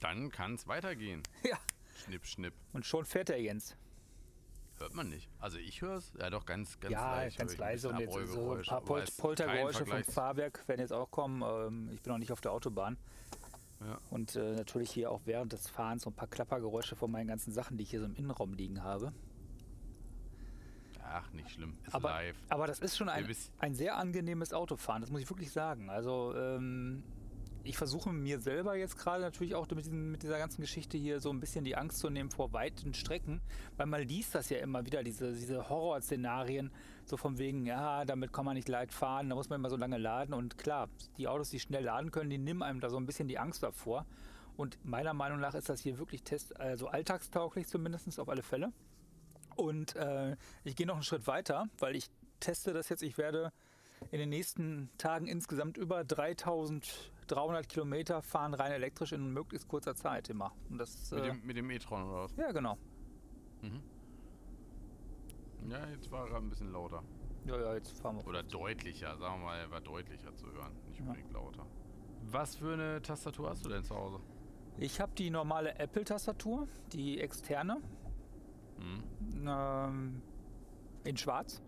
Dann 0.00 0.30
kann 0.30 0.54
es 0.54 0.66
weitergehen. 0.66 1.22
Ja. 1.44 1.58
Schnipp, 2.04 2.26
schnipp. 2.26 2.54
Und 2.72 2.86
schon 2.86 3.04
fährt 3.04 3.28
der 3.28 3.40
Jens. 3.42 3.76
Hört 4.80 4.94
man 4.94 5.10
nicht. 5.10 5.28
Also 5.38 5.58
ich 5.58 5.82
höre 5.82 5.96
es, 5.96 6.10
ja 6.18 6.30
doch 6.30 6.46
ganz, 6.46 6.80
ganz 6.80 6.92
ja, 6.92 7.16
leicht. 7.16 7.38
ganz 7.38 7.52
ich 7.52 7.58
ein 7.58 7.68
leise 7.68 7.90
und 7.90 8.00
jetzt 8.00 8.14
so 8.14 8.52
ein 8.54 8.62
paar 8.62 8.80
Pol 8.80 9.04
Poltergeräusche 9.18 9.84
vom 9.84 10.02
Fahrwerk 10.04 10.66
werden 10.66 10.80
jetzt 10.80 10.92
auch 10.92 11.10
kommen. 11.10 11.42
Ähm, 11.42 11.90
ich 11.92 12.00
bin 12.00 12.12
noch 12.12 12.18
nicht 12.18 12.32
auf 12.32 12.40
der 12.40 12.52
Autobahn. 12.52 12.96
Ja. 13.80 13.98
Und 14.08 14.36
äh, 14.36 14.54
natürlich 14.54 14.90
hier 14.90 15.10
auch 15.10 15.20
während 15.26 15.52
des 15.52 15.68
Fahrens 15.68 16.04
so 16.04 16.10
ein 16.10 16.14
paar 16.14 16.28
Klappergeräusche 16.28 16.96
von 16.96 17.10
meinen 17.10 17.28
ganzen 17.28 17.52
Sachen, 17.52 17.76
die 17.76 17.82
ich 17.82 17.90
hier 17.90 18.00
so 18.00 18.06
im 18.06 18.14
Innenraum 18.14 18.54
liegen 18.54 18.82
habe. 18.82 19.12
Ach, 21.04 21.30
nicht 21.32 21.50
schlimm. 21.50 21.76
Ist 21.86 21.94
Aber, 21.94 22.08
live. 22.08 22.36
aber 22.48 22.66
das 22.66 22.78
ist 22.78 22.96
schon 22.96 23.10
ein, 23.10 23.28
ein 23.58 23.74
sehr 23.74 23.96
angenehmes 23.96 24.54
Autofahren, 24.54 25.02
das 25.02 25.10
muss 25.10 25.20
ich 25.20 25.28
wirklich 25.28 25.50
sagen. 25.50 25.90
Also 25.90 26.34
ähm, 26.36 27.02
ich 27.64 27.76
versuche 27.76 28.10
mir 28.12 28.40
selber 28.40 28.76
jetzt 28.76 28.98
gerade 28.98 29.22
natürlich 29.22 29.54
auch 29.54 29.68
mit, 29.70 29.84
diesen, 29.84 30.10
mit 30.10 30.22
dieser 30.22 30.38
ganzen 30.38 30.60
Geschichte 30.60 30.96
hier 30.96 31.20
so 31.20 31.30
ein 31.30 31.40
bisschen 31.40 31.64
die 31.64 31.76
Angst 31.76 31.98
zu 31.98 32.10
nehmen 32.10 32.30
vor 32.30 32.52
weiten 32.52 32.94
Strecken, 32.94 33.40
weil 33.76 33.86
man 33.86 34.02
liest 34.02 34.34
das 34.34 34.48
ja 34.50 34.58
immer 34.58 34.86
wieder, 34.86 35.02
diese, 35.02 35.32
diese 35.32 35.68
Horrorszenarien, 35.68 36.70
so 37.04 37.16
von 37.16 37.38
wegen, 37.38 37.66
ja, 37.66 38.04
damit 38.04 38.32
kann 38.32 38.44
man 38.44 38.54
nicht 38.54 38.68
leicht 38.68 38.92
fahren, 38.92 39.28
da 39.28 39.34
muss 39.34 39.48
man 39.48 39.60
immer 39.60 39.70
so 39.70 39.76
lange 39.76 39.98
laden 39.98 40.34
und 40.34 40.58
klar, 40.58 40.88
die 41.18 41.28
Autos, 41.28 41.50
die 41.50 41.60
schnell 41.60 41.84
laden 41.84 42.10
können, 42.10 42.30
die 42.30 42.38
nehmen 42.38 42.62
einem 42.62 42.80
da 42.80 42.88
so 42.88 42.96
ein 42.96 43.06
bisschen 43.06 43.28
die 43.28 43.38
Angst 43.38 43.62
davor. 43.62 44.06
Und 44.56 44.78
meiner 44.84 45.14
Meinung 45.14 45.40
nach 45.40 45.54
ist 45.54 45.70
das 45.70 45.80
hier 45.80 45.98
wirklich 45.98 46.22
test, 46.22 46.58
also 46.60 46.88
alltagstauglich 46.88 47.66
zumindest 47.66 48.20
auf 48.20 48.28
alle 48.28 48.42
Fälle. 48.42 48.72
Und 49.56 49.96
äh, 49.96 50.36
ich 50.64 50.76
gehe 50.76 50.86
noch 50.86 50.94
einen 50.94 51.02
Schritt 51.02 51.26
weiter, 51.26 51.68
weil 51.78 51.96
ich 51.96 52.10
teste 52.40 52.72
das 52.72 52.88
jetzt. 52.88 53.02
Ich 53.02 53.16
werde 53.18 53.52
in 54.10 54.18
den 54.18 54.28
nächsten 54.30 54.90
Tagen 54.98 55.26
insgesamt 55.26 55.76
über 55.76 56.04
3300 56.04 57.68
Kilometer 57.68 58.22
fahren 58.22 58.54
rein 58.54 58.72
elektrisch 58.72 59.12
in 59.12 59.32
möglichst 59.32 59.68
kurzer 59.68 59.94
Zeit 59.94 60.28
immer. 60.30 60.52
Und 60.68 60.78
das, 60.78 61.10
Mit 61.12 61.20
äh, 61.20 61.26
dem, 61.26 61.46
mit 61.46 61.56
dem 61.56 61.70
E-Tron 61.70 62.04
oder 62.08 62.24
was? 62.24 62.36
ja, 62.36 62.50
genau. 62.52 62.76
Ja, 65.68 65.86
jetzt 65.88 66.10
war 66.10 66.28
er 66.30 66.36
ein 66.38 66.48
bisschen 66.48 66.72
lauter. 66.72 67.02
Ja, 67.44 67.58
ja, 67.60 67.74
jetzt 67.74 67.92
fahren 68.00 68.16
wir. 68.16 68.26
Oder 68.26 68.42
deutlicher, 68.42 69.16
sagen 69.18 69.40
wir 69.40 69.46
mal, 69.46 69.58
er 69.58 69.70
war 69.70 69.80
deutlicher 69.80 70.34
zu 70.34 70.46
hören. 70.52 70.72
Nicht 70.86 70.98
Ja. 71.00 71.06
unbedingt 71.06 71.32
lauter. 71.32 71.66
Was 72.22 72.56
für 72.56 72.72
eine 72.72 73.00
Tastatur 73.02 73.50
hast 73.50 73.64
du 73.64 73.68
denn 73.68 73.84
zu 73.84 73.94
Hause? 73.94 74.20
Ich 74.78 75.00
habe 75.00 75.12
die 75.16 75.30
normale 75.30 75.78
Apple-Tastatur, 75.78 76.66
die 76.92 77.20
externe, 77.20 77.80
Hm? 78.78 79.46
ähm, 79.46 80.22
in 81.04 81.16
schwarz. 81.16 81.62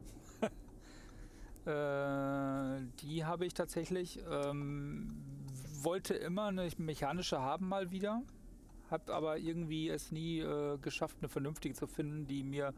Äh, 1.66 2.80
die 3.00 3.24
habe 3.24 3.46
ich 3.46 3.54
tatsächlich, 3.54 4.20
ähm, 4.30 5.08
wollte 5.82 6.14
immer 6.14 6.46
eine 6.46 6.68
mechanische 6.78 7.40
haben 7.40 7.68
mal 7.68 7.90
wieder, 7.90 8.22
habe 8.90 9.14
aber 9.14 9.38
irgendwie 9.38 9.88
es 9.88 10.10
nie 10.12 10.40
äh, 10.40 10.78
geschafft, 10.78 11.16
eine 11.20 11.28
vernünftige 11.28 11.74
zu 11.74 11.86
finden, 11.86 12.26
die 12.26 12.42
mir 12.42 12.74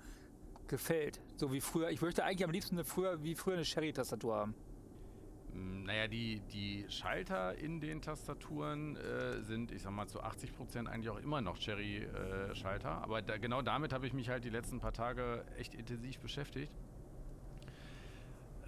gefällt. 0.68 1.20
So 1.37 1.53
wie 1.53 1.61
früher. 1.61 1.90
Ich 1.90 2.01
möchte 2.03 2.25
eigentlich 2.25 2.44
am 2.44 2.51
liebsten 2.51 2.77
eine 2.77 2.85
früher, 2.85 3.23
wie 3.23 3.35
früher 3.35 3.55
eine 3.55 3.64
Sherry-Tastatur 3.64 4.35
haben. 4.35 4.55
Mm, 5.53 5.85
Naja, 5.85 6.09
die, 6.09 6.40
die 6.53 6.85
Schalter 6.88 7.57
in 7.57 7.81
den 7.81 8.03
Tastaturen 8.03 8.97
äh, 8.97 9.42
sind, 9.42 9.73
ich 9.73 9.83
sag 9.83 9.92
mal, 9.92 10.07
zu 10.07 10.23
80% 10.23 10.87
eigentlich 10.87 11.11
auch 11.11 11.20
immer 11.20 11.40
noch 11.40 11.59
Cherry-Schalter. 11.59 13.03
Aber 13.03 13.23
da, 13.23 13.38
genau 13.38 13.62
damit 13.62 13.92
habe 13.92 14.07
ich 14.07 14.12
mich 14.12 14.29
halt 14.29 14.44
die 14.44 14.51
letzten 14.51 14.79
paar 14.79 14.92
Tage 14.92 15.44
echt 15.59 15.75
intensiv 15.75 16.18
beschäftigt. 16.18 16.73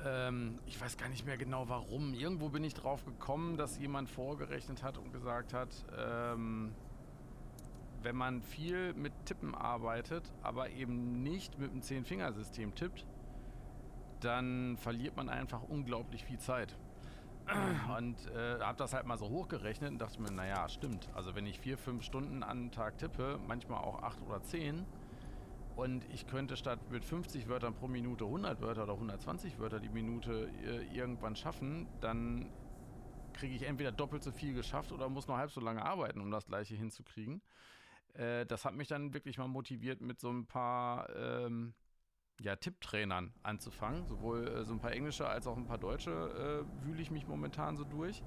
Ähm, 0.06 0.58
ich 0.66 0.80
weiß 0.80 0.96
gar 0.96 1.08
nicht 1.08 1.26
mehr 1.26 1.36
genau 1.36 1.68
warum. 1.68 2.14
Irgendwo 2.14 2.48
bin 2.48 2.62
ich 2.62 2.74
drauf 2.74 3.04
gekommen, 3.04 3.56
dass 3.56 3.78
jemand 3.78 4.08
vorgerechnet 4.08 4.82
hat 4.82 4.98
und 4.98 5.12
gesagt 5.12 5.52
hat, 5.52 5.68
ähm, 5.98 6.72
wenn 8.02 8.14
man 8.14 8.40
viel 8.40 8.94
mit 8.94 9.12
Tippen 9.24 9.54
arbeitet, 9.54 10.32
aber 10.42 10.70
eben 10.70 11.22
nicht 11.24 11.58
mit 11.58 11.72
dem 11.72 11.82
Zehn-Fingersystem 11.82 12.74
tippt, 12.74 13.04
dann 14.20 14.76
verliert 14.76 15.16
man 15.16 15.28
einfach 15.28 15.62
unglaublich 15.62 16.24
viel 16.24 16.38
Zeit. 16.38 16.78
Und 17.96 18.16
äh, 18.28 18.60
habe 18.60 18.78
das 18.78 18.92
halt 18.92 19.06
mal 19.06 19.18
so 19.18 19.28
hochgerechnet 19.28 19.90
und 19.90 19.98
dachte 19.98 20.20
mir, 20.20 20.30
naja, 20.30 20.68
stimmt. 20.68 21.08
Also 21.14 21.34
wenn 21.34 21.46
ich 21.46 21.60
vier, 21.60 21.78
fünf 21.78 22.04
Stunden 22.04 22.42
am 22.42 22.70
Tag 22.70 22.98
tippe, 22.98 23.38
manchmal 23.46 23.80
auch 23.82 24.02
acht 24.02 24.20
oder 24.22 24.42
zehn, 24.42 24.84
und 25.76 26.04
ich 26.12 26.26
könnte 26.26 26.56
statt 26.56 26.90
mit 26.90 27.04
50 27.04 27.48
Wörtern 27.48 27.74
pro 27.74 27.86
Minute 27.86 28.24
100 28.24 28.60
Wörter 28.60 28.84
oder 28.84 28.94
120 28.94 29.58
Wörter 29.58 29.78
die 29.78 29.90
Minute 29.90 30.50
äh, 30.64 30.96
irgendwann 30.96 31.36
schaffen, 31.36 31.86
dann 32.00 32.50
kriege 33.34 33.54
ich 33.54 33.62
entweder 33.62 33.92
doppelt 33.92 34.22
so 34.22 34.32
viel 34.32 34.54
geschafft 34.54 34.90
oder 34.90 35.08
muss 35.10 35.28
nur 35.28 35.36
halb 35.36 35.50
so 35.50 35.60
lange 35.60 35.84
arbeiten, 35.84 36.20
um 36.20 36.30
das 36.30 36.46
gleiche 36.46 36.74
hinzukriegen. 36.74 37.42
Äh, 38.14 38.46
das 38.46 38.64
hat 38.64 38.74
mich 38.74 38.88
dann 38.88 39.12
wirklich 39.12 39.36
mal 39.36 39.48
motiviert, 39.48 40.00
mit 40.00 40.18
so 40.18 40.30
ein 40.30 40.46
paar 40.46 41.14
ähm, 41.14 41.74
ja, 42.40 42.56
Tipptrainern 42.56 43.34
anzufangen. 43.42 44.06
Sowohl 44.06 44.48
äh, 44.48 44.64
so 44.64 44.72
ein 44.72 44.80
paar 44.80 44.92
englische 44.92 45.28
als 45.28 45.46
auch 45.46 45.58
ein 45.58 45.66
paar 45.66 45.78
deutsche 45.78 46.10
äh, 46.10 46.86
wühle 46.86 47.02
ich 47.02 47.10
mich 47.10 47.26
momentan 47.26 47.76
so 47.76 47.84
durch. 47.84 48.22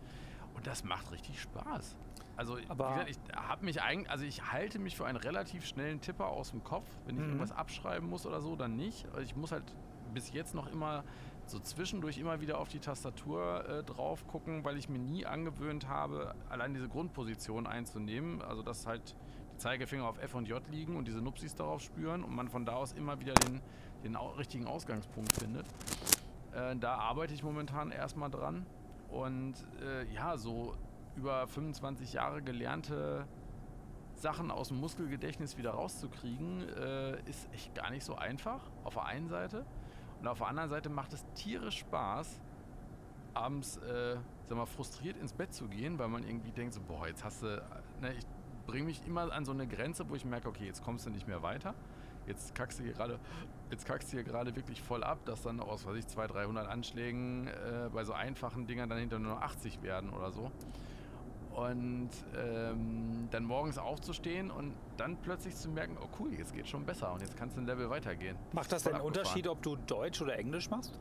Und 0.54 0.68
das 0.68 0.84
macht 0.84 1.12
richtig 1.12 1.42
Spaß. 1.42 1.98
Also, 2.40 2.58
Aber- 2.70 2.90
wie 2.90 2.94
gesagt, 3.06 3.10
ich 3.30 3.36
habe 3.36 3.66
mich 3.66 3.82
eigentlich, 3.82 4.10
also 4.10 4.24
ich 4.24 4.50
halte 4.50 4.80
mich 4.80 4.96
für 4.96 5.06
einen 5.06 5.18
relativ 5.18 5.66
schnellen 5.66 6.00
Tipper 6.00 6.28
aus 6.28 6.52
dem 6.52 6.64
Kopf. 6.64 6.86
Wenn 7.06 7.16
ich 7.16 7.22
Mhm. 7.22 7.28
irgendwas 7.32 7.52
abschreiben 7.52 8.10
muss 8.10 8.26
oder 8.26 8.40
so, 8.40 8.56
dann 8.56 8.78
nicht. 8.78 9.06
Also 9.08 9.20
ich 9.20 9.36
muss 9.36 9.52
halt 9.52 9.66
bis 10.14 10.32
jetzt 10.32 10.56
noch 10.56 10.72
immer 10.72 11.04
so 11.48 11.60
zwischendurch 11.60 12.18
immer 12.18 12.40
wieder 12.40 12.58
auf 12.60 12.70
die 12.70 12.80
Tastatur 12.80 13.68
äh, 13.68 13.84
drauf 13.84 14.26
gucken, 14.28 14.64
weil 14.64 14.78
ich 14.78 14.88
mir 14.88 15.00
nie 15.00 15.26
angewöhnt 15.26 15.90
habe, 15.90 16.34
allein 16.50 16.74
diese 16.74 16.88
Grundposition 16.88 17.68
einzunehmen. 17.68 18.42
Also 18.42 18.64
dass 18.64 18.88
halt 18.88 19.16
die 19.54 19.58
Zeigefinger 19.58 20.08
auf 20.08 20.18
F 20.22 20.34
und 20.34 20.48
J 20.48 20.66
liegen 20.70 20.96
und 20.96 21.10
diese 21.10 21.20
Nupsis 21.22 21.56
darauf 21.56 21.82
spüren 21.82 22.24
und 22.24 22.34
man 22.34 22.48
von 22.48 22.66
da 22.66 22.76
aus 22.76 22.94
immer 22.94 23.20
wieder 23.20 23.34
den, 23.34 23.60
den 24.06 24.16
richtigen 24.16 24.66
Ausgangspunkt 24.66 25.34
findet. 25.36 25.66
Äh, 26.54 26.78
da 26.78 26.96
arbeite 26.96 27.34
ich 27.34 27.44
momentan 27.44 27.92
erstmal 27.92 28.30
dran. 28.30 28.66
Und 29.10 29.56
äh, 29.84 30.06
ja, 30.14 30.38
so 30.38 30.76
über 31.16 31.48
25 31.48 32.14
Jahre 32.14 32.42
gelernte 32.42 33.28
Sachen 34.16 34.52
aus 34.52 34.70
dem 34.70 34.80
Muskelgedächtnis 34.80 35.58
wieder 35.58 35.72
rauszukriegen, 35.72 36.68
äh, 36.70 37.20
ist 37.30 37.52
echt 37.54 37.74
gar 37.76 37.90
nicht 37.90 38.04
so 38.04 38.16
einfach. 38.16 38.70
Auf 38.84 38.96
der 38.96 39.06
einen 39.06 39.30
Seite. 39.30 39.66
Und 40.20 40.28
auf 40.28 40.40
der 40.40 40.48
anderen 40.48 40.70
Seite 40.70 40.90
macht 40.90 41.14
es 41.14 41.26
tierisch 41.34 41.80
Spaß, 41.80 42.42
abends, 43.34 43.78
äh, 43.78 44.18
sag 44.46 44.58
mal, 44.58 44.66
frustriert 44.66 45.18
ins 45.18 45.34
Bett 45.34 45.54
zu 45.54 45.68
gehen, 45.68 45.98
weil 45.98 46.10
man 46.10 46.24
irgendwie 46.24 46.52
denkt, 46.52 46.74
so, 46.74 46.82
boah, 46.82 47.08
jetzt 47.08 47.24
hast 47.24 47.44
du, 47.44 47.64
ne, 48.02 48.14
ich 48.14 48.26
bringe 48.68 48.86
mich 48.86 49.06
immer 49.08 49.32
an 49.32 49.46
so 49.46 49.52
eine 49.52 49.68
Grenze, 49.68 50.10
wo 50.10 50.16
ich 50.16 50.26
merke, 50.26 50.50
okay, 50.50 50.66
jetzt 50.66 50.84
kommst 50.84 51.06
du 51.06 51.10
nicht 51.10 51.28
mehr 51.28 51.42
weiter. 51.42 51.74
Jetzt 52.28 52.54
kackst 52.54 52.80
du 52.80 52.84
hier 52.84 52.94
gerade, 52.94 53.18
jetzt 53.72 53.86
kackst 53.86 54.10
du 54.10 54.18
hier 54.18 54.24
gerade 54.24 54.56
wirklich 54.56 54.82
voll 54.82 55.04
ab, 55.04 55.20
dass 55.26 55.42
dann 55.42 55.60
aus, 55.60 55.86
was 55.86 55.96
ich, 55.96 56.06
200, 56.06 56.36
300 56.36 56.68
Anschlägen 56.68 57.48
äh, 57.48 57.90
bei 57.92 58.04
so 58.04 58.14
einfachen 58.14 58.68
Dingern 58.68 58.90
dann 58.90 59.00
hinter 59.00 59.18
nur 59.18 59.36
noch 59.36 59.42
80 59.42 59.82
werden 59.82 60.12
oder 60.12 60.32
so. 60.32 60.52
Und 61.56 62.10
ähm, 62.38 63.28
dann 63.32 63.44
morgens 63.44 63.78
aufzustehen 63.78 64.52
und 64.52 64.74
dann 64.98 65.18
plötzlich 65.18 65.56
zu 65.56 65.70
merken, 65.70 65.98
oh 66.02 66.08
cool, 66.20 66.34
jetzt 66.34 66.54
geht 66.54 66.68
schon 66.68 66.86
besser 66.86 67.12
und 67.12 67.22
jetzt 67.22 67.36
kannst 67.36 67.58
du 67.58 67.62
ein 67.62 67.66
Level 67.66 67.90
weitergehen. 67.90 68.38
Macht 68.54 68.72
das 68.72 68.84
denn 68.84 68.94
einen. 68.94 69.04
Unterschied, 69.04 69.48
ob 69.48 69.62
du 69.62 69.76
Deutsch 69.76 70.22
oder 70.22 70.38
Englisch 70.38 70.70
machst? 70.70 71.00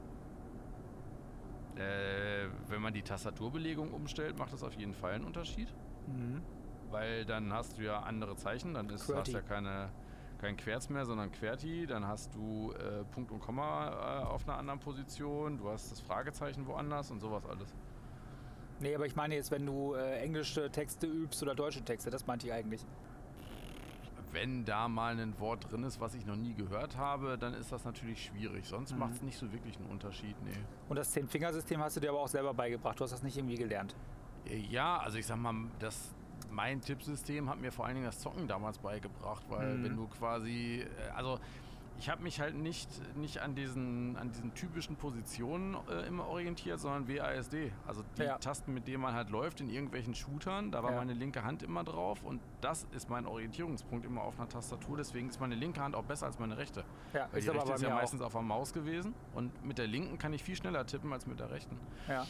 Äh, 1.76 2.48
wenn 2.68 2.82
man 2.82 2.92
die 2.92 3.02
Tastaturbelegung 3.02 3.92
umstellt, 3.92 4.37
macht 4.37 4.52
das 4.52 4.64
auf 4.64 4.74
jeden 4.74 4.94
Fall 4.94 5.12
einen 5.12 5.24
Unterschied. 5.24 5.72
Mhm. 6.08 6.42
Weil 6.90 7.24
dann 7.24 7.52
hast 7.52 7.78
du 7.78 7.82
ja 7.82 8.00
andere 8.00 8.34
Zeichen, 8.37 8.74
dann 8.74 8.88
ist, 8.88 9.02
hast 9.02 9.12
QWERTY. 9.12 9.32
ja 9.32 9.40
keine, 9.42 9.90
kein 10.38 10.56
Querz 10.56 10.88
mehr, 10.88 11.04
sondern 11.04 11.30
QWERTY. 11.30 11.87
Dann 11.87 12.06
hast 12.06 12.34
du 12.34 12.72
äh, 12.72 13.04
Punkt 13.12 13.30
und 13.30 13.40
Komma 13.40 14.22
äh, 14.22 14.24
auf 14.24 14.48
einer 14.48 14.58
anderen 14.58 14.80
Position, 14.80 15.58
du 15.58 15.68
hast 15.68 15.92
das 15.92 16.00
Fragezeichen 16.00 16.66
woanders 16.66 17.11
und 17.11 17.20
sowas 17.20 17.44
alles. 17.46 17.72
Nee, 18.80 18.94
aber 18.94 19.06
ich 19.06 19.16
meine 19.16 19.34
jetzt, 19.34 19.50
wenn 19.50 19.66
du 19.66 19.94
äh, 19.94 20.20
englische 20.20 20.70
Texte 20.70 21.06
übst 21.06 21.42
oder 21.42 21.54
deutsche 21.54 21.82
Texte, 21.82 22.10
das 22.10 22.26
meinte 22.26 22.46
ich 22.46 22.52
eigentlich. 22.52 22.84
Wenn 24.30 24.64
da 24.64 24.88
mal 24.88 25.18
ein 25.18 25.38
Wort 25.40 25.70
drin 25.70 25.82
ist, 25.84 26.00
was 26.00 26.14
ich 26.14 26.26
noch 26.26 26.36
nie 26.36 26.52
gehört 26.54 26.96
habe, 26.96 27.38
dann 27.38 27.54
ist 27.54 27.72
das 27.72 27.84
natürlich 27.84 28.26
schwierig. 28.26 28.66
Sonst 28.66 28.92
Mhm. 28.92 28.98
macht 29.00 29.14
es 29.14 29.22
nicht 29.22 29.38
so 29.38 29.50
wirklich 29.52 29.76
einen 29.78 29.86
Unterschied, 29.86 30.36
nee. 30.44 30.52
Und 30.88 30.96
das 30.96 31.10
Zehn-Fingersystem 31.12 31.80
hast 31.80 31.96
du 31.96 32.00
dir 32.00 32.10
aber 32.10 32.20
auch 32.20 32.28
selber 32.28 32.52
beigebracht. 32.54 33.00
Du 33.00 33.04
hast 33.04 33.10
das 33.12 33.22
nicht 33.22 33.36
irgendwie 33.36 33.56
gelernt. 33.56 33.96
Äh, 34.46 34.58
Ja, 34.58 34.98
also 34.98 35.18
ich 35.18 35.26
sag 35.26 35.38
mal, 35.38 35.54
das, 35.78 36.14
mein 36.50 36.80
Tippsystem 36.82 37.48
hat 37.48 37.58
mir 37.58 37.72
vor 37.72 37.86
allen 37.86 37.94
Dingen 37.94 38.06
das 38.06 38.18
Zocken 38.20 38.46
damals 38.46 38.78
beigebracht, 38.78 39.42
weil 39.48 39.78
Mhm. 39.78 39.84
wenn 39.84 39.96
du 39.96 40.06
quasi, 40.08 40.82
äh, 40.82 41.10
also 41.16 41.38
ich 41.98 42.08
habe 42.08 42.22
mich 42.22 42.40
halt 42.40 42.54
nicht, 42.54 42.88
nicht 43.16 43.38
an, 43.38 43.54
diesen, 43.56 44.16
an 44.16 44.30
diesen 44.30 44.54
typischen 44.54 44.96
Positionen 44.96 45.76
äh, 45.90 46.06
immer 46.06 46.28
orientiert, 46.28 46.78
sondern 46.78 47.08
WASD. 47.08 47.72
Also 47.87 48.02
die 48.16 48.22
Ja. 48.22 48.38
Tasten, 48.38 48.72
mit 48.72 48.87
denen 48.87 49.02
man 49.02 49.14
halt 49.14 49.30
läuft 49.30 49.61
in 49.61 49.68
irgendwelchen 49.68 50.14
Shootern, 50.14 50.70
da 50.70 50.82
war 50.82 50.92
Ja. 50.92 50.98
meine 50.98 51.12
linke 51.14 51.42
Hand 51.42 51.62
immer 51.62 51.82
drauf 51.82 52.22
und 52.22 52.40
das 52.61 52.87
ist 52.92 53.11
mein 53.11 53.26
Orientierungspunkt 53.26 54.04
immer 54.06 54.22
auf 54.22 54.38
einer 54.38 54.48
Tastatur. 54.48 54.96
Deswegen 54.96 55.28
ist 55.28 55.40
meine 55.40 55.56
linke 55.56 55.80
Hand 55.80 55.96
auch 55.96 56.04
besser 56.04 56.26
als 56.26 56.38
meine 56.38 56.56
rechte. 56.56 56.84
Ja, 57.12 57.28
Weil 57.32 57.40
die 57.40 57.48
rechte 57.48 57.72
ist 57.72 57.82
ja 57.82 57.88
mir 57.88 57.94
auch. 57.96 58.00
meistens 58.00 58.20
auf 58.22 58.32
der 58.32 58.42
Maus 58.42 58.72
gewesen 58.72 59.14
und 59.34 59.64
mit 59.64 59.78
der 59.78 59.88
linken 59.88 60.18
kann 60.18 60.32
ich 60.32 60.44
viel 60.44 60.56
schneller 60.56 60.87
tippen 60.87 61.12
als 61.12 61.26
mit 61.26 61.40
der 61.40 61.50
rechten. 61.50 61.78
Ja. 62.06 62.24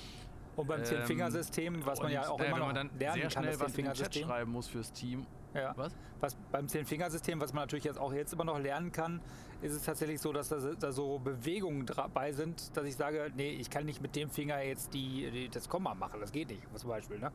Und 0.56 0.66
beim 0.66 0.82
Zehn-Fingersystem, 0.84 1.86
was 1.86 2.00
man 2.02 2.10
ja 2.10 2.28
auch 2.28 2.40
immer 2.40 2.58
noch 2.58 2.72
lernen 2.72 2.90
sehr 2.98 3.12
kann, 3.28 3.30
schnell 3.30 3.60
was 3.60 3.76
in 3.78 3.84
den 3.84 3.94
Chat 3.94 4.14
schreiben 4.16 4.50
muss 4.50 4.66
fürs 4.66 4.92
Team. 4.92 5.24
Ja. 5.54 5.72
Was? 5.76 5.94
Was 6.20 6.34
beim 6.52 6.68
Zehn-Fingersystem, 6.68 7.40
was 7.40 7.52
man 7.52 7.62
natürlich 7.62 7.84
jetzt 7.84 7.98
auch 7.98 8.12
jetzt 8.12 8.32
immer 8.32 8.44
noch 8.44 8.58
lernen 8.58 8.92
kann, 8.92 9.20
ist 9.60 9.72
es 9.72 9.84
tatsächlich 9.84 10.20
so, 10.20 10.32
dass 10.32 10.48
da, 10.48 10.58
da 10.78 10.92
so 10.92 11.18
Bewegungen 11.18 11.86
dabei 11.86 12.32
sind, 12.32 12.76
dass 12.76 12.84
ich 12.84 12.96
sage, 12.96 13.30
nee, 13.36 13.50
ich 13.50 13.70
kann 13.70 13.86
nicht 13.86 14.00
mit 14.00 14.14
dem 14.16 14.30
Finger 14.30 14.60
jetzt 14.60 14.94
die, 14.94 15.30
die 15.30 15.48
das 15.48 15.68
Komma 15.68 15.94
machen, 15.94 16.20
das 16.20 16.32
geht 16.32 16.48
nicht, 16.48 16.62
zum 16.76 16.90
Beispiel. 16.90 17.18
Ne? 17.18 17.32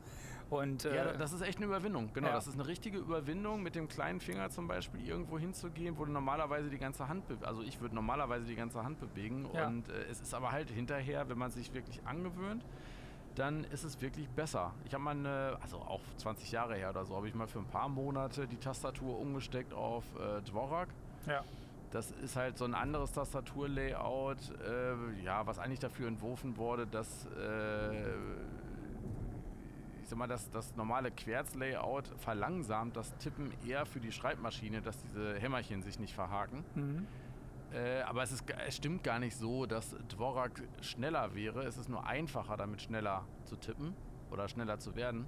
Und, 0.50 0.84
Ja, 0.84 1.12
äh, 1.12 1.18
das 1.18 1.34
ist 1.34 1.42
echt 1.42 1.58
eine 1.58 1.66
Überwindung. 1.66 2.12
Genau, 2.14 2.28
ja. 2.28 2.34
das 2.34 2.48
ist 2.48 2.54
eine 2.54 2.68
richtige 2.68 2.98
Überwindung, 2.98 3.64
mit 3.64 3.76
dem 3.76 3.88
kleinen 3.88 4.20
Finger 4.20 4.50
zum 4.50 4.68
Beispiel 4.68 5.06
irgendwo 5.06 5.40
hinzugehen, 5.40 5.98
wo 5.98 6.06
du 6.06 6.12
normalerweise 6.12 6.70
die 6.70 6.78
ganze 6.78 7.08
Hand 7.08 7.28
bewegst. 7.28 7.46
Also 7.46 7.62
ich 7.62 7.82
würde 7.82 7.96
normalerweise 7.96 8.46
die 8.46 8.56
ganze 8.56 8.84
Hand 8.84 9.00
bewegen. 9.00 9.50
Ja. 9.54 9.68
Und 9.68 9.90
äh, 9.90 10.04
es 10.10 10.22
ist 10.22 10.34
aber 10.34 10.52
halt 10.52 10.70
hinterher, 10.70 11.28
wenn 11.30 11.38
man 11.38 11.52
sich 11.52 11.74
wirklich 11.74 12.06
angewöhnt, 12.06 12.64
dann 13.36 13.64
ist 13.66 13.84
es 13.84 14.02
wirklich 14.02 14.30
besser. 14.30 14.74
Ich 14.86 14.94
habe 14.94 15.04
mal 15.04 15.12
eine, 15.12 15.58
also 15.62 15.78
auch 15.78 16.02
20 16.18 16.52
Jahre 16.52 16.76
her 16.76 16.92
oder 16.92 17.06
so, 17.06 17.16
habe 17.16 17.28
ich 17.28 17.36
mal 17.36 17.48
für 17.48 17.60
ein 17.60 17.68
paar 17.68 17.90
Monate 17.90 18.48
die 18.48 18.58
Tastatur 18.58 19.20
umgesteckt 19.20 19.74
auf 19.74 20.04
äh, 20.16 20.42
Dvorak. 20.42 20.90
ja. 21.28 21.44
Das 21.92 22.10
ist 22.10 22.36
halt 22.36 22.58
so 22.58 22.66
ein 22.66 22.74
anderes 22.74 23.12
Tastaturlayout, 23.12 24.40
äh, 24.68 25.24
ja, 25.24 25.46
was 25.46 25.60
eigentlich 25.60 25.80
dafür 25.80 26.08
entworfen 26.08 26.58
wurde, 26.58 26.88
dass 26.88 27.28
äh, 27.38 28.14
ich 30.02 30.10
sag 30.10 30.18
mal, 30.18 30.28
das, 30.28 30.50
das 30.50 30.76
normale 30.76 31.12
Querz-Layout 31.12 32.08
verlangsamt 32.18 32.98
das 32.98 33.16
Tippen 33.18 33.52
eher 33.66 33.86
für 33.86 34.00
die 34.00 34.12
Schreibmaschine, 34.12 34.82
dass 34.82 34.98
diese 34.98 35.36
Hämmerchen 35.36 35.82
sich 35.84 36.00
nicht 36.00 36.14
verhaken. 36.14 36.64
Mhm. 36.76 37.08
Äh, 37.74 38.02
aber 38.02 38.24
es, 38.24 38.32
ist, 38.32 38.44
es 38.68 38.76
stimmt 38.76 39.04
gar 39.04 39.20
nicht 39.20 39.36
so, 39.36 39.66
dass 39.66 39.96
Dvorak 40.10 40.62
schneller 40.82 41.34
wäre. 41.34 41.64
Es 41.64 41.78
ist 41.78 41.90
nur 41.90 42.06
einfacher, 42.06 42.56
damit 42.56 42.82
schneller 42.82 43.26
zu 43.46 43.56
tippen 43.56 43.96
oder 44.32 44.48
schneller 44.48 44.80
zu 44.80 44.96
werden. 44.96 45.26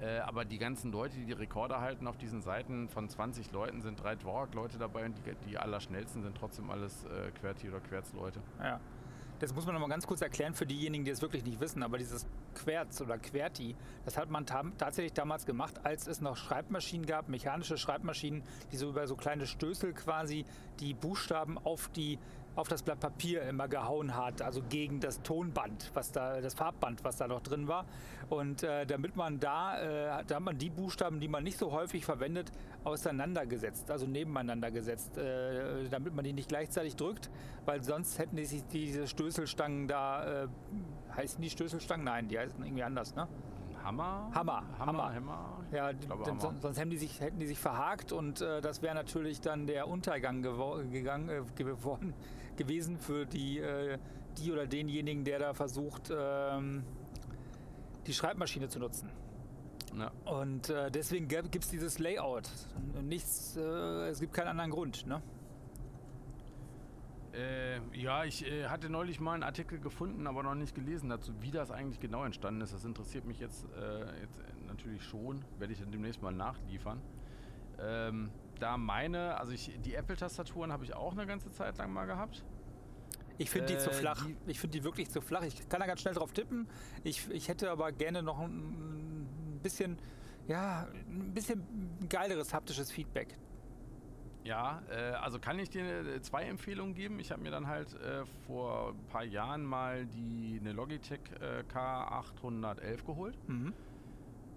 Äh, 0.00 0.18
aber 0.18 0.44
die 0.44 0.58
ganzen 0.58 0.92
Leute, 0.92 1.16
die 1.16 1.24
die 1.24 1.32
Rekorde 1.32 1.80
halten 1.80 2.06
auf 2.06 2.16
diesen 2.16 2.42
Seiten, 2.42 2.88
von 2.88 3.08
20 3.08 3.52
Leuten 3.52 3.80
sind 3.80 4.02
drei 4.02 4.16
Dvorak-Leute 4.16 4.78
dabei 4.78 5.06
und 5.06 5.16
die, 5.18 5.34
die 5.48 5.58
allerschnellsten 5.58 6.22
sind 6.22 6.36
trotzdem 6.36 6.70
alles 6.70 7.04
äh, 7.04 7.30
QWERTY 7.40 7.68
oder 7.68 7.80
Querz-Leute. 7.80 8.40
Ja. 8.60 8.80
Das 9.44 9.54
muss 9.54 9.66
man 9.66 9.74
noch 9.74 9.82
mal 9.82 9.90
ganz 9.90 10.06
kurz 10.06 10.22
erklären 10.22 10.54
für 10.54 10.64
diejenigen, 10.64 11.04
die 11.04 11.10
es 11.10 11.20
wirklich 11.20 11.44
nicht 11.44 11.60
wissen. 11.60 11.82
Aber 11.82 11.98
dieses 11.98 12.26
Querz 12.54 13.02
oder 13.02 13.18
QWERTY, 13.18 13.76
das 14.06 14.16
hat 14.16 14.30
man 14.30 14.46
tatsächlich 14.46 15.12
damals 15.12 15.44
gemacht, 15.44 15.84
als 15.84 16.06
es 16.06 16.22
noch 16.22 16.34
Schreibmaschinen 16.34 17.04
gab, 17.04 17.28
mechanische 17.28 17.76
Schreibmaschinen, 17.76 18.42
die 18.72 18.78
so 18.78 18.88
über 18.88 19.06
so 19.06 19.16
kleine 19.16 19.46
Stößel 19.46 19.92
quasi 19.92 20.46
die 20.80 20.94
Buchstaben 20.94 21.58
auf 21.58 21.88
die 21.88 22.18
auf 22.56 22.68
das 22.68 22.82
Blatt 22.82 23.00
Papier 23.00 23.42
immer 23.42 23.66
gehauen 23.68 24.14
hat, 24.16 24.40
also 24.40 24.62
gegen 24.68 25.00
das 25.00 25.20
Tonband, 25.22 25.90
was 25.94 26.12
da, 26.12 26.40
das 26.40 26.54
Farbband, 26.54 27.02
was 27.02 27.16
da 27.16 27.26
noch 27.26 27.40
drin 27.40 27.66
war. 27.66 27.84
Und 28.30 28.62
äh, 28.62 28.86
damit 28.86 29.16
man 29.16 29.40
da, 29.40 29.80
äh, 30.20 30.24
da 30.26 30.36
hat 30.36 30.42
man 30.42 30.56
die 30.56 30.70
Buchstaben, 30.70 31.18
die 31.20 31.28
man 31.28 31.42
nicht 31.42 31.58
so 31.58 31.72
häufig 31.72 32.04
verwendet, 32.04 32.52
auseinandergesetzt, 32.84 33.90
also 33.90 34.06
nebeneinander 34.06 34.70
gesetzt, 34.70 35.16
äh, 35.18 35.88
damit 35.90 36.14
man 36.14 36.24
die 36.24 36.32
nicht 36.32 36.48
gleichzeitig 36.48 36.96
drückt, 36.96 37.28
weil 37.64 37.82
sonst 37.82 38.18
hätten 38.18 38.36
die 38.36 38.44
sich 38.44 38.64
diese 38.68 39.06
Stößelstangen 39.08 39.88
da, 39.88 40.44
äh, 40.44 40.48
heißen 41.16 41.40
die 41.42 41.50
Stößelstangen? 41.50 42.04
Nein, 42.04 42.28
die 42.28 42.38
heißen 42.38 42.64
irgendwie 42.64 42.82
anders, 42.82 43.14
ne? 43.14 43.28
Hammer? 43.82 44.30
Hammer, 44.34 44.62
Hammer, 44.78 45.14
Hammer. 45.14 45.58
Ja, 45.70 45.92
glaube, 45.92 46.24
Hammer. 46.24 46.40
son- 46.40 46.58
sonst 46.60 46.78
hätten 46.78 46.88
die 46.90 46.96
sich, 46.96 47.20
hätten 47.20 47.38
die 47.38 47.46
sich 47.46 47.58
verhakt 47.58 48.12
und 48.12 48.40
äh, 48.40 48.62
das 48.62 48.80
wäre 48.80 48.94
natürlich 48.94 49.42
dann 49.42 49.66
der 49.66 49.88
Untergang 49.88 50.40
gegangen, 50.90 51.28
äh, 51.28 51.42
geworden, 51.62 52.14
gewesen 52.56 52.98
für 52.98 53.26
die, 53.26 53.58
äh, 53.58 53.98
die 54.38 54.52
oder 54.52 54.66
denjenigen, 54.66 55.24
der 55.24 55.38
da 55.38 55.54
versucht, 55.54 56.10
ähm, 56.14 56.84
die 58.06 58.12
Schreibmaschine 58.12 58.68
zu 58.68 58.78
nutzen. 58.78 59.10
Ja. 59.96 60.10
Und 60.24 60.70
äh, 60.70 60.90
deswegen 60.90 61.28
gibt 61.28 61.56
es 61.64 61.70
dieses 61.70 61.98
Layout. 61.98 62.50
Nichts, 63.02 63.56
äh, 63.56 64.08
es 64.08 64.20
gibt 64.20 64.32
keinen 64.32 64.48
anderen 64.48 64.70
Grund. 64.70 65.06
Ne? 65.06 65.22
Äh, 67.32 67.80
ja, 67.96 68.24
ich 68.24 68.46
äh, 68.46 68.66
hatte 68.66 68.88
neulich 68.88 69.20
mal 69.20 69.34
einen 69.34 69.42
Artikel 69.42 69.80
gefunden, 69.80 70.26
aber 70.26 70.42
noch 70.42 70.54
nicht 70.54 70.74
gelesen 70.74 71.08
dazu, 71.08 71.32
wie 71.40 71.50
das 71.50 71.70
eigentlich 71.70 72.00
genau 72.00 72.24
entstanden 72.24 72.60
ist. 72.60 72.72
Das 72.72 72.84
interessiert 72.84 73.24
mich 73.24 73.40
jetzt, 73.40 73.66
äh, 73.76 74.20
jetzt 74.20 74.40
natürlich 74.66 75.02
schon, 75.02 75.44
werde 75.58 75.72
ich 75.72 75.80
dann 75.80 75.90
demnächst 75.90 76.22
mal 76.22 76.32
nachliefern. 76.32 77.00
Ähm, 77.80 78.30
da 78.60 78.76
meine, 78.76 79.36
also 79.38 79.52
ich, 79.52 79.70
die 79.84 79.94
Apple-Tastaturen 79.94 80.72
habe 80.72 80.84
ich 80.84 80.94
auch 80.94 81.12
eine 81.12 81.26
ganze 81.26 81.50
Zeit 81.50 81.76
lang 81.78 81.92
mal 81.92 82.06
gehabt. 82.06 82.44
Ich 83.36 83.50
finde 83.50 83.72
die 83.74 83.78
zu 83.78 83.90
Äh, 83.90 83.94
flach. 83.94 84.24
die- 84.26 84.36
ich 84.46 84.60
finde 84.60 84.78
die 84.78 84.84
wirklich 84.84 85.10
zu 85.10 85.20
flach. 85.20 85.42
Ich 85.42 85.68
kann 85.68 85.80
da 85.80 85.86
ganz 85.86 86.00
schnell 86.00 86.14
drauf 86.14 86.32
tippen. 86.32 86.68
Ich, 87.02 87.28
ich 87.30 87.48
hätte 87.48 87.70
aber 87.70 87.90
gerne 87.92 88.22
noch 88.22 88.38
ein, 88.40 88.50
ein 89.56 89.60
bisschen, 89.62 89.98
ja, 90.46 90.86
ein 91.08 91.34
bisschen 91.34 91.64
geileres 92.08 92.54
haptisches 92.54 92.92
Feedback. 92.92 93.36
Ja, 94.44 94.82
äh, 94.90 95.12
also 95.14 95.38
kann 95.40 95.58
ich 95.58 95.70
dir 95.70 95.84
äh, 96.06 96.20
zwei 96.20 96.44
Empfehlungen 96.44 96.94
geben. 96.94 97.18
Ich 97.18 97.32
habe 97.32 97.42
mir 97.42 97.50
dann 97.50 97.66
halt 97.66 97.94
äh, 97.94 98.24
vor 98.46 98.90
ein 98.90 99.04
paar 99.06 99.24
Jahren 99.24 99.64
mal 99.64 100.04
die 100.06 100.58
eine 100.60 100.72
Logitech 100.72 101.20
äh, 101.40 101.62
K811 101.72 103.04
geholt. 103.06 103.36
Mhm. 103.48 103.72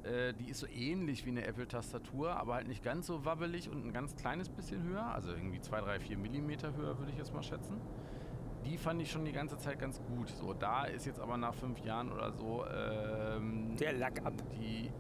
Äh, 0.08 0.34
die 0.34 0.50
ist 0.50 0.60
so 0.60 0.68
ähnlich 0.68 1.26
wie 1.26 1.30
eine 1.30 1.46
Apple-Tastatur, 1.46 2.36
aber 2.36 2.56
halt 2.56 2.68
nicht 2.68 2.84
ganz 2.84 3.08
so 3.08 3.26
wabbelig 3.26 3.70
und 3.70 3.86
ein 3.86 3.94
ganz 3.94 4.16
kleines 4.16 4.50
bisschen 4.50 4.84
höher. 4.84 5.06
Also 5.06 5.32
irgendwie 5.32 5.60
2, 5.60 5.82
3, 5.82 6.00
4 6.00 6.18
Millimeter 6.18 6.74
höher, 6.76 6.98
würde 6.98 7.12
ich 7.12 7.18
jetzt 7.18 7.34
mal 7.34 7.44
schätzen. 7.44 7.82
Die 8.66 8.78
fand 8.78 9.02
ich 9.02 9.12
schon 9.12 9.26
die 9.26 9.32
ganze 9.32 9.58
Zeit 9.58 9.80
ganz 9.80 10.02
gut. 10.02 10.30
So, 10.30 10.54
da 10.54 10.86
ist 10.86 11.06
jetzt 11.06 11.20
aber 11.20 11.38
nach 11.38 11.54
fünf 11.54 11.80
Jahren 11.80 12.12
oder 12.12 12.32
so 12.32 12.66
ähm, 12.66 13.76
Der 13.78 13.94
Lack 13.94 14.26
ab. 14.26 14.34
Die, 14.60 14.92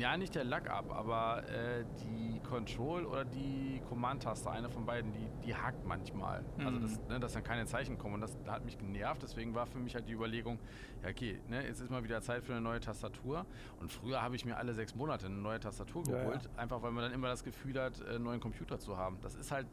ja, 0.00 0.16
nicht 0.16 0.34
der 0.34 0.44
Lack 0.44 0.68
ab, 0.70 0.86
aber 0.90 1.42
äh, 1.48 1.84
die 2.02 2.40
Control 2.40 3.04
oder 3.06 3.24
die 3.24 3.80
Command-Taste, 3.88 4.50
eine 4.50 4.68
von 4.70 4.84
beiden, 4.86 5.12
die, 5.12 5.28
die 5.44 5.54
hakt 5.54 5.84
manchmal. 5.84 6.44
Also, 6.58 6.70
Mhm. 6.78 6.82
das, 6.82 7.00
ne, 7.08 7.20
dass 7.20 7.32
dann 7.32 7.42
keine 7.44 7.66
Zeichen 7.66 7.98
kommen. 7.98 8.14
Und 8.14 8.20
das 8.20 8.36
hat 8.46 8.64
mich 8.64 8.78
genervt. 8.78 9.22
Deswegen 9.22 9.54
war 9.54 9.66
für 9.66 9.78
mich 9.78 9.94
halt 9.94 10.06
die 10.08 10.12
Überlegung, 10.12 10.58
ja, 11.02 11.10
okay, 11.10 11.40
ne, 11.48 11.66
jetzt 11.66 11.80
ist 11.80 11.90
mal 11.90 12.04
wieder 12.04 12.20
Zeit 12.22 12.44
für 12.44 12.52
eine 12.52 12.60
neue 12.60 12.80
Tastatur. 12.80 13.46
Und 13.80 13.92
früher 13.92 14.22
habe 14.22 14.36
ich 14.36 14.44
mir 14.44 14.56
alle 14.56 14.74
sechs 14.74 14.94
Monate 14.94 15.26
eine 15.26 15.36
neue 15.36 15.60
Tastatur 15.60 16.04
Ja, 16.06 16.16
ja. 16.16 16.22
geholt, 16.24 16.48
einfach 16.56 16.82
weil 16.82 16.92
man 16.92 17.04
dann 17.04 17.12
immer 17.12 17.28
das 17.28 17.44
Gefühl 17.44 17.80
hat, 17.80 18.00
äh, 18.00 18.14
einen 18.14 18.24
neuen 18.24 18.40
Computer 18.40 18.78
zu 18.78 18.96
haben. 18.96 19.18
Das 19.22 19.34
ist 19.34 19.50
halt. 19.50 19.66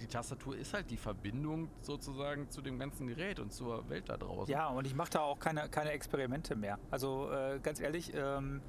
Die 0.00 0.06
Tastatur 0.06 0.56
ist 0.56 0.74
halt 0.74 0.92
die 0.92 0.96
Verbindung 0.96 1.68
sozusagen 1.80 2.48
zu 2.50 2.62
dem 2.62 2.78
ganzen 2.78 3.08
Gerät 3.08 3.40
und 3.40 3.52
zur 3.52 3.88
Welt 3.88 4.08
da 4.08 4.16
draußen. 4.16 4.48
Ja, 4.52 4.68
und 4.68 4.86
ich 4.86 4.94
mache 4.94 5.10
da 5.10 5.20
auch 5.22 5.40
keine, 5.40 5.68
keine 5.68 5.90
Experimente 5.90 6.54
mehr. 6.54 6.78
Also 6.88 7.28
äh, 7.32 7.58
ganz 7.60 7.80
ehrlich, 7.80 8.12
ähm, 8.14 8.62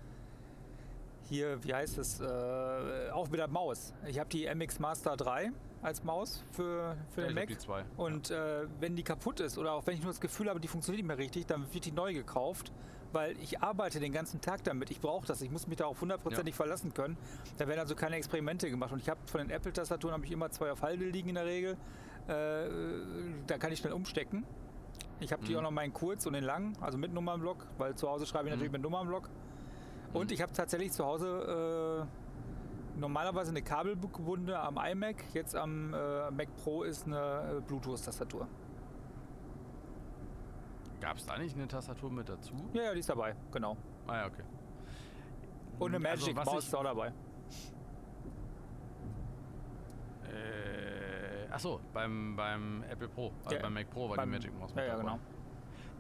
hier, 1.30 1.63
wie 1.63 1.74
heißt 1.74 1.98
es, 1.98 2.20
äh, 2.20 3.10
auch 3.13 3.30
mit 3.30 3.39
der 3.39 3.48
Maus. 3.48 3.94
Ich 4.08 4.20
habe 4.20 4.30
die 4.30 4.48
MX 4.54 4.80
Master 4.80 5.15
3 5.15 5.52
als 5.82 6.04
Maus 6.04 6.44
für, 6.52 6.98
für 7.12 7.22
Ja, 7.22 7.28
den 7.28 7.36
Mac. 7.36 7.48
die 7.48 7.58
zwei. 7.58 7.86
Und 7.96 8.32
äh, 8.32 8.65
wenn 8.80 8.96
die 8.96 9.04
kaputt 9.04 9.39
ist 9.39 9.58
oder 9.58 9.74
auch 9.74 9.86
wenn 9.88 9.94
ich 9.94 10.02
nur 10.02 10.10
das 10.12 10.20
Gefühl 10.20 10.50
habe, 10.50 10.60
die 10.60 10.68
funktioniert 10.68 11.04
nicht 11.04 11.08
mehr 11.08 11.18
richtig, 11.18 11.46
dann 11.46 11.72
wird 11.74 11.86
die 11.86 11.92
neu 11.92 12.13
gekauft, 12.13 12.72
weil 13.13 13.38
ich 13.42 13.62
arbeite 13.62 14.00
den 14.00 14.12
ganzen 14.12 14.42
Tag 14.42 14.63
damit. 14.63 14.92
Ich 14.92 15.00
brauche 15.00 15.26
das. 15.26 15.42
Ich 15.42 15.52
muss 15.52 15.68
mich 15.68 15.78
da 15.78 15.86
auf 15.86 16.02
hundertprozentig 16.02 16.54
verlassen 16.56 16.94
können. 16.94 17.18
Da 17.58 17.68
werden 17.68 17.80
also 17.80 17.96
keine 17.96 18.15
Experimente 18.18 18.70
gemacht. 18.70 18.92
Und 18.92 19.00
ich 19.00 19.10
habe 19.10 19.20
von 19.26 19.39
den 19.42 19.50
Apple-Tastaturen 19.52 20.13
habe 20.13 20.26
ich 20.26 20.32
immer 20.32 20.50
zwei 20.52 20.72
auf 20.72 20.82
Halde 20.82 21.06
liegen 21.06 21.30
in 21.30 21.36
der 21.36 21.46
Regel. 21.46 21.78
Äh, 22.28 22.70
da 23.48 23.58
kann 23.58 23.72
ich 23.72 23.80
schnell 23.80 23.94
umstecken. 23.94 24.46
Ich 25.22 25.32
habe 25.34 25.44
die 25.46 25.52
Mhm. 25.54 25.58
auch 25.60 25.63
noch 25.63 25.72
meinen 25.72 25.94
kurz 25.94 26.26
und 26.26 26.34
den 26.34 26.44
lang, 26.44 26.74
also 26.82 26.98
mit 26.98 27.13
Nummernblock, 27.13 27.65
weil 27.78 27.96
zu 27.96 28.08
Hause 28.10 28.26
schreibe 28.26 28.46
ich 28.48 28.52
natürlich 28.52 28.70
Mhm. 28.72 28.74
mit 28.74 28.82
Nummernblock. 28.84 29.30
Und 30.13 30.32
ich 30.32 30.41
habe 30.41 30.52
tatsächlich 30.54 30.91
zu 30.91 31.06
Hause 31.06 32.08
äh, 32.95 33.00
normalerweise 33.00 33.52
eine 33.52 33.62
kabelgebundene 33.62 34.60
am 34.60 34.78
iMac. 34.78 35.24
Jetzt 35.34 35.56
am 35.56 35.93
äh, 35.93 36.32
Mac 36.32 36.48
Pro 36.63 36.84
ist 36.84 37.06
eine 37.06 37.58
äh, 37.58 37.62
Bluetooth-Tastatur. 37.62 38.48
Gab 41.00 41.17
es 41.17 41.26
da 41.26 41.38
nicht 41.38 41.56
eine 41.56 41.67
Tastatur 41.67 42.12
mit 42.12 42.28
dazu? 42.28 42.54
Ja, 42.74 42.84
ja, 42.84 42.93
die 42.93 43.00
ist 43.00 43.10
dabei, 43.10 43.36
genau. 43.52 43.78
Ah 44.08 44.17
ja, 44.17 44.26
okay. 44.28 44.43
Und 45.78 45.95
eine 45.95 46.10
Also, 46.10 46.26
Magic 46.26 46.38
was 46.38 46.45
Maus 46.45 46.65
ist 46.67 46.76
auch 46.76 46.84
dabei. 46.84 47.13
Äh, 50.28 51.52
achso, 51.52 51.80
beim, 51.93 52.36
beim 52.36 52.84
Apple 52.89 53.08
Pro, 53.08 53.32
also 53.43 53.56
Ja, 53.56 53.62
beim 53.62 53.74
Mac 53.76 53.89
Pro 53.89 54.10
war 54.10 54.17
beim- 54.17 54.30
die 54.32 54.36
Magic 54.38 54.60
Maus 54.60 54.74
Ja, 54.76 54.82
ja, 54.84 54.88
dabei. 54.98 55.02
genau. 55.04 55.19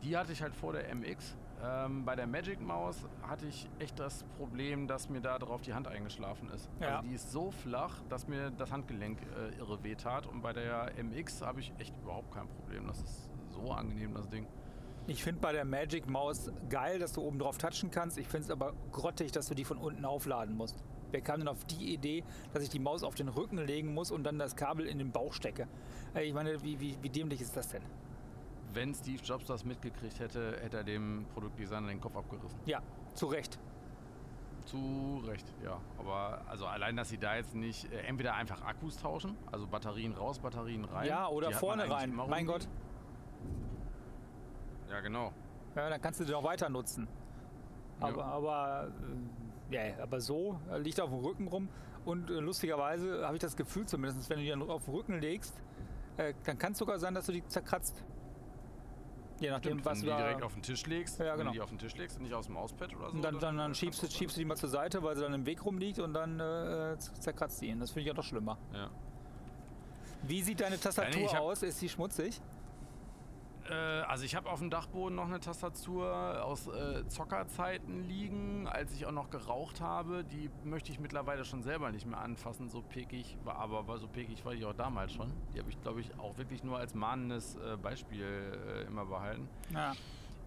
Die 0.03 0.17
hatte 0.17 0.31
ich 0.33 0.41
halt 0.41 0.55
vor 0.55 0.73
der 0.73 0.89
MX. 0.93 1.35
Ähm, 1.61 2.05
bei 2.05 2.15
der 2.15 2.25
Magic 2.25 2.61
Maus 2.61 3.05
hatte 3.21 3.45
ich 3.45 3.67
echt 3.79 3.99
das 3.99 4.23
Problem, 4.37 4.87
dass 4.87 5.09
mir 5.09 5.19
da 5.19 5.37
drauf 5.37 5.61
die 5.61 5.73
Hand 5.73 5.87
eingeschlafen 5.87 6.49
ist. 6.51 6.69
Ja. 6.79 6.97
Also 6.97 7.07
die 7.09 7.15
ist 7.15 7.31
so 7.31 7.51
flach, 7.51 8.01
dass 8.07 8.27
mir 8.27 8.51
das 8.51 8.71
Handgelenk 8.71 9.19
äh, 9.21 9.57
irre 9.59 9.83
wehtat. 9.83 10.25
Und 10.25 10.41
bei 10.41 10.53
der 10.53 10.91
MX 11.03 11.41
habe 11.41 11.59
ich 11.59 11.73
echt 11.77 11.93
überhaupt 12.01 12.33
kein 12.33 12.47
Problem. 12.47 12.87
Das 12.87 13.01
ist 13.01 13.29
so 13.49 13.71
angenehm, 13.71 14.13
das 14.13 14.29
Ding. 14.29 14.47
Ich 15.07 15.23
finde 15.23 15.41
bei 15.41 15.51
der 15.51 15.65
Magic 15.65 16.07
Maus 16.07 16.51
geil, 16.69 16.99
dass 16.99 17.13
du 17.13 17.21
oben 17.21 17.39
drauf 17.39 17.57
touchen 17.57 17.91
kannst. 17.91 18.17
Ich 18.17 18.27
finde 18.27 18.45
es 18.45 18.51
aber 18.51 18.73
grottig, 18.91 19.31
dass 19.31 19.47
du 19.47 19.55
die 19.55 19.65
von 19.65 19.77
unten 19.77 20.05
aufladen 20.05 20.55
musst. 20.55 20.83
Wer 21.11 21.21
kam 21.21 21.39
denn 21.39 21.47
auf 21.47 21.65
die 21.65 21.93
Idee, 21.93 22.23
dass 22.53 22.61
ich 22.61 22.69
die 22.69 22.79
Maus 22.79 23.03
auf 23.03 23.15
den 23.15 23.27
Rücken 23.27 23.57
legen 23.57 23.93
muss 23.93 24.11
und 24.11 24.23
dann 24.23 24.37
das 24.37 24.55
Kabel 24.55 24.85
in 24.85 24.99
den 24.99 25.11
Bauch 25.11 25.33
stecke? 25.33 25.67
Äh, 26.13 26.25
Ich 26.25 26.33
meine, 26.33 26.61
wie, 26.63 26.79
wie, 26.79 26.95
wie 27.01 27.09
dämlich 27.09 27.41
ist 27.41 27.57
das 27.57 27.69
denn? 27.69 27.81
Wenn 28.73 28.93
Steve 28.93 29.21
Jobs 29.23 29.45
das 29.45 29.65
mitgekriegt 29.65 30.19
hätte, 30.19 30.57
hätte 30.61 30.77
er 30.77 30.83
dem 30.83 31.25
Produktdesigner 31.33 31.87
den 31.87 32.01
Kopf 32.01 32.15
abgerissen. 32.15 32.59
Ja, 32.65 32.81
zu 33.13 33.27
Recht. 33.27 33.59
Zu 34.65 35.23
Recht, 35.25 35.51
ja. 35.63 35.79
Aber 35.97 36.41
also 36.47 36.65
allein, 36.67 36.95
dass 36.95 37.09
sie 37.09 37.17
da 37.17 37.35
jetzt 37.35 37.55
nicht 37.55 37.91
äh, 37.91 38.01
entweder 38.01 38.35
einfach 38.35 38.61
Akkus 38.61 38.97
tauschen, 38.97 39.35
also 39.51 39.65
Batterien 39.65 40.13
raus, 40.13 40.39
Batterien 40.39 40.85
rein. 40.85 41.07
Ja, 41.07 41.27
oder 41.27 41.47
die 41.49 41.53
vorne 41.55 41.89
rein. 41.89 42.13
Mein. 42.13 42.45
Gott. 42.45 42.67
Ja, 44.89 44.99
genau. 45.01 45.31
Ja, 45.75 45.89
dann 45.89 46.01
kannst 46.01 46.19
du 46.19 46.25
den 46.25 46.35
auch 46.35 46.43
weiter 46.43 46.69
nutzen. 46.69 47.07
Aber, 47.99 48.17
Ja. 48.17 48.23
aber, 48.25 48.91
äh, 49.71 49.89
ja, 49.95 50.03
aber 50.03 50.21
so 50.21 50.59
äh, 50.71 50.77
liegt 50.79 50.97
er 50.97 51.05
auf 51.05 51.09
dem 51.11 51.19
Rücken 51.19 51.47
rum. 51.47 51.69
Und 52.05 52.29
äh, 52.29 52.33
lustigerweise 52.39 53.25
habe 53.25 53.35
ich 53.35 53.41
das 53.41 53.55
Gefühl, 53.55 53.85
zumindest 53.85 54.29
wenn 54.29 54.37
du 54.37 54.43
die 54.43 54.49
dann 54.49 54.61
auf 54.69 54.85
den 54.85 54.93
Rücken 54.93 55.19
legst, 55.19 55.61
äh, 56.17 56.33
dann 56.45 56.57
kann 56.57 56.71
es 56.71 56.77
sogar 56.77 56.97
sein, 56.99 57.13
dass 57.13 57.25
du 57.25 57.31
die 57.33 57.45
zerkratzt. 57.47 58.03
Je 59.39 59.49
nachdem, 59.49 59.71
Stimmt, 59.79 59.85
was 59.85 60.01
wenn 60.01 60.07
du 60.09 60.11
die 60.15 60.17
direkt 60.21 60.43
auf 60.43 60.53
den 60.53 60.61
Tisch 60.63 60.85
legst, 60.85 61.19
Ja, 61.19 61.25
wenn 61.31 61.37
genau. 61.37 61.49
du 61.51 61.53
die 61.53 61.61
auf 61.61 61.69
den 61.69 61.79
Tisch 61.79 61.95
legst 61.95 62.17
und 62.17 62.23
nicht 62.23 62.33
aus 62.33 62.45
dem 62.45 62.55
Mauspad 62.55 62.93
oder 62.95 63.09
so. 63.09 63.15
Und 63.15 63.21
dann, 63.21 63.39
dann, 63.39 63.55
dann 63.57 63.65
kann 63.67 63.75
schiebst, 63.75 64.03
du, 64.03 64.07
schiebst 64.09 64.35
du 64.35 64.41
die 64.41 64.45
mal 64.45 64.57
zur 64.57 64.69
Seite, 64.69 65.01
weil 65.01 65.15
sie 65.15 65.21
dann 65.21 65.33
im 65.33 65.45
Weg 65.45 65.63
rumliegt 65.65 65.99
und 65.99 66.13
dann 66.13 66.39
äh, 66.39 66.97
zerkratzt 66.97 67.61
die 67.61 67.67
ihn. 67.67 67.79
Das 67.79 67.91
finde 67.91 68.01
ich 68.01 68.07
ja 68.07 68.13
noch 68.13 68.23
schlimmer. 68.23 68.57
Ja. 68.73 68.89
Wie 70.23 70.41
sieht 70.41 70.59
deine 70.59 70.79
Tastatur 70.79 71.21
ich 71.23 71.33
hab- 71.33 71.41
aus? 71.41 71.63
Ist 71.63 71.79
sie 71.79 71.87
schmutzig? 71.89 72.41
Äh, 73.69 73.73
also 73.73 74.25
ich 74.25 74.35
habe 74.35 74.49
auf 74.49 74.59
dem 74.59 74.69
Dachboden 74.69 75.15
noch 75.15 75.27
eine 75.27 75.39
Tastatur 75.39 76.43
aus 76.43 76.67
äh, 76.67 77.07
Zockerzeiten 77.07 78.07
liegen, 78.07 78.67
als 78.67 78.93
ich 78.93 79.05
auch 79.05 79.11
noch 79.11 79.29
geraucht 79.29 79.81
habe. 79.81 80.23
Die 80.23 80.49
möchte 80.63 80.91
ich 80.91 80.99
mittlerweile 80.99 81.45
schon 81.45 81.61
selber 81.61 81.91
nicht 81.91 82.05
mehr 82.05 82.19
anfassen, 82.19 82.69
so 82.69 82.81
pekig 82.81 83.37
war, 83.43 83.57
aber 83.57 83.87
war 83.87 83.97
so 83.97 84.07
pekig 84.07 84.43
war 84.45 84.53
ich 84.53 84.65
auch 84.65 84.73
damals 84.73 85.13
schon. 85.13 85.31
Die 85.53 85.59
habe 85.59 85.69
ich, 85.69 85.81
glaube 85.81 86.01
ich, 86.01 86.17
auch 86.19 86.37
wirklich 86.37 86.63
nur 86.63 86.77
als 86.77 86.93
mahnendes 86.95 87.55
äh, 87.55 87.77
Beispiel 87.77 88.23
äh, 88.23 88.87
immer 88.87 89.05
behalten. 89.05 89.47
Ja. 89.73 89.93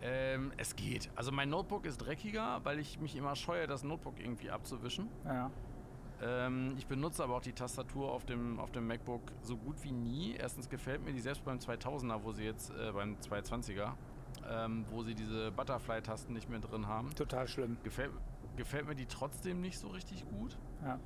Ähm, 0.05 0.53
es 0.57 0.75
geht. 0.75 1.11
Also 1.15 1.31
mein 1.31 1.49
Notebook 1.49 1.87
ist 1.87 1.99
dreckiger, 1.99 2.61
weil 2.65 2.81
ich 2.81 2.99
mich 2.99 3.15
immer 3.15 3.37
scheue, 3.37 3.69
das 3.69 3.85
Notebook 3.85 4.19
irgendwie 4.19 4.51
abzuwischen. 4.51 5.09
ja. 5.25 5.51
Ähm, 6.23 6.75
ich 6.79 6.87
benutze 6.87 7.25
aber 7.25 7.37
auch 7.37 7.43
die 7.43 7.53
Tastatur 7.53 8.13
auf 8.13 8.25
dem, 8.25 8.61
auf 8.61 8.71
dem 8.71 8.87
MacBook 8.87 9.23
so 9.43 9.57
gut 9.57 9.83
wie 9.83 9.93
nie. 9.93 10.35
Erstens 10.39 10.69
gefällt 10.69 11.05
mir 11.05 11.13
die 11.13 11.21
selbst 11.21 11.45
beim 11.45 11.59
2000er, 11.59 12.23
wo 12.23 12.33
sie 12.33 12.45
jetzt 12.45 12.71
äh, 12.71 12.93
beim 12.93 13.17
220er, 13.17 13.93
ähm, 14.49 14.85
wo 14.91 15.03
sie 15.03 15.15
diese 15.15 15.51
Butterfly-Tasten 15.51 16.33
nicht 16.33 16.49
mehr 16.49 16.61
drin 16.61 16.87
haben. 16.87 17.13
Total 17.15 17.49
schlimm. 17.49 17.77
Gefällt, 17.83 18.13
gefällt 18.57 18.87
mir 18.87 18.95
die 18.95 19.07
trotzdem 19.07 19.61
nicht 19.61 19.79
so 19.79 19.89
richtig 19.89 20.25
gut. 20.29 20.57
Ja. 20.85 21.01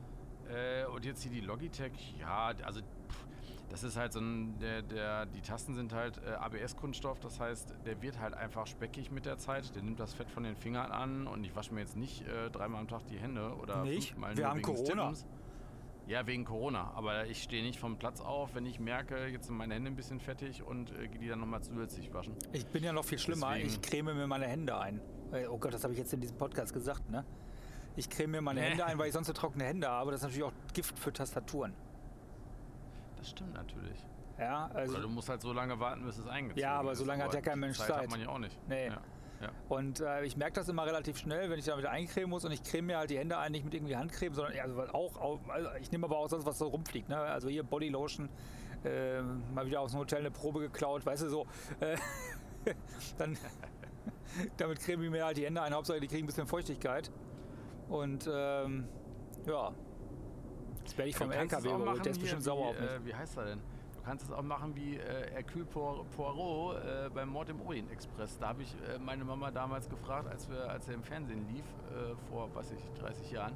Äh, 0.49 0.87
und 0.87 1.05
jetzt 1.05 1.23
hier 1.23 1.33
die 1.33 1.41
Logitech, 1.41 2.14
ja, 2.21 2.53
also 2.62 2.81
pff, 2.81 3.26
das 3.69 3.83
ist 3.83 3.97
halt 3.97 4.12
so 4.12 4.21
ein, 4.21 4.59
der, 4.61 4.83
der, 4.83 5.27
die 5.27 5.41
Tasten 5.41 5.75
sind 5.75 5.93
halt 5.93 6.19
äh, 6.25 6.31
ABS-Kunststoff, 6.35 7.19
das 7.21 7.41
heißt, 7.41 7.75
der 7.85 8.01
wird 8.03 8.21
halt 8.21 8.35
einfach 8.35 8.67
speckig 8.67 9.11
mit 9.11 9.27
der 9.27 9.39
Zeit, 9.39 9.75
der 9.75 9.83
nimmt 9.83 9.99
das 10.01 10.14
Fett 10.14 10.31
von 10.31 10.45
den 10.45 10.57
Fingern 10.57 10.93
an 10.93 11.27
und 11.27 11.45
ich 11.45 11.55
wasche 11.57 11.75
mir 11.75 11.81
jetzt 11.81 11.97
nicht 11.97 12.23
äh, 12.27 12.51
dreimal 12.51 12.81
am 12.81 12.89
Tag 12.89 13.07
die 13.09 13.19
Hände 13.19 13.55
oder 13.61 13.83
Nicht? 13.85 14.09
fünfmal 14.11 14.37
Wir 14.37 14.49
haben 14.49 14.62
Corona. 14.62 15.12
Ja, 16.07 16.25
wegen 16.25 16.45
Corona, 16.45 16.93
aber 16.95 17.27
ich 17.27 17.43
stehe 17.43 17.64
nicht 17.64 17.81
vom 17.81 17.99
Platz 17.99 18.21
auf, 18.21 18.55
wenn 18.55 18.64
ich 18.64 18.79
merke, 18.79 19.27
jetzt 19.27 19.47
sind 19.49 19.57
meine 19.57 19.75
Hände 19.75 19.91
ein 19.91 19.97
bisschen 19.97 20.21
fettig 20.21 20.62
und 20.62 20.93
äh, 20.93 21.09
gehe 21.09 21.19
die 21.19 21.27
dann 21.29 21.41
nochmal 21.41 21.62
zusätzlich 21.64 22.14
waschen. 22.14 22.37
Ich 22.53 22.64
bin 22.67 22.85
ja 22.85 22.93
noch 22.93 23.05
viel 23.05 23.19
schlimmer. 23.19 23.55
Deswegen- 23.55 23.69
Ich 23.71 23.83
creme 23.83 24.14
mir 24.14 24.27
meine 24.29 24.47
Hände 24.47 24.79
ein. 24.79 25.01
Oh 25.51 25.59
Gott, 25.59 25.75
das 25.75 25.83
habe 25.83 25.95
ich 25.95 25.99
jetzt 25.99 26.12
in 26.12 26.21
diesem 26.21 26.39
Podcast 26.39 26.73
gesagt, 26.73 27.11
ne? 27.11 27.25
Ich 27.97 28.09
creme 28.09 28.31
mir 28.31 28.41
meine. 28.41 28.61
Hände 28.61 28.85
ein, 28.87 28.97
weil 28.99 29.09
ich 29.09 29.14
sonst 29.14 29.27
so 29.27 29.33
trockene 29.33 29.64
Hände 29.64 29.89
habe. 29.89 30.12
Das 30.12 30.21
ist 30.21 30.25
natürlich 30.25 30.45
auch 30.45 30.53
Gift 30.75 30.97
für 30.97 31.12
Tastaturen. 31.12 31.75
Das 33.27 33.33
stimmt 33.33 33.55
natürlich. 33.55 34.07
Ja, 34.39 34.70
also 34.72 34.93
Oder 34.93 35.03
du 35.03 35.09
musst 35.09 35.29
halt 35.29 35.41
so 35.41 35.53
lange 35.53 35.81
warten, 35.81 36.05
bis 36.05 36.18
es 36.18 36.29
eingezogen 36.29 36.62
Ja, 36.62 36.79
aber 36.79 36.93
ist. 36.93 36.99
so 36.99 37.05
lange 37.05 37.24
hat 37.24 37.35
ja 37.35 37.41
kein 37.41 37.59
Mensch 37.59 37.77
Zeit. 37.77 37.89
Zeit. 37.89 38.03
hat 38.03 38.11
man 38.11 38.20
ja 38.20 38.29
auch 38.29 38.39
nicht. 38.39 38.57
Nee. 38.68 38.87
Ja. 38.87 39.01
Ja. 39.41 39.51
Und 39.68 40.01
äh, 40.01 40.24
ich 40.24 40.37
merke 40.37 40.55
das 40.55 40.68
immer 40.68 40.87
relativ 40.87 41.18
schnell, 41.18 41.51
wenn 41.51 41.59
ich 41.59 41.64
da 41.64 41.77
wieder 41.77 41.91
eincremen 41.91 42.31
muss 42.31 42.45
und 42.45 42.53
ich 42.53 42.62
creme 42.62 42.87
mir 42.87 42.99
halt 42.99 43.11
die 43.11 43.18
Hände 43.18 43.37
ein, 43.37 43.53
nicht 43.53 43.64
mit 43.64 43.74
irgendwie 43.74 43.97
Handcreme, 43.97 44.33
sondern 44.33 44.59
also 44.61 44.81
auch, 44.95 45.16
auch 45.16 45.41
also 45.49 45.68
ich 45.81 45.91
nehme 45.91 46.07
aber 46.07 46.16
auch 46.18 46.29
sonst 46.29 46.47
was 46.47 46.57
so 46.59 46.68
rumfliegt. 46.68 47.09
Ne? 47.09 47.18
Also 47.18 47.49
hier 47.49 47.64
Bodylotion, 47.64 48.31
äh, 48.85 49.20
mal 49.20 49.66
wieder 49.66 49.81
aus 49.81 49.91
dem 49.91 50.01
Hotel 50.01 50.20
eine 50.20 50.31
Probe 50.31 50.61
geklaut, 50.61 51.05
weißt 51.05 51.24
du 51.24 51.29
so. 51.29 51.47
Äh, 51.81 51.97
dann 53.18 53.37
damit 54.57 54.79
creme 54.81 55.03
ich 55.03 55.11
mir 55.11 55.24
halt 55.24 55.37
die 55.37 55.45
Hände 55.45 55.61
ein, 55.61 55.74
Hauptsache 55.74 56.01
die 56.01 56.09
kriegen 56.09 56.24
ein 56.24 56.27
bisschen 56.27 56.47
Feuchtigkeit. 56.47 57.11
Und 57.89 58.31
ähm, 58.33 58.89
ja, 59.47 59.74
jetzt 60.87 60.99
werde 60.99 61.09
ich 61.11 61.16
vom 61.16 61.30
LKW 61.30 61.68
überholt, 61.68 62.05
der 62.05 62.12
ist 62.12 62.20
bestimmt 62.20 62.43
sauer 62.43 62.68
auf 62.68 62.80
mich. 62.80 62.91
Äh, 62.91 63.05
wie 63.07 63.14
heißt 63.14 63.37
er 63.37 63.45
denn? 63.47 63.61
Du 63.95 64.03
kannst 64.03 64.24
es 64.26 64.30
auch 64.32 64.43
machen 64.43 64.74
wie 64.76 64.97
äh, 64.97 65.30
Hercule 65.32 65.64
Poir- 65.64 66.05
Poirot 66.16 66.76
äh, 66.76 67.11
beim 67.12 67.28
Mord 67.28 67.49
im 67.49 67.61
Orient 67.62 67.91
Express. 67.91 68.39
Da 68.39 68.49
habe 68.49 68.62
ich 68.62 68.72
äh, 68.89 68.99
meine 68.99 69.24
Mama 69.24 69.51
damals 69.51 69.89
gefragt, 69.89 70.28
als, 70.28 70.49
wir, 70.49 70.68
als 70.70 70.87
er 70.89 70.95
im 70.95 71.03
Fernsehen 71.03 71.45
lief, 71.53 71.64
äh, 71.91 72.14
vor, 72.30 72.49
weiß 72.55 72.70
ich, 72.72 73.01
30 73.01 73.32
Jahren, 73.32 73.53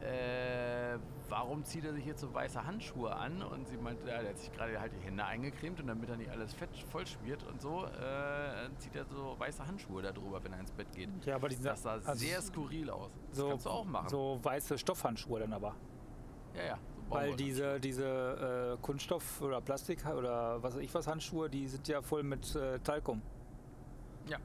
äh, 0.00 0.96
warum 1.28 1.62
zieht 1.64 1.84
er 1.84 1.92
sich 1.92 2.06
jetzt 2.06 2.20
so 2.20 2.32
weiße 2.32 2.64
Handschuhe 2.64 3.14
an? 3.14 3.42
Und 3.42 3.66
sie 3.68 3.76
meinte, 3.76 4.08
ja, 4.08 4.20
der 4.20 4.30
hat 4.30 4.38
sich 4.38 4.52
gerade 4.52 4.80
halt 4.80 4.92
die 4.98 5.04
Hände 5.04 5.24
eingecremt 5.24 5.80
und 5.80 5.88
damit 5.88 6.08
er 6.08 6.16
nicht 6.16 6.30
alles 6.30 6.54
fett 6.54 6.70
voll 6.90 7.06
schmiert 7.06 7.42
und 7.50 7.60
so, 7.60 7.84
äh, 7.84 8.68
zieht 8.78 8.94
er 8.94 9.04
so 9.06 9.34
weiße 9.38 9.66
Handschuhe 9.66 10.02
darüber, 10.02 10.42
wenn 10.42 10.52
er 10.52 10.60
ins 10.60 10.70
Bett 10.72 10.90
geht. 10.92 11.08
ja, 11.26 11.34
aber 11.34 11.48
die 11.48 11.60
Das 11.60 11.82
sah 11.82 11.92
also 11.94 12.14
sehr 12.14 12.40
skurril 12.40 12.88
aus. 12.90 13.10
Das 13.30 13.38
so, 13.38 13.48
kannst 13.48 13.66
du 13.66 13.70
auch 13.70 13.84
machen. 13.84 14.08
so 14.08 14.38
weiße 14.42 14.78
Stoffhandschuhe 14.78 15.40
dann 15.40 15.52
aber. 15.52 15.74
Ja, 16.56 16.64
ja. 16.64 16.78
So 17.08 17.16
Weil 17.16 17.34
diese, 17.34 17.80
diese 17.80 18.76
äh, 18.78 18.82
Kunststoff- 18.82 19.42
oder 19.42 19.60
Plastik- 19.60 20.06
oder 20.06 20.62
was 20.62 20.74
weiß 20.76 20.82
ich 20.82 20.94
was 20.94 21.08
Handschuhe, 21.08 21.50
die 21.50 21.66
sind 21.66 21.88
ja 21.88 22.02
voll 22.02 22.22
mit 22.22 22.54
äh, 22.54 22.78
Talkum. 22.80 23.20
Ja. 24.28 24.38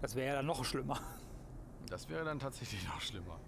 Das 0.00 0.14
wäre 0.14 0.28
ja 0.28 0.34
dann 0.36 0.46
noch 0.46 0.64
schlimmer. 0.64 1.00
Das 1.88 2.08
wäre 2.08 2.24
dann 2.24 2.38
tatsächlich 2.38 2.86
noch 2.88 3.00
schlimmer. 3.00 3.40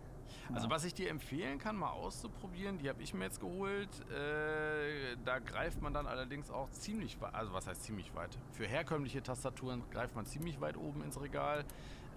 Also 0.52 0.68
was 0.68 0.84
ich 0.84 0.94
dir 0.94 1.10
empfehlen 1.10 1.58
kann, 1.58 1.76
mal 1.76 1.90
auszuprobieren, 1.90 2.78
die 2.78 2.88
habe 2.88 3.02
ich 3.02 3.14
mir 3.14 3.24
jetzt 3.24 3.40
geholt. 3.40 3.88
Äh, 4.10 5.16
da 5.24 5.38
greift 5.38 5.80
man 5.80 5.94
dann 5.94 6.06
allerdings 6.06 6.50
auch 6.50 6.68
ziemlich 6.70 7.20
weit, 7.20 7.34
also 7.34 7.52
was 7.52 7.68
heißt 7.68 7.84
ziemlich 7.84 8.12
weit? 8.14 8.36
Für 8.52 8.66
herkömmliche 8.66 9.22
Tastaturen 9.22 9.82
greift 9.90 10.16
man 10.16 10.26
ziemlich 10.26 10.60
weit 10.60 10.76
oben 10.76 11.02
ins 11.04 11.20
Regal. 11.20 11.64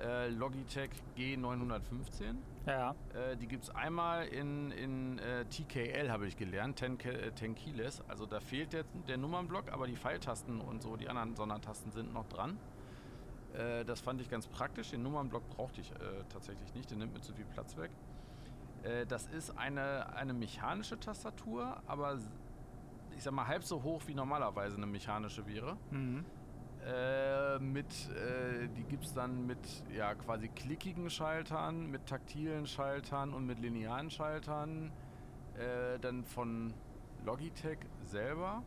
Äh, 0.01 0.29
Logitech 0.29 0.89
G915. 1.17 2.35
Ja, 2.65 2.95
Äh, 3.13 3.35
die 3.37 3.47
gibt 3.47 3.63
es 3.65 3.69
einmal 3.69 4.25
in, 4.27 4.71
in 4.71 5.19
äh, 5.19 5.45
TKL, 5.45 6.09
habe 6.11 6.27
ich 6.27 6.35
gelernt, 6.37 6.79
10, 6.79 6.97
Ke- 6.97 7.21
äh, 7.27 7.33
10 7.35 7.55
Keyless. 7.55 8.01
Also 8.07 8.25
da 8.25 8.39
fehlt 8.39 8.73
der, 8.73 8.83
der 9.07 9.17
Nummernblock, 9.17 9.71
aber 9.71 9.85
die 9.87 9.95
Pfeiltasten 9.95 10.61
und 10.61 10.81
so, 10.81 10.95
die 10.97 11.07
anderen 11.09 11.35
Sondertasten 11.35 11.91
sind 11.91 12.13
noch 12.13 12.27
dran. 12.27 12.57
Äh, 13.53 13.85
das 13.85 14.01
fand 14.01 14.19
ich 14.21 14.29
ganz 14.29 14.47
praktisch. 14.47 14.89
Den 14.91 15.03
Nummernblock 15.03 15.47
brauchte 15.49 15.81
ich 15.81 15.91
äh, 15.91 15.95
tatsächlich 16.29 16.73
nicht, 16.73 16.89
der 16.89 16.97
nimmt 16.97 17.13
mir 17.13 17.21
zu 17.21 17.33
viel 17.33 17.45
Platz 17.45 17.77
weg. 17.77 17.91
Das 19.07 19.27
ist 19.27 19.57
eine, 19.57 20.13
eine 20.13 20.33
mechanische 20.33 20.99
Tastatur, 20.99 21.81
aber 21.87 22.17
ich 23.15 23.23
sag 23.23 23.31
mal 23.31 23.47
halb 23.47 23.63
so 23.63 23.81
hoch 23.81 24.01
wie 24.07 24.13
normalerweise 24.13 24.75
eine 24.75 24.87
mechanische 24.87 25.47
wäre. 25.47 25.77
mhm. 25.91 26.25
Äh, 26.85 27.59
mit, 27.59 27.87
äh, 28.09 28.67
die 28.75 28.83
gibt 28.83 29.05
es 29.05 29.13
dann 29.13 29.45
mit 29.45 29.59
ja, 29.95 30.15
quasi 30.15 30.49
klickigen 30.49 31.09
Schaltern, 31.09 31.89
mit 31.89 32.07
taktilen 32.07 32.67
Schaltern 32.67 33.33
und 33.33 33.45
mit 33.45 33.59
linearen 33.59 34.11
Schaltern. 34.11 34.91
Äh, 35.57 35.99
dann 35.99 36.25
von 36.25 36.73
Logitech 37.25 37.77
selber. 38.01 38.63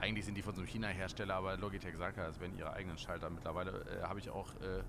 Eigentlich 0.00 0.24
sind 0.24 0.36
die 0.36 0.42
von 0.42 0.54
so 0.54 0.62
einem 0.62 0.68
China-Hersteller, 0.68 1.34
aber 1.34 1.56
Logitech 1.58 1.96
sagt 1.96 2.16
ja, 2.16 2.26
das 2.26 2.40
wären 2.40 2.56
ihre 2.56 2.72
eigenen 2.72 2.96
Schalter. 2.96 3.28
Mittlerweile 3.28 3.84
äh, 4.00 4.02
habe 4.04 4.18
ich 4.18 4.30
auch 4.30 4.48
äh, 4.54 4.82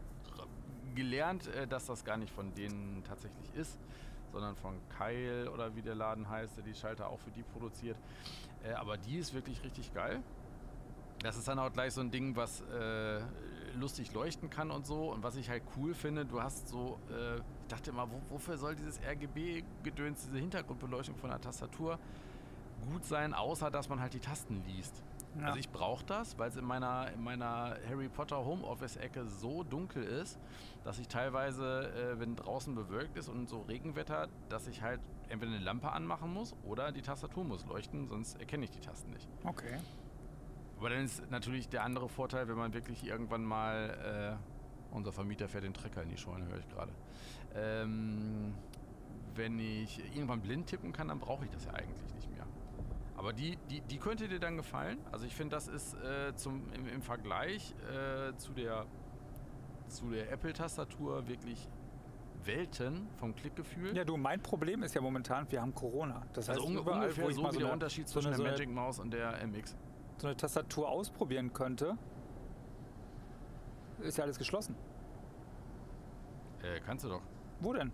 gelernt, 0.95 1.49
dass 1.69 1.87
das 1.87 2.05
gar 2.05 2.17
nicht 2.17 2.31
von 2.31 2.53
denen 2.53 3.03
tatsächlich 3.03 3.53
ist, 3.55 3.79
sondern 4.31 4.55
von 4.55 4.75
Keil 4.97 5.49
oder 5.51 5.75
wie 5.75 5.81
der 5.81 5.95
Laden 5.95 6.29
heißt, 6.29 6.55
der 6.55 6.63
die 6.63 6.75
Schalter 6.75 7.09
auch 7.09 7.19
für 7.19 7.31
die 7.31 7.41
produziert. 7.41 7.97
Aber 8.75 8.97
die 8.97 9.17
ist 9.17 9.33
wirklich 9.33 9.63
richtig 9.63 9.91
geil. 9.91 10.21
Das 11.23 11.37
ist 11.37 11.47
dann 11.47 11.57
auch 11.57 11.71
gleich 11.71 11.93
so 11.93 12.01
ein 12.01 12.11
Ding, 12.11 12.35
was 12.35 12.61
äh, 12.61 13.21
lustig 13.79 14.13
leuchten 14.13 14.49
kann 14.49 14.71
und 14.71 14.85
so. 14.85 15.11
Und 15.11 15.23
was 15.23 15.35
ich 15.37 15.49
halt 15.49 15.63
cool 15.77 15.93
finde, 15.93 16.25
du 16.25 16.41
hast 16.41 16.67
so, 16.67 16.99
äh, 17.09 17.37
ich 17.37 17.67
dachte 17.69 17.91
immer, 17.91 18.09
wo, 18.11 18.21
wofür 18.29 18.57
soll 18.57 18.75
dieses 18.75 18.99
RGB-Gedöns, 19.01 20.25
diese 20.25 20.37
Hintergrundbeleuchtung 20.37 21.15
von 21.15 21.29
der 21.29 21.39
Tastatur 21.39 21.97
gut 22.91 23.05
sein, 23.05 23.33
außer 23.33 23.71
dass 23.71 23.87
man 23.87 24.01
halt 24.01 24.13
die 24.13 24.19
Tasten 24.19 24.61
liest. 24.67 25.01
Ja. 25.39 25.47
Also 25.47 25.59
ich 25.59 25.69
brauche 25.69 26.05
das, 26.05 26.37
weil 26.37 26.49
es 26.49 26.57
in 26.57 26.65
meiner, 26.65 27.11
in 27.11 27.23
meiner 27.23 27.77
Harry 27.89 28.07
Potter 28.09 28.43
Homeoffice-Ecke 28.43 29.25
so 29.25 29.63
dunkel 29.63 30.03
ist, 30.03 30.37
dass 30.83 30.99
ich 30.99 31.07
teilweise, 31.07 31.91
äh, 31.93 32.19
wenn 32.19 32.35
draußen 32.35 32.75
bewölkt 32.75 33.17
ist 33.17 33.29
und 33.29 33.49
so 33.49 33.61
Regenwetter, 33.61 34.27
dass 34.49 34.67
ich 34.67 34.81
halt 34.81 34.99
entweder 35.29 35.53
eine 35.53 35.63
Lampe 35.63 35.91
anmachen 35.91 36.31
muss 36.31 36.53
oder 36.63 36.91
die 36.91 37.01
Tastatur 37.01 37.45
muss 37.45 37.65
leuchten, 37.65 38.07
sonst 38.07 38.39
erkenne 38.39 38.65
ich 38.65 38.71
die 38.71 38.81
Tasten 38.81 39.11
nicht. 39.11 39.27
okay. 39.45 39.79
Aber 40.83 40.89
dann 40.89 41.05
ist 41.05 41.31
natürlich 41.31 41.69
der 41.69 41.85
andere 41.85 42.09
Vorteil, 42.09 42.49
wenn 42.49 42.57
man 42.57 42.73
wirklich 42.73 43.05
irgendwann 43.05 43.45
mal, 43.45 44.37
äh, 44.91 44.93
unser 44.93 45.13
Vermieter 45.13 45.47
fährt 45.47 45.63
den 45.63 45.73
Trecker 45.73 46.03
in 46.03 46.09
die 46.09 46.17
Scheune, 46.17 46.45
höre 46.45 46.57
ich 46.57 46.67
gerade. 46.67 46.91
Ähm, 47.55 48.53
wenn 49.33 49.59
ich 49.59 49.99
irgendwann 50.13 50.41
blind 50.41 50.67
tippen 50.67 50.91
kann, 50.91 51.07
dann 51.07 51.19
brauche 51.19 51.45
ich 51.45 51.51
das 51.51 51.63
ja 51.63 51.71
eigentlich 51.71 52.13
nicht 52.15 52.29
mehr. 52.29 52.45
Aber 53.15 53.31
die, 53.31 53.57
die, 53.69 53.79
die 53.79 53.97
könnte 53.97 54.27
dir 54.27 54.41
dann 54.41 54.57
gefallen. 54.57 54.97
Also 55.09 55.25
ich 55.25 55.33
finde, 55.33 55.55
das 55.55 55.69
ist 55.69 55.93
äh, 55.93 56.35
zum, 56.35 56.69
im, 56.73 56.85
im 56.89 57.01
Vergleich 57.01 57.73
äh, 57.89 58.35
zu 58.35 58.51
der, 58.51 58.85
zu 59.87 60.09
der 60.09 60.33
Apple-Tastatur 60.33 61.29
wirklich 61.29 61.69
Welten 62.43 63.07
vom 63.15 63.33
Klickgefühl. 63.33 63.95
Ja, 63.95 64.03
du, 64.03 64.17
mein 64.17 64.41
Problem 64.41 64.83
ist 64.83 64.95
ja 64.95 64.99
momentan, 64.99 65.49
wir 65.49 65.61
haben 65.61 65.73
Corona. 65.73 66.23
Das 66.33 66.49
also 66.49 66.59
heißt, 66.59 66.69
un 66.69 66.77
überall, 66.77 67.03
ungefähr 67.03 67.31
so 67.31 67.41
wie 67.47 67.53
so 67.53 67.59
der 67.59 67.71
Unterschied 67.71 68.09
zwischen 68.09 68.27
der 68.31 68.35
so 68.35 68.43
eine- 68.43 68.51
Magic 68.51 68.69
Mouse 68.69 68.99
und 68.99 69.11
der 69.11 69.41
MX. 69.47 69.77
So 70.17 70.27
eine 70.27 70.37
Tastatur 70.37 70.89
ausprobieren 70.89 71.53
könnte, 71.53 71.97
ist 74.01 74.17
ja 74.17 74.23
alles 74.23 74.37
geschlossen. 74.37 74.75
Äh, 76.61 76.79
kannst 76.85 77.05
du 77.05 77.09
doch. 77.09 77.21
Wo 77.59 77.73
denn? 77.73 77.91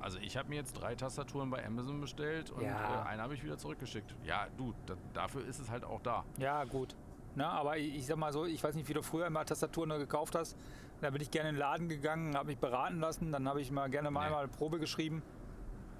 Also 0.00 0.18
ich 0.18 0.36
habe 0.36 0.48
mir 0.48 0.56
jetzt 0.56 0.72
drei 0.74 0.94
Tastaturen 0.94 1.48
bei 1.50 1.64
Amazon 1.64 2.00
bestellt 2.00 2.50
und 2.50 2.62
Ja. 2.62 3.02
äh, 3.04 3.08
eine 3.08 3.22
habe 3.22 3.34
ich 3.34 3.44
wieder 3.44 3.56
zurückgeschickt. 3.56 4.14
Ja, 4.24 4.46
du, 4.56 4.74
da, 4.86 4.94
dafür 5.12 5.44
ist 5.46 5.58
es 5.60 5.70
halt 5.70 5.84
auch 5.84 6.00
da. 6.00 6.24
Ja, 6.38 6.64
gut. 6.64 6.96
Na, 7.34 7.50
aber 7.50 7.78
ich, 7.78 7.94
ich 7.96 8.06
sag 8.06 8.16
mal 8.16 8.32
so, 8.32 8.44
ich 8.44 8.62
weiß 8.62 8.74
nicht, 8.74 8.88
wie 8.88 8.94
du 8.94 9.02
früher 9.02 9.26
immer 9.26 9.44
Tastaturen 9.44 9.90
gekauft 9.90 10.34
hast. 10.34 10.56
Da 11.00 11.10
bin 11.10 11.22
ich 11.22 11.30
gerne 11.30 11.48
in 11.50 11.54
den 11.54 11.60
Laden 11.60 11.88
gegangen, 11.88 12.36
habe 12.36 12.46
mich 12.48 12.58
beraten 12.58 13.00
lassen, 13.00 13.32
dann 13.32 13.48
habe 13.48 13.60
ich 13.60 13.70
mal 13.70 13.88
gerne 13.90 14.10
mal 14.10 14.20
Nee. 14.20 14.26
einmal 14.26 14.42
eine 14.44 14.52
Probe 14.52 14.78
geschrieben. 14.78 15.22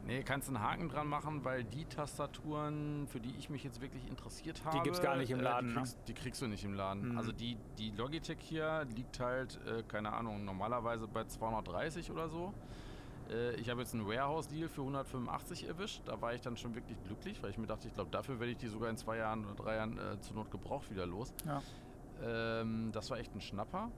Nee, 0.05 0.23
kannst 0.25 0.49
einen 0.49 0.61
Haken 0.61 0.89
dran 0.89 1.07
machen, 1.07 1.45
weil 1.45 1.63
die 1.65 1.85
Tastaturen, 1.85 3.07
für 3.07 3.21
die 3.21 3.35
ich 3.39 3.51
mich 3.51 3.63
jetzt 3.63 3.81
wirklich 3.81 4.09
interessiert 4.09 4.65
habe, 4.65 4.83
gibt's 4.83 5.01
gar 5.01 5.17
nicht 5.17 5.31
im 5.31 5.41
äh, 5.41 5.43
Laden, 5.43 5.69
Die 5.69 5.75
ne? 5.75 5.81
kriegst, 5.81 5.99
die 6.09 6.15
kriegst 6.15 6.43
du 6.43 6.49
nicht 6.49 6.65
im 6.65 6.75
Laden. 6.75 7.11
Mhm. 7.11 7.19
Also 7.19 7.33
die, 7.33 7.57
die 7.79 7.91
Logitech 7.91 8.39
hier 8.41 8.85
liegt 8.97 9.21
halt, 9.21 9.61
äh, 9.67 9.83
keine 9.85 10.13
Ahnung, 10.13 10.45
normalerweise 10.45 11.07
bei 11.07 11.25
230 11.25 12.11
oder 12.11 12.29
so. 12.29 12.53
Äh, 13.31 13.55
ich 13.55 13.71
habe 13.71 13.81
jetzt 13.81 13.95
einen 13.95 14.07
Warehouse-Deal 14.07 14.69
für 14.69 14.81
185 14.81 15.69
erwischt. 15.69 16.03
Da 16.07 16.21
war 16.21 16.35
ich 16.35 16.41
dann 16.41 16.57
schon 16.57 16.75
wirklich 16.75 16.99
glücklich, 17.05 17.43
weil 17.43 17.51
ich 17.51 17.59
mir 17.59 17.67
dachte, 17.67 17.87
ich 17.87 17.95
glaube, 17.95 18.11
dafür 18.11 18.41
werde 18.41 18.53
ich 18.53 18.59
die 18.59 18.69
sogar 18.69 18.91
in 18.91 18.97
zwei 18.97 19.19
Jahren 19.19 19.45
oder 19.45 19.55
drei 19.55 19.77
Jahren 19.77 19.99
äh, 19.99 20.21
zur 20.21 20.35
Not 20.35 20.51
gebraucht 20.51 20.91
wieder 20.91 21.07
los. 21.07 21.33
Ja. 21.47 21.63
Ähm, 22.25 22.91
das 22.93 23.11
war 23.11 23.19
echt 23.19 23.35
ein 23.35 23.41
Schnapper. 23.41 23.91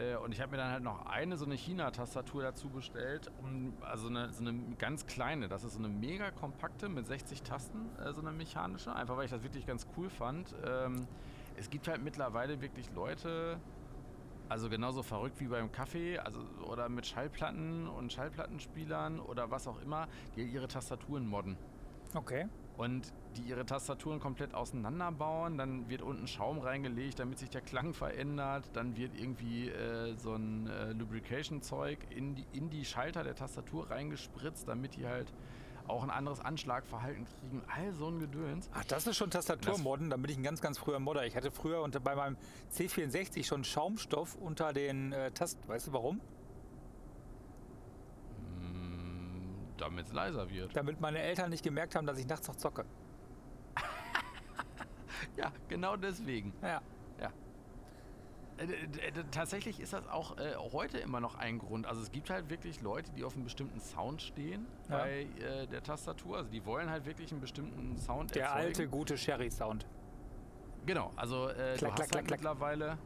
Äh, 0.00 0.16
und 0.16 0.32
ich 0.32 0.40
habe 0.40 0.52
mir 0.52 0.56
dann 0.56 0.72
halt 0.72 0.82
noch 0.82 1.06
eine 1.06 1.36
so 1.36 1.44
eine 1.44 1.54
China-Tastatur 1.54 2.42
dazu 2.42 2.68
bestellt. 2.68 3.30
Um, 3.42 3.74
also 3.82 4.08
eine, 4.08 4.32
so 4.32 4.42
eine 4.42 4.54
ganz 4.78 5.06
kleine. 5.06 5.48
Das 5.48 5.64
ist 5.64 5.74
so 5.74 5.78
eine 5.78 5.88
mega 5.88 6.30
kompakte 6.30 6.88
mit 6.88 7.06
60 7.06 7.42
Tasten, 7.42 7.90
äh, 7.98 8.12
so 8.12 8.20
eine 8.20 8.32
mechanische. 8.32 8.94
Einfach 8.94 9.16
weil 9.16 9.26
ich 9.26 9.30
das 9.30 9.42
wirklich 9.42 9.66
ganz 9.66 9.86
cool 9.96 10.08
fand. 10.08 10.54
Ähm, 10.66 11.06
es 11.56 11.68
gibt 11.68 11.88
halt 11.88 12.02
mittlerweile 12.02 12.60
wirklich 12.60 12.90
Leute, 12.94 13.58
also 14.48 14.70
genauso 14.70 15.02
verrückt 15.02 15.38
wie 15.40 15.46
beim 15.46 15.70
Kaffee, 15.70 16.18
also 16.18 16.40
oder 16.66 16.88
mit 16.88 17.06
Schallplatten 17.06 17.86
und 17.86 18.12
Schallplattenspielern 18.12 19.20
oder 19.20 19.50
was 19.50 19.68
auch 19.68 19.80
immer, 19.82 20.08
die 20.36 20.42
ihre 20.42 20.68
Tastaturen 20.68 21.26
modden 21.26 21.56
Okay. 22.14 22.46
Und 22.80 23.12
die 23.36 23.42
ihre 23.42 23.66
Tastaturen 23.66 24.20
komplett 24.20 24.54
auseinanderbauen. 24.54 25.58
Dann 25.58 25.90
wird 25.90 26.00
unten 26.00 26.26
Schaum 26.26 26.58
reingelegt, 26.58 27.18
damit 27.18 27.38
sich 27.38 27.50
der 27.50 27.60
Klang 27.60 27.92
verändert. 27.92 28.70
Dann 28.72 28.96
wird 28.96 29.14
irgendwie 29.14 29.68
äh, 29.68 30.16
so 30.16 30.34
ein 30.34 30.66
äh, 30.66 30.92
Lubrication-Zeug 30.92 31.98
in 32.08 32.36
die, 32.36 32.46
in 32.52 32.70
die 32.70 32.86
Schalter 32.86 33.22
der 33.22 33.34
Tastatur 33.34 33.90
reingespritzt, 33.90 34.66
damit 34.66 34.96
die 34.96 35.06
halt 35.06 35.30
auch 35.88 36.02
ein 36.02 36.10
anderes 36.10 36.40
Anschlagverhalten 36.40 37.26
kriegen. 37.26 37.62
All 37.68 37.92
so 37.92 38.08
ein 38.08 38.18
Gedöns. 38.18 38.70
Ach, 38.72 38.84
das 38.84 39.06
ist 39.06 39.16
schon 39.16 39.30
Tastaturmodden, 39.30 40.08
da 40.08 40.16
bin 40.16 40.30
ich 40.30 40.38
ein 40.38 40.42
ganz, 40.42 40.62
ganz 40.62 40.78
früher 40.78 41.00
Modder. 41.00 41.26
Ich 41.26 41.36
hatte 41.36 41.50
früher 41.50 41.82
unter, 41.82 42.00
bei 42.00 42.14
meinem 42.14 42.38
C64 42.72 43.44
schon 43.44 43.62
Schaumstoff 43.62 44.36
unter 44.36 44.72
den 44.72 45.12
äh, 45.12 45.32
Tasten. 45.32 45.68
Weißt 45.68 45.88
du 45.88 45.92
warum? 45.92 46.20
Damit 49.80 50.06
es 50.06 50.12
leiser 50.12 50.48
wird. 50.50 50.76
Damit 50.76 51.00
meine 51.00 51.18
Eltern 51.20 51.50
nicht 51.50 51.64
gemerkt 51.64 51.94
haben, 51.94 52.06
dass 52.06 52.18
ich 52.18 52.26
nachts 52.26 52.46
noch 52.48 52.56
zocke. 52.56 52.84
Ja, 55.36 55.52
genau 55.68 55.96
deswegen. 55.96 56.52
Ja. 56.62 56.80
Äh, 58.56 58.66
d- 58.66 59.10
d- 59.10 59.24
Tatsächlich 59.30 59.80
ist 59.80 59.92
das 59.94 60.06
auch 60.08 60.36
äh, 60.38 60.54
heute 60.72 60.98
immer 60.98 61.20
noch 61.20 61.34
ein 61.36 61.58
Grund. 61.58 61.86
Also 61.86 62.02
es 62.02 62.10
gibt 62.12 62.28
halt 62.30 62.50
wirklich 62.50 62.82
Leute, 62.82 63.10
die 63.12 63.24
auf 63.24 63.34
einen 63.34 63.44
bestimmten 63.44 63.80
Sound 63.80 64.20
stehen 64.20 64.66
Ja. 64.90 64.98
bei 64.98 65.26
äh, 65.40 65.66
der 65.66 65.82
Tastatur. 65.82 66.36
Also 66.38 66.50
die 66.50 66.64
wollen 66.66 66.90
halt 66.90 67.06
wirklich 67.06 67.32
einen 67.32 67.40
bestimmten 67.40 67.96
Sound 67.98 68.34
Der 68.34 68.44
erzeugen. 68.46 68.66
alte, 68.66 68.88
gute 68.88 69.16
Sherry-Sound. 69.16 69.86
Genau, 70.86 71.10
also 71.16 71.48
äh, 71.48 71.54
Klack, 71.54 71.78
du 71.78 71.78
klack, 71.78 71.90
hast 71.90 71.96
klack, 71.96 72.14
halt 72.16 72.26
klack. 72.26 72.38
mittlerweile, 72.40 72.98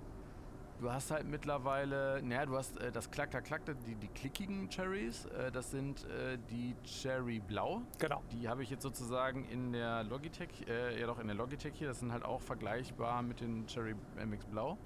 du 0.80 0.92
hast 0.92 1.10
halt 1.10 1.26
mittlerweile, 1.26 2.20
naja, 2.22 2.46
du 2.46 2.56
hast 2.56 2.78
äh, 2.78 2.92
das 2.92 3.10
Klack, 3.10 3.30
Klack, 3.30 3.44
Klack, 3.44 3.62
die, 3.86 3.94
die 3.94 4.08
klickigen 4.08 4.68
Cherries, 4.68 5.26
äh, 5.26 5.50
das 5.50 5.70
sind 5.70 6.04
äh, 6.04 6.38
die 6.50 6.74
Cherry 6.84 7.40
Blau. 7.40 7.82
Genau. 7.98 8.22
Die 8.32 8.48
habe 8.48 8.62
ich 8.62 8.70
jetzt 8.70 8.82
sozusagen 8.82 9.44
in 9.46 9.72
der 9.72 10.04
Logitech, 10.04 10.66
äh, 10.68 11.00
ja 11.00 11.06
doch 11.06 11.18
in 11.18 11.26
der 11.26 11.36
Logitech 11.36 11.74
hier, 11.74 11.88
das 11.88 12.00
sind 12.00 12.12
halt 12.12 12.24
auch 12.24 12.40
vergleichbar 12.40 13.22
mit 13.22 13.40
den 13.40 13.66
Cherry 13.66 13.94
MX 14.16 14.46
Blau. 14.46 14.78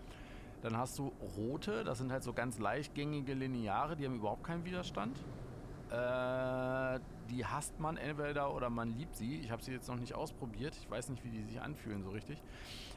Dann 0.62 0.76
hast 0.76 0.98
du 0.98 1.12
rote, 1.36 1.84
das 1.84 1.98
sind 1.98 2.10
halt 2.10 2.24
so 2.24 2.32
ganz 2.32 2.58
leichtgängige 2.58 3.34
Lineare, 3.34 3.96
die 3.96 4.04
haben 4.04 4.16
überhaupt 4.16 4.44
keinen 4.44 4.64
Widerstand. 4.64 5.16
Äh, 5.90 6.98
die 7.38 7.46
hasst 7.46 7.78
man 7.78 7.96
entweder 7.96 8.52
oder 8.52 8.68
man 8.68 8.88
liebt 8.88 9.14
sie. 9.14 9.38
Ich 9.38 9.52
habe 9.52 9.62
sie 9.62 9.70
jetzt 9.70 9.88
noch 9.88 9.96
nicht 9.96 10.12
ausprobiert. 10.12 10.74
Ich 10.74 10.90
weiß 10.90 11.08
nicht, 11.10 11.22
wie 11.22 11.30
die 11.30 11.44
sich 11.44 11.60
anfühlen 11.60 12.02
so 12.02 12.10
richtig. 12.10 12.42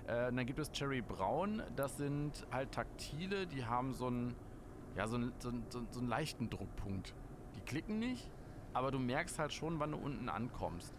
Äh, 0.07 0.33
dann 0.33 0.47
gibt 0.47 0.57
es 0.57 0.71
Cherry 0.71 1.01
Braun. 1.01 1.61
Das 1.75 1.97
sind 1.97 2.47
halt 2.51 2.71
taktile. 2.71 3.45
Die 3.45 3.63
haben 3.65 3.93
so 3.93 4.07
einen, 4.07 4.35
ja, 4.95 5.07
so 5.07 5.17
einen, 5.17 5.31
so 5.37 5.49
einen, 5.49 5.63
so 5.69 5.99
einen 5.99 6.09
leichten 6.09 6.49
Druckpunkt. 6.49 7.13
Die 7.55 7.61
klicken 7.61 7.99
nicht, 7.99 8.31
aber 8.73 8.89
du 8.89 8.97
merkst 8.97 9.37
halt 9.37 9.53
schon, 9.53 9.79
wann 9.79 9.91
du 9.91 9.97
unten 9.97 10.27
ankommst. 10.27 10.95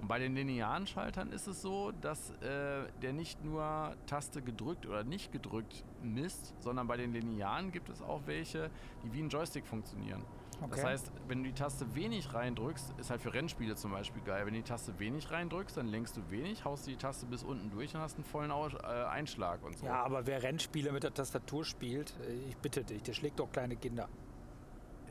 Und 0.00 0.08
bei 0.08 0.18
den 0.18 0.34
linearen 0.34 0.88
Schaltern 0.88 1.30
ist 1.30 1.46
es 1.46 1.62
so, 1.62 1.92
dass 1.92 2.30
äh, 2.40 2.88
der 3.02 3.12
nicht 3.12 3.44
nur 3.44 3.94
Taste 4.06 4.42
gedrückt 4.42 4.84
oder 4.84 5.04
nicht 5.04 5.30
gedrückt 5.30 5.84
misst, 6.02 6.54
sondern 6.60 6.86
bei 6.86 6.96
den 6.96 7.12
linearen 7.12 7.72
gibt 7.72 7.88
es 7.88 8.02
auch 8.02 8.22
welche, 8.26 8.70
die 9.02 9.12
wie 9.12 9.20
ein 9.22 9.28
Joystick 9.28 9.66
funktionieren. 9.66 10.24
Das 10.60 10.70
Okay. 10.80 10.82
heißt, 10.88 11.12
wenn 11.28 11.44
du 11.44 11.48
die 11.50 11.54
Taste 11.54 11.94
wenig 11.94 12.34
reindrückst, 12.34 12.92
ist 12.98 13.10
halt 13.10 13.20
für 13.20 13.32
Rennspiele 13.32 13.76
zum 13.76 13.92
Beispiel 13.92 14.20
geil. 14.22 14.44
Wenn 14.44 14.54
du 14.54 14.60
die 14.60 14.66
Taste 14.66 14.98
wenig 14.98 15.30
reindrückst, 15.30 15.76
dann 15.76 15.86
lenkst 15.86 16.16
du 16.16 16.30
wenig, 16.30 16.64
haust 16.64 16.88
die 16.88 16.96
Taste 16.96 17.26
bis 17.26 17.44
unten 17.44 17.70
durch 17.70 17.94
und 17.94 18.00
hast 18.00 18.16
einen 18.16 18.24
vollen 18.24 18.50
Aus 18.50 18.74
äh, 18.74 18.86
Einschlag 18.86 19.62
und 19.64 19.78
so. 19.78 19.86
Ja, 19.86 20.02
aber 20.02 20.26
wer 20.26 20.42
Rennspiele 20.42 20.90
mit 20.90 21.04
der 21.04 21.14
Tastatur 21.14 21.64
spielt, 21.64 22.12
äh, 22.26 22.32
ich 22.48 22.56
bitte 22.56 22.82
dich, 22.82 23.04
der 23.04 23.12
schlägt 23.12 23.38
doch 23.38 23.52
kleine 23.52 23.76
Kinder. 23.76 24.08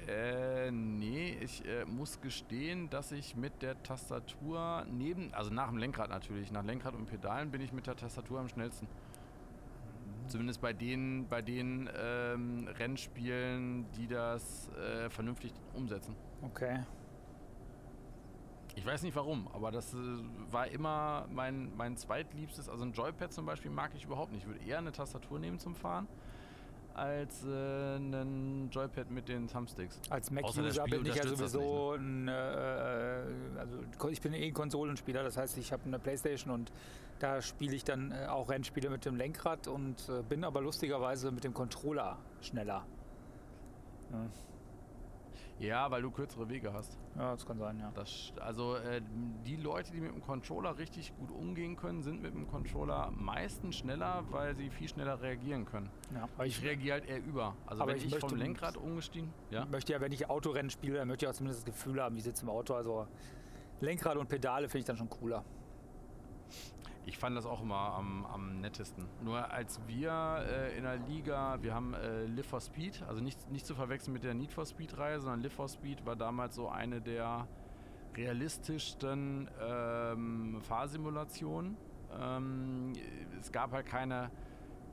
Äh, 0.06 0.72
nee, 0.72 1.38
ich 1.42 1.66
äh, 1.66 1.86
muss 1.86 2.22
gestehen, 2.22 2.90
dass 2.90 3.12
ich 3.12 3.36
mit 3.36 3.62
der 3.62 3.82
Tastatur 3.84 4.86
neben, 4.90 5.34
also 5.34 5.50
nach 5.54 5.68
dem 5.70 5.78
Lenkrad 5.78 6.10
natürlich, 6.10 6.52
nach 6.52 6.64
Lenkrad 6.64 6.94
und 6.94 7.08
Pedalen 7.08 7.52
bin 7.52 7.62
ich 7.62 7.74
mit 7.74 7.88
der 7.88 7.96
Tastatur 7.96 8.40
am 8.40 8.48
schnellsten. 8.48 8.88
Zumindest 10.28 10.62
bei 10.62 10.74
den, 10.74 11.28
bei 11.28 11.42
den 11.42 11.90
ähm, 11.98 12.68
Rennspielen, 12.68 13.86
die 13.94 14.08
das 14.08 14.70
äh, 14.70 15.10
vernünftig 15.10 15.54
umsetzen. 15.74 16.16
Okay. 16.42 16.84
Ich 18.76 18.86
weiß 18.86 19.02
nicht 19.02 19.16
warum, 19.16 19.48
aber 19.54 19.72
das 19.72 19.94
äh, 19.94 19.98
war 20.52 20.68
immer 20.68 21.28
mein, 21.32 21.76
mein 21.76 21.98
zweitliebstes. 21.98 22.70
Also 22.70 22.84
ein 22.84 22.94
Joypad 22.94 23.34
zum 23.34 23.46
Beispiel 23.46 23.72
mag 23.72 23.92
ich 23.96 24.04
überhaupt 24.04 24.32
nicht. 24.32 24.44
Ich 24.44 24.48
würde 24.48 24.64
eher 24.64 24.78
eine 24.78 24.92
Tastatur 24.92 25.40
nehmen 25.40 25.60
zum 25.60 25.76
Fahren 25.76 26.08
als 26.98 27.44
äh, 27.46 27.48
einen 27.96 28.70
Joypad 28.72 29.12
mit 29.12 29.28
den 29.30 29.48
Thumbsticks. 29.48 30.00
Als 30.10 30.32
Mac-User 30.32 30.84
bin 30.86 31.06
ich 31.06 31.16
ja 31.16 31.28
sowieso 31.28 31.94
ein, 31.94 32.28
äh, 32.28 32.32
also 32.32 33.78
ko- 33.98 34.10
ich 34.10 34.20
bin 34.22 34.34
eh 34.34 34.48
ein 34.48 34.54
Konsolenspieler, 34.54 35.24
das 35.24 35.38
heißt, 35.38 35.58
ich 35.58 35.72
habe 35.72 35.84
eine 35.86 36.00
Playstation 36.00 36.52
und 36.54 36.72
da 37.20 37.42
spiele 37.42 37.76
ich 37.76 37.84
dann 37.84 38.12
äh, 38.12 38.26
auch 38.28 38.50
Rennspiele 38.50 38.90
mit 38.90 39.06
dem 39.06 39.16
Lenkrad 39.16 39.68
und 39.68 40.10
äh, 40.10 40.22
bin 40.24 40.44
aber 40.44 40.62
lustigerweise 40.62 41.32
mit 41.32 41.44
dem 41.44 41.54
Controller 41.54 42.18
schneller. 42.42 42.86
Ja, 44.12 44.26
Ja, 45.60 45.90
weil 45.90 46.04
du 46.04 46.12
kürzere 46.12 46.48
Wege 46.50 46.72
hast. 46.72 46.98
ja 47.16 47.32
das 47.32 47.46
kann 47.46 47.58
sein, 47.58 47.80
ja. 47.80 47.92
Das, 47.96 48.32
also 48.40 48.76
äh, 48.76 49.02
die 49.46 49.56
Leute, 49.56 49.92
die 49.92 50.00
mit 50.00 50.12
dem 50.12 50.22
Controller 50.22 50.78
richtig 50.78 51.16
gut 51.18 51.32
umgehen 51.32 51.76
können, 51.76 52.04
sind 52.04 52.22
mit 52.22 52.34
dem 52.34 52.48
Controller 52.48 53.12
meistens 53.16 53.78
schneller, 53.78 54.24
weil 54.30 54.56
sie 54.56 54.70
viel 54.70 54.88
schneller 54.88 55.20
reagieren 55.22 55.66
können. 55.66 55.90
ja. 56.14 56.28
Aber 56.36 56.46
Ich 56.46 56.60
ich 56.60 56.64
reagiere 56.64 56.94
halt 57.00 57.06
eher 57.10 57.24
über. 57.24 57.56
Also 57.66 57.82
Aber 57.82 57.92
wenn 57.92 57.98
ich 57.98 58.06
ich, 58.06 58.20
vom 58.20 58.36
Lenkrad 58.36 58.78
umgestiegen, 58.78 59.34
ja. 59.50 59.66
möchte 59.66 59.94
ja, 59.94 60.02
wenn 60.02 60.12
ich 60.12 60.30
Autorennen 60.30 60.70
spiele, 60.70 60.98
dann 60.98 61.08
möchte 61.08 61.26
ich 61.26 61.30
auch 61.30 61.36
zumindest 61.36 61.68
das 61.68 61.74
Gefühl 61.74 62.02
haben, 62.02 62.16
ich 62.18 62.24
sitze 62.24 62.44
im 62.44 62.50
Auto. 62.50 62.76
Also 62.76 63.08
Lenkrad 63.80 64.18
und 64.18 64.28
Pedale 64.28 64.68
finde 64.70 64.80
ich 64.80 64.86
dann 64.86 64.98
schon 64.98 65.10
cooler. 65.10 65.44
Ich 67.08 67.18
fand 67.18 67.38
das 67.38 67.46
auch 67.46 67.62
immer 67.62 67.94
am, 67.94 68.26
am 68.26 68.60
nettesten. 68.60 69.08
Nur 69.24 69.50
als 69.50 69.80
wir 69.88 70.44
äh, 70.46 70.78
in 70.78 70.84
der 70.84 70.98
Liga, 70.98 71.58
wir 71.62 71.74
haben 71.74 71.94
äh, 71.94 72.26
Live 72.26 72.48
for 72.48 72.60
Speed, 72.60 73.02
also 73.08 73.22
nicht, 73.22 73.50
nicht 73.50 73.66
zu 73.66 73.76
verwechseln 73.76 74.12
mit 74.12 74.26
der 74.26 74.34
Need 74.34 74.52
for 74.52 74.66
Speed 74.66 74.98
Reihe, 74.98 75.22
sondern 75.22 75.42
Live 75.42 75.54
for 75.54 75.70
Speed 75.70 76.06
war 76.06 76.18
damals 76.18 76.56
so 76.56 76.68
eine 76.68 77.00
der 77.00 77.48
realistischsten 78.14 79.50
ähm, 79.62 80.60
Fahrsimulationen. 80.64 81.78
Ähm, 82.20 82.92
es 83.40 83.54
gab 83.54 83.72
halt 83.72 83.86
keine, 83.86 84.30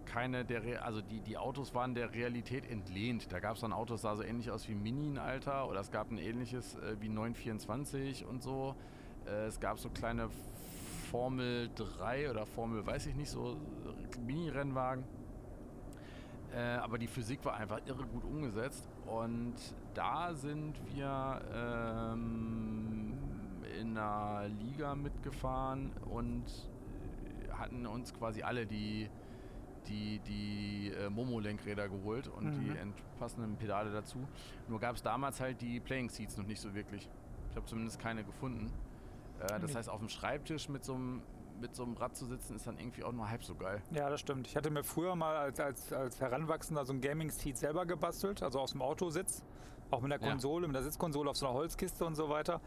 keine 0.05 0.45
der, 0.45 0.85
also 0.85 1.01
die, 1.01 1.21
die 1.21 1.37
Autos 1.37 1.75
waren 1.75 1.97
der 1.97 2.13
Realität 2.13 2.71
entlehnt. 2.71 3.33
Da 3.33 3.41
gab 3.41 3.57
es 3.57 3.63
dann 3.63 3.73
Autos, 3.73 4.03
sah 4.03 4.15
so 4.15 4.23
ähnlich 4.23 4.53
aus 4.53 4.69
wie 4.69 4.77
Mini 4.77 5.09
in 5.09 5.19
Alter 5.19 5.69
oder 5.69 5.81
es 5.81 5.91
gab 5.91 6.13
ein 6.13 6.19
ähnliches 6.19 6.77
äh, 6.77 6.95
wie 7.01 7.09
924 7.09 8.25
und 8.25 8.41
so. 8.41 8.77
Äh, 9.27 9.47
es 9.47 9.59
gab 9.59 9.81
so 9.81 9.91
kleine 9.91 10.29
Formel 11.15 11.71
3 11.77 12.29
oder 12.29 12.45
Formel, 12.45 12.85
weiß 12.85 13.07
ich 13.07 13.15
nicht, 13.15 13.31
so 13.31 13.57
Mini-Rennwagen. 14.27 15.05
Äh, 16.53 16.59
aber 16.59 16.99
die 16.99 17.07
Physik 17.07 17.45
war 17.45 17.55
einfach 17.55 17.81
irre 17.87 18.05
gut 18.05 18.25
umgesetzt. 18.25 18.89
Und 19.07 19.55
da 19.95 20.35
sind 20.35 20.75
wir 20.93 21.41
ähm, 21.55 23.13
in 23.81 23.97
einer 23.97 24.49
Liga 24.49 24.97
mitgefahren 24.97 25.93
und 26.11 26.43
hatten 27.57 27.87
uns 27.87 28.13
quasi 28.13 28.43
alle 28.43 28.67
die, 28.67 29.09
die, 29.87 30.19
die 30.27 30.91
äh, 30.99 31.11
Momo-Lenkräder 31.11 31.89
geholt 31.89 32.27
und 32.27 32.47
Mhm. 32.47 32.61
die 32.75 33.19
passenden 33.21 33.55
Pedale 33.55 33.93
dazu. 33.93 34.19
Nur 34.69 34.81
gab 34.81 34.97
es 34.97 35.03
damals 35.05 35.41
halt 35.41 35.61
die 35.61 35.79
Playing 35.79 36.09
Seats 36.09 36.37
noch 36.37 36.47
nicht 36.47 36.61
so 36.61 36.75
wirklich. 36.75 37.09
Ich 37.51 37.57
habe 37.57 37.67
zumindest 37.67 38.01
keine 38.01 38.25
gefunden. 38.25 38.73
Äh, 39.41 39.61
das 39.61 39.71
Nee. 39.71 39.75
heißt, 39.79 39.89
auf 39.89 40.01
dem 40.01 40.09
Schreibtisch 40.09 40.69
mit 40.69 40.85
so 40.85 40.95
einem 40.95 41.23
mit 41.61 41.73
so 41.77 41.85
einem 41.85 41.95
Rad 41.97 42.17
zu 42.17 42.27
sitzen, 42.27 42.57
ist 42.57 42.67
dann 42.67 42.79
irgendwie 42.79 43.05
auch 43.05 43.13
nur 43.13 43.31
halb 43.31 43.45
so 43.45 43.55
geil. 43.55 43.81
Ja, 43.93 44.11
das 44.11 44.19
stimmt. 44.21 44.49
Ich 44.49 44.57
hatte 44.57 44.71
mir 44.71 44.83
früher 44.83 45.15
mal 45.15 45.37
als, 45.37 45.61
als, 45.61 45.93
als 45.93 46.21
Heranwachsender 46.21 46.85
so 46.85 46.93
ein 46.93 47.01
Gaming-Seat 47.01 47.57
selber 47.57 47.87
gebastelt, 47.87 48.43
also 48.43 48.59
aus 48.59 48.73
dem 48.73 48.83
Autositz. 48.83 49.45
Auch 49.93 50.01
mit 50.01 50.11
der 50.11 50.21
Ja. 50.21 50.31
Konsole, 50.31 50.67
mit 50.67 50.75
der 50.75 50.83
Sitzkonsole 50.83 51.31
auf 51.31 51.37
so 51.37 51.47
einer 51.47 51.55
Holzkiste 51.55 52.05
und 52.05 52.17
so 52.17 52.29
weiter. 52.29 52.61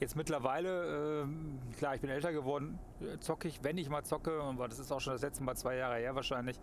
Jetzt 0.00 0.16
mittlerweile, 0.16 1.22
ähm, 1.22 1.60
klar, 1.78 1.94
ich 1.94 2.00
bin 2.00 2.10
älter 2.10 2.32
geworden, 2.32 2.80
äh, 3.00 3.16
zocke 3.20 3.46
ich, 3.46 3.62
wenn 3.62 3.78
ich 3.78 3.88
mal 3.88 4.02
zocke, 4.02 4.42
und 4.42 4.58
das 4.58 4.80
ist 4.80 4.90
auch 4.90 5.00
schon 5.00 5.12
das 5.12 5.22
letzte 5.22 5.44
Mal 5.44 5.54
zwei 5.54 5.76
Jahre 5.76 5.96
her 5.98 6.16
wahrscheinlich, 6.16 6.58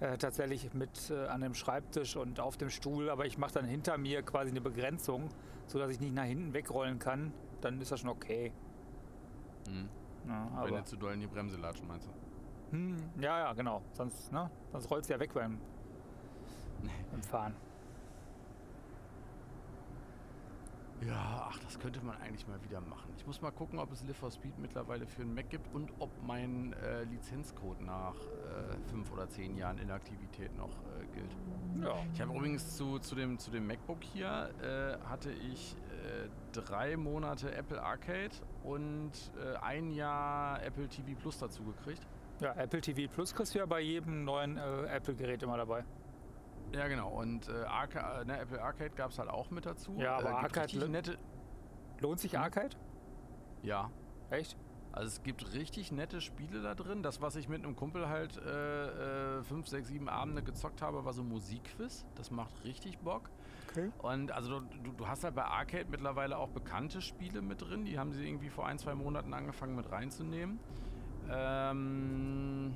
äh, 0.00 0.16
tatsächlich 0.16 0.72
mit 0.72 1.10
äh, 1.10 1.26
an 1.26 1.42
dem 1.42 1.54
Schreibtisch 1.54 2.16
und 2.16 2.40
auf 2.40 2.56
dem 2.56 2.70
Stuhl, 2.70 3.10
aber 3.10 3.26
ich 3.26 3.36
mache 3.36 3.52
dann 3.52 3.66
hinter 3.66 3.98
mir 3.98 4.22
quasi 4.22 4.50
eine 4.50 4.62
Begrenzung, 4.62 5.28
sodass 5.66 5.90
ich 5.90 6.00
nicht 6.00 6.14
nach 6.14 6.24
hinten 6.24 6.54
wegrollen 6.54 6.98
kann. 6.98 7.34
Dann 7.60 7.80
ist 7.82 7.92
das 7.92 8.00
schon 8.00 8.08
okay. 8.08 8.52
Mhm. 9.68 9.88
Ja, 10.28 10.64
Wenn 10.64 10.74
du 10.74 10.84
zu 10.84 10.96
doll 10.96 11.14
in 11.14 11.20
die 11.20 11.26
Bremse 11.26 11.56
latschen, 11.56 11.86
meinst 11.88 12.06
du? 12.06 12.10
hm, 12.76 12.96
ja, 13.18 13.38
ja, 13.38 13.52
genau. 13.54 13.82
Sonst, 13.92 14.30
ne, 14.32 14.50
sonst 14.72 14.90
rollst 14.90 15.08
du 15.08 15.14
ja 15.14 15.20
weg 15.20 15.32
beim, 15.32 15.58
beim 17.10 17.22
Fahren. 17.22 17.54
Ja, 21.06 21.46
ach, 21.48 21.58
das 21.60 21.78
könnte 21.78 22.04
man 22.04 22.16
eigentlich 22.16 22.46
mal 22.48 22.60
wieder 22.64 22.80
machen. 22.80 23.12
Ich 23.16 23.24
muss 23.24 23.40
mal 23.40 23.52
gucken, 23.52 23.78
ob 23.78 23.92
es 23.92 24.02
Live 24.02 24.16
for 24.16 24.32
Speed 24.32 24.58
mittlerweile 24.58 25.06
für 25.06 25.22
einen 25.22 25.32
Mac 25.32 25.48
gibt 25.48 25.72
und 25.72 25.92
ob 26.00 26.10
mein 26.26 26.72
äh, 26.72 27.04
Lizenzcode 27.04 27.80
nach 27.82 28.16
äh, 28.16 28.76
fünf 28.90 29.12
oder 29.12 29.28
zehn 29.28 29.56
Jahren 29.56 29.78
Inaktivität 29.78 30.56
noch 30.58 30.70
äh, 30.70 31.06
gilt. 31.14 31.36
Ja. 31.80 31.94
Ich 32.12 32.20
habe 32.20 32.34
übrigens 32.34 32.76
zu, 32.76 32.98
zu, 32.98 33.14
dem, 33.14 33.38
zu 33.38 33.52
dem 33.52 33.68
MacBook 33.68 34.02
hier, 34.02 34.50
äh, 34.60 34.98
hatte 35.08 35.30
ich 35.30 35.76
äh, 35.76 36.28
drei 36.52 36.96
Monate 36.96 37.54
Apple 37.54 37.80
Arcade 37.80 38.34
und 38.68 39.12
äh, 39.42 39.56
ein 39.58 39.90
Jahr 39.90 40.62
Apple 40.62 40.88
TV 40.88 41.18
Plus 41.20 41.38
dazu 41.38 41.62
gekriegt. 41.64 42.06
Ja, 42.40 42.52
Apple 42.54 42.80
TV 42.80 43.12
Plus 43.12 43.34
kriegst 43.34 43.54
du 43.54 43.58
ja 43.58 43.66
bei 43.66 43.80
jedem 43.80 44.24
neuen 44.24 44.56
äh, 44.56 44.84
Apple-Gerät 44.86 45.42
immer 45.42 45.56
dabei. 45.56 45.84
Ja, 46.72 46.86
genau. 46.86 47.08
Und 47.08 47.48
äh, 47.48 47.64
Arca 47.64 48.20
äh, 48.20 48.24
ne, 48.24 48.38
Apple 48.38 48.62
Arcade 48.62 48.90
gab 48.90 49.10
es 49.10 49.18
halt 49.18 49.30
auch 49.30 49.50
mit 49.50 49.66
dazu. 49.66 49.94
Ja, 49.98 50.16
aber 50.16 50.30
äh, 50.30 50.34
Arcade 50.34 50.88
nette. 50.88 51.18
Lohnt 52.00 52.20
sich 52.20 52.34
Hm? 52.34 52.42
Arcade? 52.42 52.76
Ja, 53.62 53.90
Echt? 54.30 54.56
Also 54.92 55.08
es 55.08 55.22
gibt 55.22 55.52
richtig 55.54 55.92
nette 55.92 56.20
Spiele 56.20 56.62
da 56.62 56.74
drin. 56.74 57.02
Das, 57.02 57.20
was 57.20 57.36
ich 57.36 57.48
mit 57.48 57.62
einem 57.62 57.76
Kumpel 57.76 58.08
halt 58.08 58.36
äh, 58.38 59.38
äh, 59.38 59.42
fünf, 59.42 59.68
sechs, 59.68 59.88
sieben 59.88 60.08
Abende 60.08 60.42
gezockt 60.42 60.82
habe, 60.82 61.04
war 61.04 61.12
so 61.12 61.22
Musikquiz. 61.22 62.06
Das 62.14 62.30
macht 62.30 62.64
richtig 62.64 62.98
Bock. 62.98 63.30
Okay. 63.70 63.90
Und 63.98 64.32
also 64.32 64.60
du, 64.60 64.92
du- 64.96 65.06
hast 65.06 65.24
halt 65.24 65.34
bei 65.34 65.44
Arcade 65.44 65.86
mittlerweile 65.90 66.38
auch 66.38 66.48
bekannte 66.48 67.00
Spiele 67.00 67.42
mit 67.42 67.60
drin. 67.62 67.84
Die 67.84 67.98
haben 67.98 68.12
sie 68.12 68.26
irgendwie 68.26 68.48
vor 68.48 68.66
ein, 68.66 68.78
zwei 68.78 68.94
Monaten 68.94 69.34
angefangen 69.34 69.76
mit 69.76 69.90
reinzunehmen. 69.90 70.58
Ähm, 71.30 72.72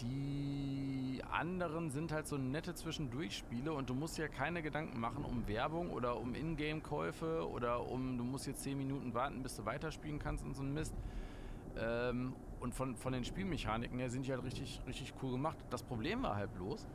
die 0.00 1.22
anderen 1.30 1.90
sind 1.90 2.12
halt 2.12 2.26
so 2.26 2.38
nette 2.38 2.74
Zwischendurchspiele 2.74 3.72
und 3.72 3.90
du 3.90 3.94
musst 3.94 4.16
ja 4.18 4.28
keine 4.28 4.62
Gedanken 4.62 4.98
machen 4.98 5.24
um 5.24 5.46
Werbung 5.46 5.90
oder 5.90 6.18
um 6.18 6.34
Ingame-Käufe 6.34 7.48
oder 7.48 7.86
um, 7.90 8.16
du 8.16 8.24
musst 8.24 8.46
jetzt 8.46 8.62
10 8.62 8.78
Minuten 8.78 9.12
warten, 9.14 9.42
bis 9.42 9.56
du 9.56 9.64
weiterspielen 9.66 10.18
kannst 10.18 10.44
und 10.44 10.54
so 10.54 10.62
ein 10.62 10.72
Mist. 10.72 10.94
Ähm, 11.78 12.34
und 12.60 12.74
von, 12.74 12.96
von 12.96 13.12
den 13.12 13.24
Spielmechaniken 13.24 13.98
her 13.98 14.10
sind 14.10 14.26
die 14.26 14.32
halt 14.32 14.42
richtig, 14.42 14.80
richtig 14.86 15.14
cool 15.22 15.32
gemacht. 15.32 15.58
Das 15.70 15.82
Problem 15.82 16.22
war 16.22 16.36
halt 16.36 16.52
bloß, 16.54 16.86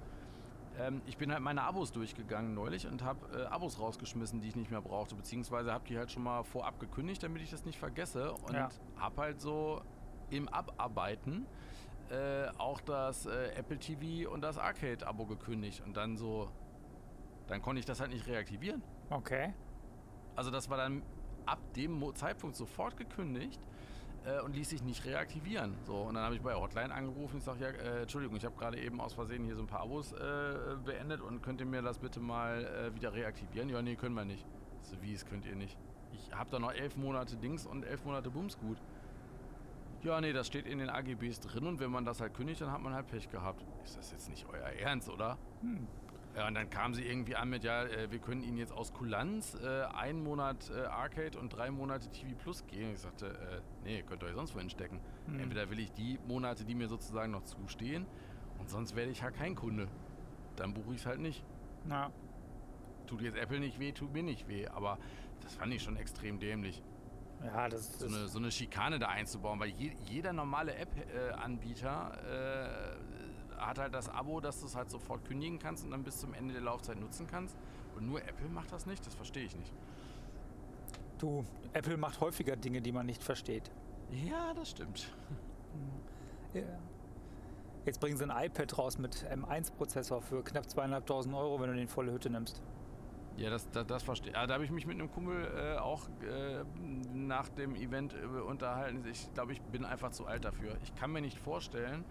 ähm, 0.80 1.02
ich 1.06 1.18
bin 1.18 1.32
halt 1.32 1.42
meine 1.42 1.64
Abos 1.64 1.92
durchgegangen 1.92 2.54
neulich 2.54 2.88
und 2.88 3.04
habe 3.04 3.42
äh, 3.42 3.46
Abos 3.46 3.80
rausgeschmissen, 3.80 4.42
die 4.42 4.50
ich 4.50 4.56
nicht 4.56 4.72
mehr 4.72 4.82
brauchte, 4.82 5.16
beziehungsweise 5.16 5.72
habe 5.72 5.86
die 5.88 5.98
halt 5.98 6.12
schon 6.12 6.24
mal 6.24 6.44
vorab 6.44 6.80
gekündigt, 6.80 7.24
damit 7.24 7.42
ich 7.42 7.50
das 7.52 7.66
nicht 7.66 7.80
vergesse 7.80 8.34
und 8.34 8.54
Ja. 8.54 8.70
habe 8.98 9.22
halt 9.22 9.42
so 9.42 9.82
im 10.30 10.48
Abarbeiten 10.50 11.46
äh, 12.10 12.48
auch 12.58 12.82
das 12.82 13.26
äh, 13.26 13.50
Apple 13.56 13.78
TV 13.80 14.30
und 14.32 14.42
das 14.42 14.58
Arcade-Abo 14.58 15.26
gekündigt 15.26 15.82
und 15.86 15.96
dann 15.98 16.18
so, 16.18 16.50
dann 17.48 17.62
konnte 17.62 17.80
ich 17.80 17.86
das 17.86 18.00
halt 18.00 18.12
nicht 18.12 18.28
reaktivieren. 18.28 18.84
Okay. 19.10 19.54
Also 20.36 20.52
das 20.52 20.70
war 20.70 20.78
dann 20.78 21.02
ab 21.46 21.60
dem 21.76 22.04
Zeitpunkt 22.16 22.56
sofort 22.56 22.98
gekündigt 22.98 23.60
äh, 24.26 24.42
und 24.42 24.56
ließ 24.56 24.70
sich 24.70 24.84
nicht 24.84 25.06
reaktivieren. 25.06 25.76
So, 25.86 25.96
und 25.98 26.16
dann 26.16 26.24
habe 26.24 26.36
ich 26.36 26.42
bei 26.42 26.56
Hotline 26.56 26.94
angerufen. 26.94 27.38
Ich 27.38 27.44
sage, 27.44 27.64
ja, 27.64 27.70
äh, 27.70 28.02
Entschuldigung, 28.02 28.36
ich 28.38 28.46
habe 28.46 28.56
gerade 28.56 28.80
eben 28.80 29.00
aus 29.00 29.14
Versehen 29.14 29.46
hier 29.46 29.56
so 29.56 29.62
ein 29.62 29.68
paar 29.68 29.82
Abos 29.82 30.12
äh, 30.14 30.76
beendet 30.84 31.22
und 31.22 31.42
könnt 31.42 31.60
ihr 31.60 31.66
mir 31.66 31.82
das 31.82 31.98
bitte 31.98 32.20
mal 32.20 32.66
äh, 32.66 32.96
wieder 32.96 33.14
reaktivieren? 33.14 33.70
Ja, 33.70 33.82
nee, 33.82 33.96
können 33.96 34.16
wir 34.16 34.26
nicht. 34.26 34.46
Ich 34.82 34.90
So, 34.90 35.02
wie, 35.02 35.14
es 35.14 35.26
könnt 35.26 35.46
ihr 35.46 35.56
nicht? 35.56 35.78
Ich 36.14 36.34
habe 36.34 36.50
da 36.50 36.60
noch 36.60 36.72
elf 36.72 36.96
Monate 36.96 37.36
Dings 37.36 37.66
und 37.66 37.84
elf 37.84 38.04
Monate 38.06 38.30
Bumsgut. 38.30 38.78
Ja, 40.04 40.22
nee, 40.22 40.34
das 40.34 40.48
steht 40.48 40.68
in 40.68 40.78
den 40.78 40.90
AGBs 40.90 41.40
drin 41.40 41.66
und 41.66 41.80
wenn 41.80 41.90
man 41.90 42.06
das 42.06 42.22
halt 42.22 42.34
kündigt, 42.36 42.62
dann 42.62 42.72
hat 42.72 42.82
man 42.82 42.94
halt 42.94 43.08
Pech 43.08 43.30
gehabt. 43.32 43.66
Ist 43.84 43.98
das 43.98 44.12
jetzt 44.12 44.30
nicht 44.30 44.46
euer 44.48 44.68
Ernst, 44.68 45.10
oder? 45.10 45.38
Hm. 45.62 45.88
Ja, 46.36 46.48
und 46.48 46.56
dann 46.56 46.70
kam 46.70 46.94
sie 46.94 47.04
irgendwie 47.04 47.36
an 47.36 47.50
mit, 47.50 47.64
ja, 47.64 47.84
äh, 47.84 48.12
wir 48.12 48.20
können 48.20 48.44
Ihnen 48.44 48.58
jetzt 48.58 48.74
aus 48.74 48.92
Kulanz 48.94 49.56
äh, 49.56 49.84
einen 49.84 50.22
Monat 50.22 50.70
äh, 50.70 50.86
Arcade 50.86 51.40
und 51.40 51.50
drei 51.50 51.72
Monate 51.72 52.10
TV 52.10 52.36
Plus 52.36 52.66
geben. 52.68 52.92
Ich 52.94 53.00
sagte, 53.00 53.28
äh, 53.28 53.62
nee, 53.86 54.04
könnt 54.04 54.22
ihr 54.22 54.28
euch 54.28 54.36
sonst 54.36 54.54
wohin 54.54 54.70
stecken. 54.70 55.00
Hm. 55.28 55.40
Entweder 55.40 55.70
will 55.70 55.80
ich 55.80 55.92
die 55.94 56.20
Monate, 56.28 56.66
die 56.66 56.76
mir 56.76 56.90
sozusagen 56.90 57.32
noch 57.32 57.44
zustehen, 57.44 58.06
und 58.60 58.70
sonst 58.70 58.96
werde 58.96 59.12
ich 59.12 59.24
halt 59.24 59.36
kein 59.36 59.56
Kunde. 59.56 59.88
Dann 60.58 60.74
buche 60.74 60.94
ich 60.94 61.02
es 61.02 61.06
halt 61.06 61.20
nicht. 61.20 61.44
Na, 61.86 62.12
Tut 63.08 63.22
jetzt 63.22 63.38
Apple 63.38 63.60
nicht 63.60 63.80
weh, 63.80 63.92
tut 63.92 64.14
mir 64.14 64.24
nicht 64.24 64.48
weh. 64.48 64.68
Aber 64.68 64.98
das 65.42 65.56
fand 65.56 65.74
ich 65.74 65.84
schon 65.84 65.96
extrem 65.96 66.40
dämlich, 66.40 66.82
ja, 67.44 67.70
das 67.70 68.00
so 68.00 68.06
ist. 68.06 68.16
eine, 68.16 68.28
so 68.28 68.40
eine 68.40 68.52
Schikane 68.52 69.00
da 69.00 69.10
einzubauen, 69.10 69.60
weil 69.60 69.70
je, 69.70 69.92
jeder 70.10 70.34
normale 70.34 70.76
App-Anbieter 70.76 72.18
äh, 72.26 73.05
hat 73.58 73.80
halt 73.80 73.94
das 73.94 74.10
Abo, 74.10 74.40
dass 74.40 74.60
du 74.60 74.66
es 74.66 74.76
halt 74.76 74.90
sofort 74.90 75.26
kündigen 75.26 75.60
kannst 75.60 75.84
und 75.84 75.92
dann 75.92 76.04
bis 76.04 76.20
zum 76.20 76.34
Ende 76.34 76.54
der 76.54 76.64
Laufzeit 76.64 77.00
nutzen 77.00 77.28
kannst. 77.28 77.56
Und 77.96 78.08
nur 78.08 78.22
Apple 78.22 78.50
macht 78.50 78.72
das 78.72 78.86
nicht, 78.86 79.06
das 79.06 79.16
verstehe 79.16 79.46
ich 79.46 79.56
nicht. 79.56 79.72
Du, 81.18 81.46
Apple 81.74 81.98
macht 81.98 82.20
häufiger 82.20 82.56
Dinge, 82.56 82.82
die 82.82 82.92
man 82.92 83.06
nicht 83.06 83.24
versteht. 83.24 83.72
Ja, 84.12 84.54
das 84.54 84.72
stimmt. 84.72 85.14
Ja. 86.54 86.64
Jetzt 87.86 88.00
bringen 88.00 88.18
sie 88.18 88.24
ein 88.30 88.46
iPad 88.46 88.78
raus 88.78 88.98
mit 88.98 89.26
M1-Prozessor 89.30 90.22
für 90.22 90.44
knapp 90.44 90.70
zweieinhalbtausend 90.70 91.36
Euro, 91.36 91.60
wenn 91.60 91.70
du 91.70 91.76
den 91.76 91.88
volle 91.88 92.12
Hütte 92.12 92.30
nimmst. 92.30 92.62
Ja, 93.38 93.50
das, 93.50 93.70
das, 93.72 93.86
das 93.86 94.04
verstehe 94.04 94.32
ich. 94.32 94.38
Ah, 94.38 94.48
da 94.48 94.54
habe 94.54 94.64
ich 94.64 94.72
mich 94.72 94.88
mit 94.88 94.98
einem 94.98 95.12
Kumpel 95.12 95.46
äh, 95.56 95.78
auch 95.78 96.08
äh, 96.24 96.64
nach 97.14 97.50
dem 97.50 97.76
Event 97.76 98.14
äh, 98.14 98.26
unterhalten. 98.40 99.04
Ich 99.12 99.32
glaube, 99.34 99.52
ich 99.52 99.62
bin 99.62 99.84
einfach 99.84 100.12
zu 100.12 100.26
alt 100.26 100.46
dafür. 100.46 100.78
Ich 100.84 100.96
kann 100.96 101.12
mir 101.12 101.22
nicht 101.22 101.38
vorstellen, 101.38 102.06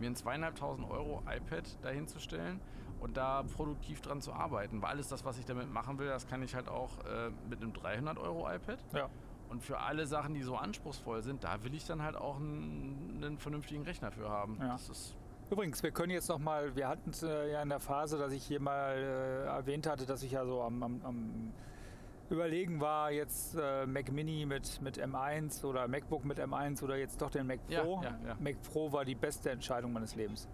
mir 0.00 0.10
ein 0.10 0.16
zweieinhalbtausend 0.16 0.90
Euro 0.90 1.22
iPad 1.26 1.64
dahinzustellen 1.82 2.60
und 3.00 3.16
da 3.16 3.42
produktiv 3.42 4.00
dran 4.00 4.20
zu 4.20 4.32
arbeiten. 4.32 4.82
Weil 4.82 4.90
alles 4.90 5.08
das, 5.08 5.24
was 5.24 5.38
ich 5.38 5.44
damit 5.44 5.72
machen 5.72 5.98
will, 5.98 6.08
das 6.08 6.26
kann 6.26 6.42
ich 6.42 6.54
halt 6.54 6.68
auch 6.68 6.98
äh, 7.04 7.30
mit 7.48 7.62
einem 7.62 7.72
300 7.72 8.18
Euro 8.18 8.50
iPad. 8.50 8.78
Ja. 8.94 9.08
Und 9.48 9.62
für 9.62 9.78
alle 9.78 10.06
Sachen, 10.06 10.34
die 10.34 10.42
so 10.42 10.56
anspruchsvoll 10.56 11.22
sind, 11.22 11.44
da 11.44 11.62
will 11.62 11.74
ich 11.74 11.86
dann 11.86 12.02
halt 12.02 12.16
auch 12.16 12.36
einen, 12.36 13.20
einen 13.22 13.38
vernünftigen 13.38 13.84
Rechner 13.84 14.10
für 14.10 14.28
haben. 14.28 14.56
Ja. 14.60 14.72
Das 14.72 14.88
ist 14.88 15.16
Übrigens, 15.48 15.80
wir 15.82 15.92
können 15.92 16.10
jetzt 16.10 16.28
noch 16.28 16.40
mal, 16.40 16.74
wir 16.74 16.88
hatten 16.88 17.10
es 17.10 17.22
äh, 17.22 17.52
ja 17.52 17.62
in 17.62 17.68
der 17.68 17.78
Phase, 17.78 18.18
dass 18.18 18.32
ich 18.32 18.44
hier 18.44 18.60
mal 18.60 18.96
äh, 18.96 19.46
erwähnt 19.46 19.86
hatte, 19.86 20.04
dass 20.04 20.24
ich 20.24 20.32
ja 20.32 20.44
so 20.44 20.60
am, 20.60 20.82
am, 20.82 21.00
am 21.04 21.52
Überlegen 22.30 22.80
war, 22.80 23.10
jetzt 23.12 23.54
äh, 23.56 23.86
Mac 23.86 24.10
Mini 24.10 24.46
mit, 24.46 24.80
mit 24.82 24.98
M1 24.98 25.64
oder 25.64 25.86
MacBook 25.86 26.24
mit 26.24 26.38
M1 26.40 26.82
oder 26.82 26.96
jetzt 26.96 27.20
doch 27.22 27.30
den 27.30 27.46
Mac 27.46 27.60
Ja, 27.68 27.82
Pro. 27.82 28.00
ja, 28.02 28.18
ja. 28.26 28.36
Mac 28.40 28.60
Pro 28.62 28.90
war 28.92 29.04
die 29.04 29.14
beste 29.14 29.50
Entscheidung 29.50 29.92
meines 29.92 30.16
Lebens. 30.16 30.48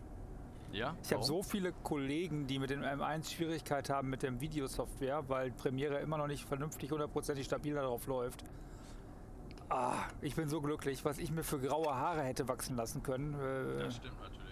ja. 0.72 0.94
Ich 1.02 1.12
habe 1.12 1.22
so 1.24 1.42
viele 1.42 1.72
Kollegen, 1.72 2.46
die 2.46 2.58
mit 2.58 2.70
dem 2.70 2.82
M1 2.82 3.30
Schwierigkeit 3.34 3.88
haben 3.90 4.10
mit 4.10 4.22
dem 4.22 4.40
Videosoftware, 4.40 5.24
weil 5.28 5.50
Premiere 5.52 5.98
immer 6.00 6.18
noch 6.18 6.26
nicht 6.26 6.44
vernünftig 6.46 6.90
hundertprozentig 6.90 7.46
stabil 7.46 7.74
darauf 7.74 8.06
läuft. 8.06 8.44
Ah, 9.70 9.94
ich 10.20 10.34
bin 10.34 10.48
so 10.50 10.60
glücklich, 10.60 11.04
was 11.06 11.18
ich 11.18 11.30
mir 11.30 11.42
für 11.44 11.58
graue 11.58 11.94
Haare 11.94 12.22
hätte 12.22 12.46
wachsen 12.48 12.76
lassen 12.76 13.02
können. 13.02 13.32
Äh, 13.34 13.84
Das 13.84 13.96
stimmt 13.96 14.20
natürlich. 14.20 14.42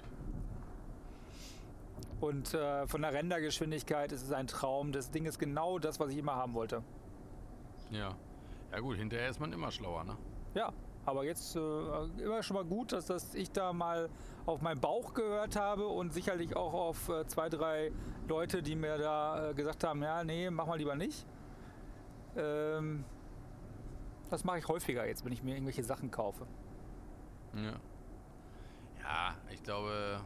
Und 2.20 2.52
äh, 2.54 2.86
von 2.86 3.02
der 3.02 3.12
Rendergeschwindigkeit 3.12 4.12
ist 4.12 4.22
es 4.22 4.32
ein 4.32 4.46
Traum. 4.46 4.92
Das 4.92 5.10
Ding 5.10 5.24
ist 5.26 5.38
genau 5.38 5.78
das, 5.78 6.00
was 6.00 6.10
ich 6.10 6.18
immer 6.18 6.36
haben 6.36 6.52
wollte. 6.54 6.82
Ja. 7.90 8.14
Ja 8.72 8.80
gut, 8.80 8.96
hinterher 8.96 9.28
ist 9.28 9.40
man 9.40 9.52
immer 9.52 9.70
schlauer, 9.70 10.04
ne? 10.04 10.16
Ja, 10.54 10.72
Aber 11.06 11.24
jetzt 11.24 11.56
äh, 11.56 11.60
immer 12.22 12.42
schon 12.42 12.54
mal 12.56 12.64
gut, 12.64 12.92
dass 12.92 13.06
das 13.06 13.34
ich 13.34 13.50
da 13.50 13.72
mal 13.72 14.08
auf 14.46 14.60
meinen 14.60 14.80
Bauch 14.80 15.14
gehört 15.14 15.56
habe 15.56 15.86
und 15.86 16.12
sicherlich 16.12 16.54
auch 16.56 16.72
auf 16.72 17.08
äh, 17.08 17.26
zwei, 17.26 17.48
drei 17.48 17.90
Leute, 18.28 18.62
die 18.62 18.76
mir 18.76 18.98
da 18.98 19.50
äh, 19.50 19.54
gesagt 19.54 19.82
haben, 19.82 20.02
ja, 20.02 20.22
nee, 20.24 20.50
mach 20.50 20.66
mal 20.66 20.78
lieber 20.78 20.94
nicht. 20.94 21.26
Ähm, 22.36 23.04
das 24.28 24.44
mache 24.44 24.58
ich 24.58 24.68
häufiger 24.68 25.06
jetzt, 25.06 25.24
wenn 25.24 25.32
ich 25.32 25.42
mir 25.42 25.54
irgendwelche 25.54 25.82
Sachen 25.82 26.10
kaufe. 26.10 26.46
Ja. 27.54 27.72
Ja, 29.02 29.34
ich 29.50 29.62
glaube, 29.62 30.20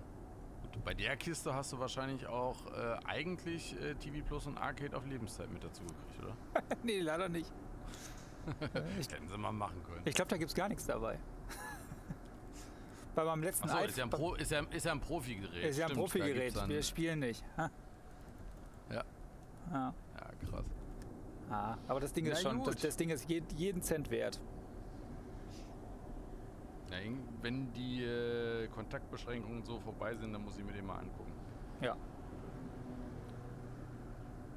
bei 0.85 0.95
der 0.95 1.16
Kiste 1.16 1.55
hast 1.55 1.72
du 1.72 1.79
wahrscheinlich 1.79 2.27
auch 2.27 2.57
äh, 2.72 2.97
eigentlich 3.07 3.79
äh, 3.81 3.95
TV 3.95 4.25
Plus 4.25 4.47
und 4.47 4.59
Arcade 4.59 4.97
auf 4.97 5.07
Lebenszeit 5.07 5.51
mit 5.53 5.62
dazu 5.64 5.83
gekriegt, 5.83 6.22
oder? 6.22 6.37
nee, 6.83 7.01
leider 7.01 7.29
nicht. 7.29 7.53
ich 9.01 9.09
hätten 9.11 9.29
sie 9.29 9.39
mal 9.39 9.53
machen 9.53 9.83
können. 9.85 10.03
Ich 10.05 10.14
glaube, 10.14 10.29
da 10.29 10.37
gibt 10.37 10.51
es 10.51 10.55
gar 10.55 10.68
nichts 10.68 10.87
dabei. 10.87 11.18
Bei 13.14 13.25
meinem 13.25 13.43
letzten 13.43 13.68
Achso, 13.70 13.85
ist 13.85 13.97
ja 13.97 14.05
ein, 14.05 14.11
Pro, 14.11 14.35
ist 14.35 14.51
ja, 14.51 14.61
ist 14.70 14.85
ja 14.85 14.93
ein 14.93 15.01
Profi-Gerät. 15.01 15.64
Ist 15.64 15.79
ja 15.79 15.87
ein 15.87 15.91
Stimmt, 15.93 16.01
Profi-Gerät. 16.01 16.68
Wir 16.68 16.83
spielen 16.83 17.20
nicht. 17.20 17.45
Ha. 17.57 17.70
Ja. 18.91 19.05
Ja. 19.70 19.95
Ja, 20.14 20.31
krass. 20.51 20.64
Ah, 21.51 21.77
aber 21.87 22.01
das 22.01 22.12
Ding 22.12 22.27
ist 22.27 22.43
Na 22.43 22.51
schon, 22.51 22.64
das, 22.64 22.77
das 22.77 22.97
Ding 22.97 23.11
ist 23.11 23.29
je- 23.31 23.43
jeden 23.57 23.83
Cent 23.83 24.11
wert. 24.11 24.41
Irgend- 26.91 27.43
wenn 27.43 27.72
die 27.72 28.03
äh, 28.05 28.54
Kontaktbeschränkungen 28.99 29.64
so 29.64 29.80
vorbei 29.80 30.14
sind, 30.14 30.32
dann 30.32 30.42
muss 30.45 30.57
ich 30.57 30.64
mir 30.64 30.72
den 30.72 30.86
mal 30.86 30.99
angucken. 30.99 31.32
Ja. 31.80 31.97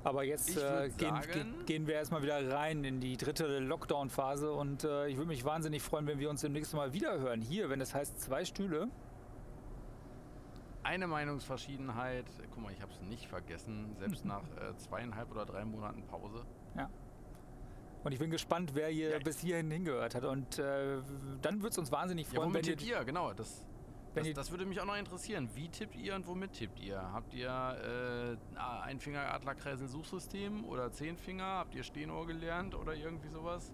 Aber 0.04 0.24
jetzt 0.24 0.56
äh, 0.56 0.90
gehen, 0.98 1.10
sagen- 1.16 1.32
ge- 1.32 1.64
gehen 1.66 1.88
wir 1.88 1.96
erstmal 1.96 2.22
wieder 2.22 2.54
rein 2.54 2.84
in 2.84 3.02
die 3.02 3.18
dritte 3.18 3.60
Lockdown-Phase 3.60 4.52
und 4.54 4.84
äh, 4.84 5.08
ich 5.08 5.18
würde 5.18 5.28
mich 5.28 5.44
wahnsinnig 5.44 5.82
freuen, 5.82 6.06
wenn 6.08 6.20
wir 6.20 6.30
uns 6.30 6.42
demnächst 6.42 6.74
mal 6.74 6.94
wieder 6.94 7.20
hören. 7.20 7.42
Hier, 7.42 7.70
wenn 7.70 7.82
es 7.82 7.94
heißt 7.96 8.22
zwei 8.22 8.46
Stühle. 8.46 8.88
Eine 10.84 11.08
Meinungsverschiedenheit, 11.08 12.26
guck 12.52 12.64
mal, 12.64 12.72
ich 12.72 12.82
habe 12.82 12.94
es 12.94 13.02
nicht 13.02 13.28
vergessen, 13.28 13.96
selbst 14.00 14.24
nach 14.24 14.44
äh, 14.44 14.74
zweieinhalb 14.78 15.30
oder 15.32 15.46
drei 15.46 15.66
Monaten 15.66 16.04
Pause. 16.04 16.46
Und 18.04 18.12
ich 18.14 18.20
bin 18.20 18.30
gespannt, 18.30 18.72
wer 18.74 18.88
hier 18.88 19.10
Ja. 19.10 19.20
bis 19.20 19.40
hierhin 19.40 19.70
hingehört 19.70 20.16
hat. 20.16 20.24
Und 20.24 20.60
äh, 20.60 21.00
dann 21.42 21.56
würde 21.58 21.70
es 21.70 21.78
uns 21.78 21.92
wahnsinnig 21.92 22.28
Ja, 22.32 22.36
freuen, 22.40 22.52
womit 22.54 22.68
wenn 22.68 22.80
ihr, 22.80 23.00
ihr? 23.00 23.04
Genau, 23.04 23.34
das, 23.34 23.66
das, 24.16 24.34
das 24.34 24.52
würde 24.52 24.66
mich 24.66 24.80
auch 24.82 24.86
noch 24.86 24.98
interessieren. 24.98 25.50
Wie 25.54 25.70
tippt 25.70 25.96
ihr 25.96 26.16
und 26.16 26.28
womit 26.28 26.54
tippt 26.54 26.80
ihr? 26.80 27.00
Habt 27.14 27.34
ihr 27.34 27.50
äh, 27.50 28.36
ein 28.84 29.00
Finger 29.00 29.32
Adlerkreisel 29.34 29.88
Suchsystem 29.88 30.66
oder 30.66 30.92
zehn 30.92 31.18
Finger? 31.18 31.46
Habt 31.46 31.76
ihr 31.76 31.84
Stehnohr 31.84 32.26
gelernt 32.28 32.76
oder 32.76 32.94
irgendwie 32.96 33.30
sowas? 33.30 33.72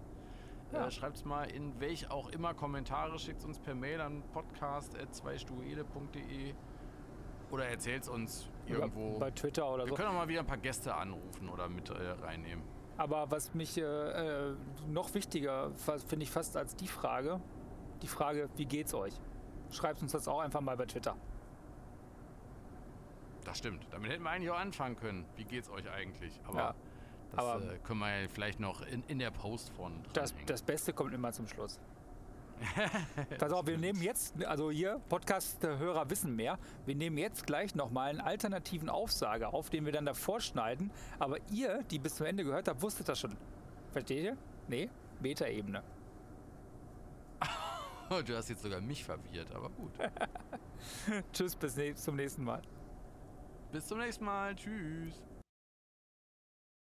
Ja. 0.71 0.87
Äh, 0.87 0.91
Schreibt 0.91 1.25
mal 1.25 1.49
in 1.49 1.79
welch 1.79 2.09
auch 2.11 2.29
immer 2.29 2.53
Kommentare, 2.53 3.17
schickt 3.19 3.43
uns 3.45 3.59
per 3.59 3.75
Mail 3.75 4.01
an 4.01 4.23
podcast.zweistuele.de 4.33 6.53
oder 7.51 7.65
erzählt 7.67 8.07
uns 8.07 8.49
irgendwo. 8.65 9.19
bei 9.19 9.29
Twitter 9.31 9.69
oder 9.71 9.83
Wir 9.85 9.89
so. 9.89 9.95
können 9.95 10.09
auch 10.09 10.13
mal 10.13 10.27
wieder 10.27 10.39
ein 10.39 10.47
paar 10.47 10.57
Gäste 10.57 10.95
anrufen 10.95 11.49
oder 11.49 11.69
mit 11.69 11.89
äh, 11.89 11.93
reinnehmen. 12.21 12.63
Aber 12.97 13.29
was 13.31 13.53
mich 13.53 13.77
äh, 13.77 13.81
äh, 13.83 14.55
noch 14.87 15.13
wichtiger 15.13 15.71
finde 15.75 16.23
ich 16.23 16.31
fast 16.31 16.57
als 16.57 16.75
die 16.75 16.87
Frage, 16.87 17.39
die 18.01 18.07
Frage, 18.07 18.49
wie 18.55 18.65
geht's 18.65 18.93
euch? 18.93 19.13
Schreibt 19.73 20.01
uns 20.01 20.11
das 20.11 20.27
auch 20.27 20.39
einfach 20.39 20.61
mal 20.61 20.77
bei 20.77 20.85
Twitter. 20.85 21.15
Das 23.43 23.57
stimmt. 23.57 23.85
Damit 23.91 24.11
hätten 24.11 24.23
wir 24.23 24.29
eigentlich 24.29 24.51
auch 24.51 24.59
anfangen 24.59 24.95
können. 24.95 25.25
Wie 25.35 25.43
geht's 25.43 25.69
euch 25.69 25.89
eigentlich? 25.91 26.39
Aber 26.47 26.57
Ja, 26.57 26.75
das 27.35 27.39
aber- 27.45 27.73
äh, 27.73 27.77
können 27.79 27.99
wir 27.99 28.21
ja 28.21 28.27
vielleicht 28.29 28.59
noch 28.59 28.81
in, 28.85 29.03
in 29.07 29.19
der 29.19 29.31
Post 29.31 29.71
vorne 29.71 29.95
Das, 30.13 30.33
das 30.45 30.61
Beste 30.61 30.93
kommt 30.93 31.13
immer 31.13 31.31
zum 31.33 31.47
Schluss. 31.47 31.79
Pass 33.39 33.51
auf, 33.51 33.65
wir 33.67 33.77
nehmen 33.77 34.01
jetzt, 34.01 34.41
also 34.45 34.71
hier, 34.71 35.01
Podcast-Hörer 35.09 36.09
wissen 36.09 36.35
mehr, 36.35 36.57
wir 36.85 36.95
nehmen 36.95 37.17
jetzt 37.17 37.45
gleich 37.45 37.75
nochmal 37.75 38.11
einen 38.11 38.21
alternativen 38.21 38.89
Aufsager 38.89 39.53
auf, 39.53 39.69
den 39.69 39.85
wir 39.85 39.91
dann 39.91 40.05
davor 40.05 40.39
schneiden. 40.39 40.91
Aber 41.19 41.37
ihr, 41.51 41.83
die 41.89 41.99
bis 41.99 42.15
zum 42.15 42.27
Ende 42.27 42.43
gehört 42.45 42.67
habt, 42.69 42.81
wusstet 42.81 43.09
das 43.09 43.19
schon. 43.19 43.35
Versteht 43.91 44.23
ihr? 44.23 44.37
Nee, 44.69 44.89
Metaebene. 45.19 45.83
Du 48.09 48.35
hast 48.35 48.49
jetzt 48.49 48.61
sogar 48.61 48.79
mich 48.81 49.03
verwirrt, 49.03 49.51
aber 49.53 49.69
gut. 49.69 49.91
Tschüss, 51.33 51.55
bis 51.55 51.75
ne 51.75 51.95
zum 51.95 52.15
nächsten 52.15 52.43
Mal. 52.43 52.61
Bis 53.71 53.87
zum 53.87 53.97
nächsten 53.97 54.25
Mal. 54.25 54.55
Tschüss. 54.55 55.23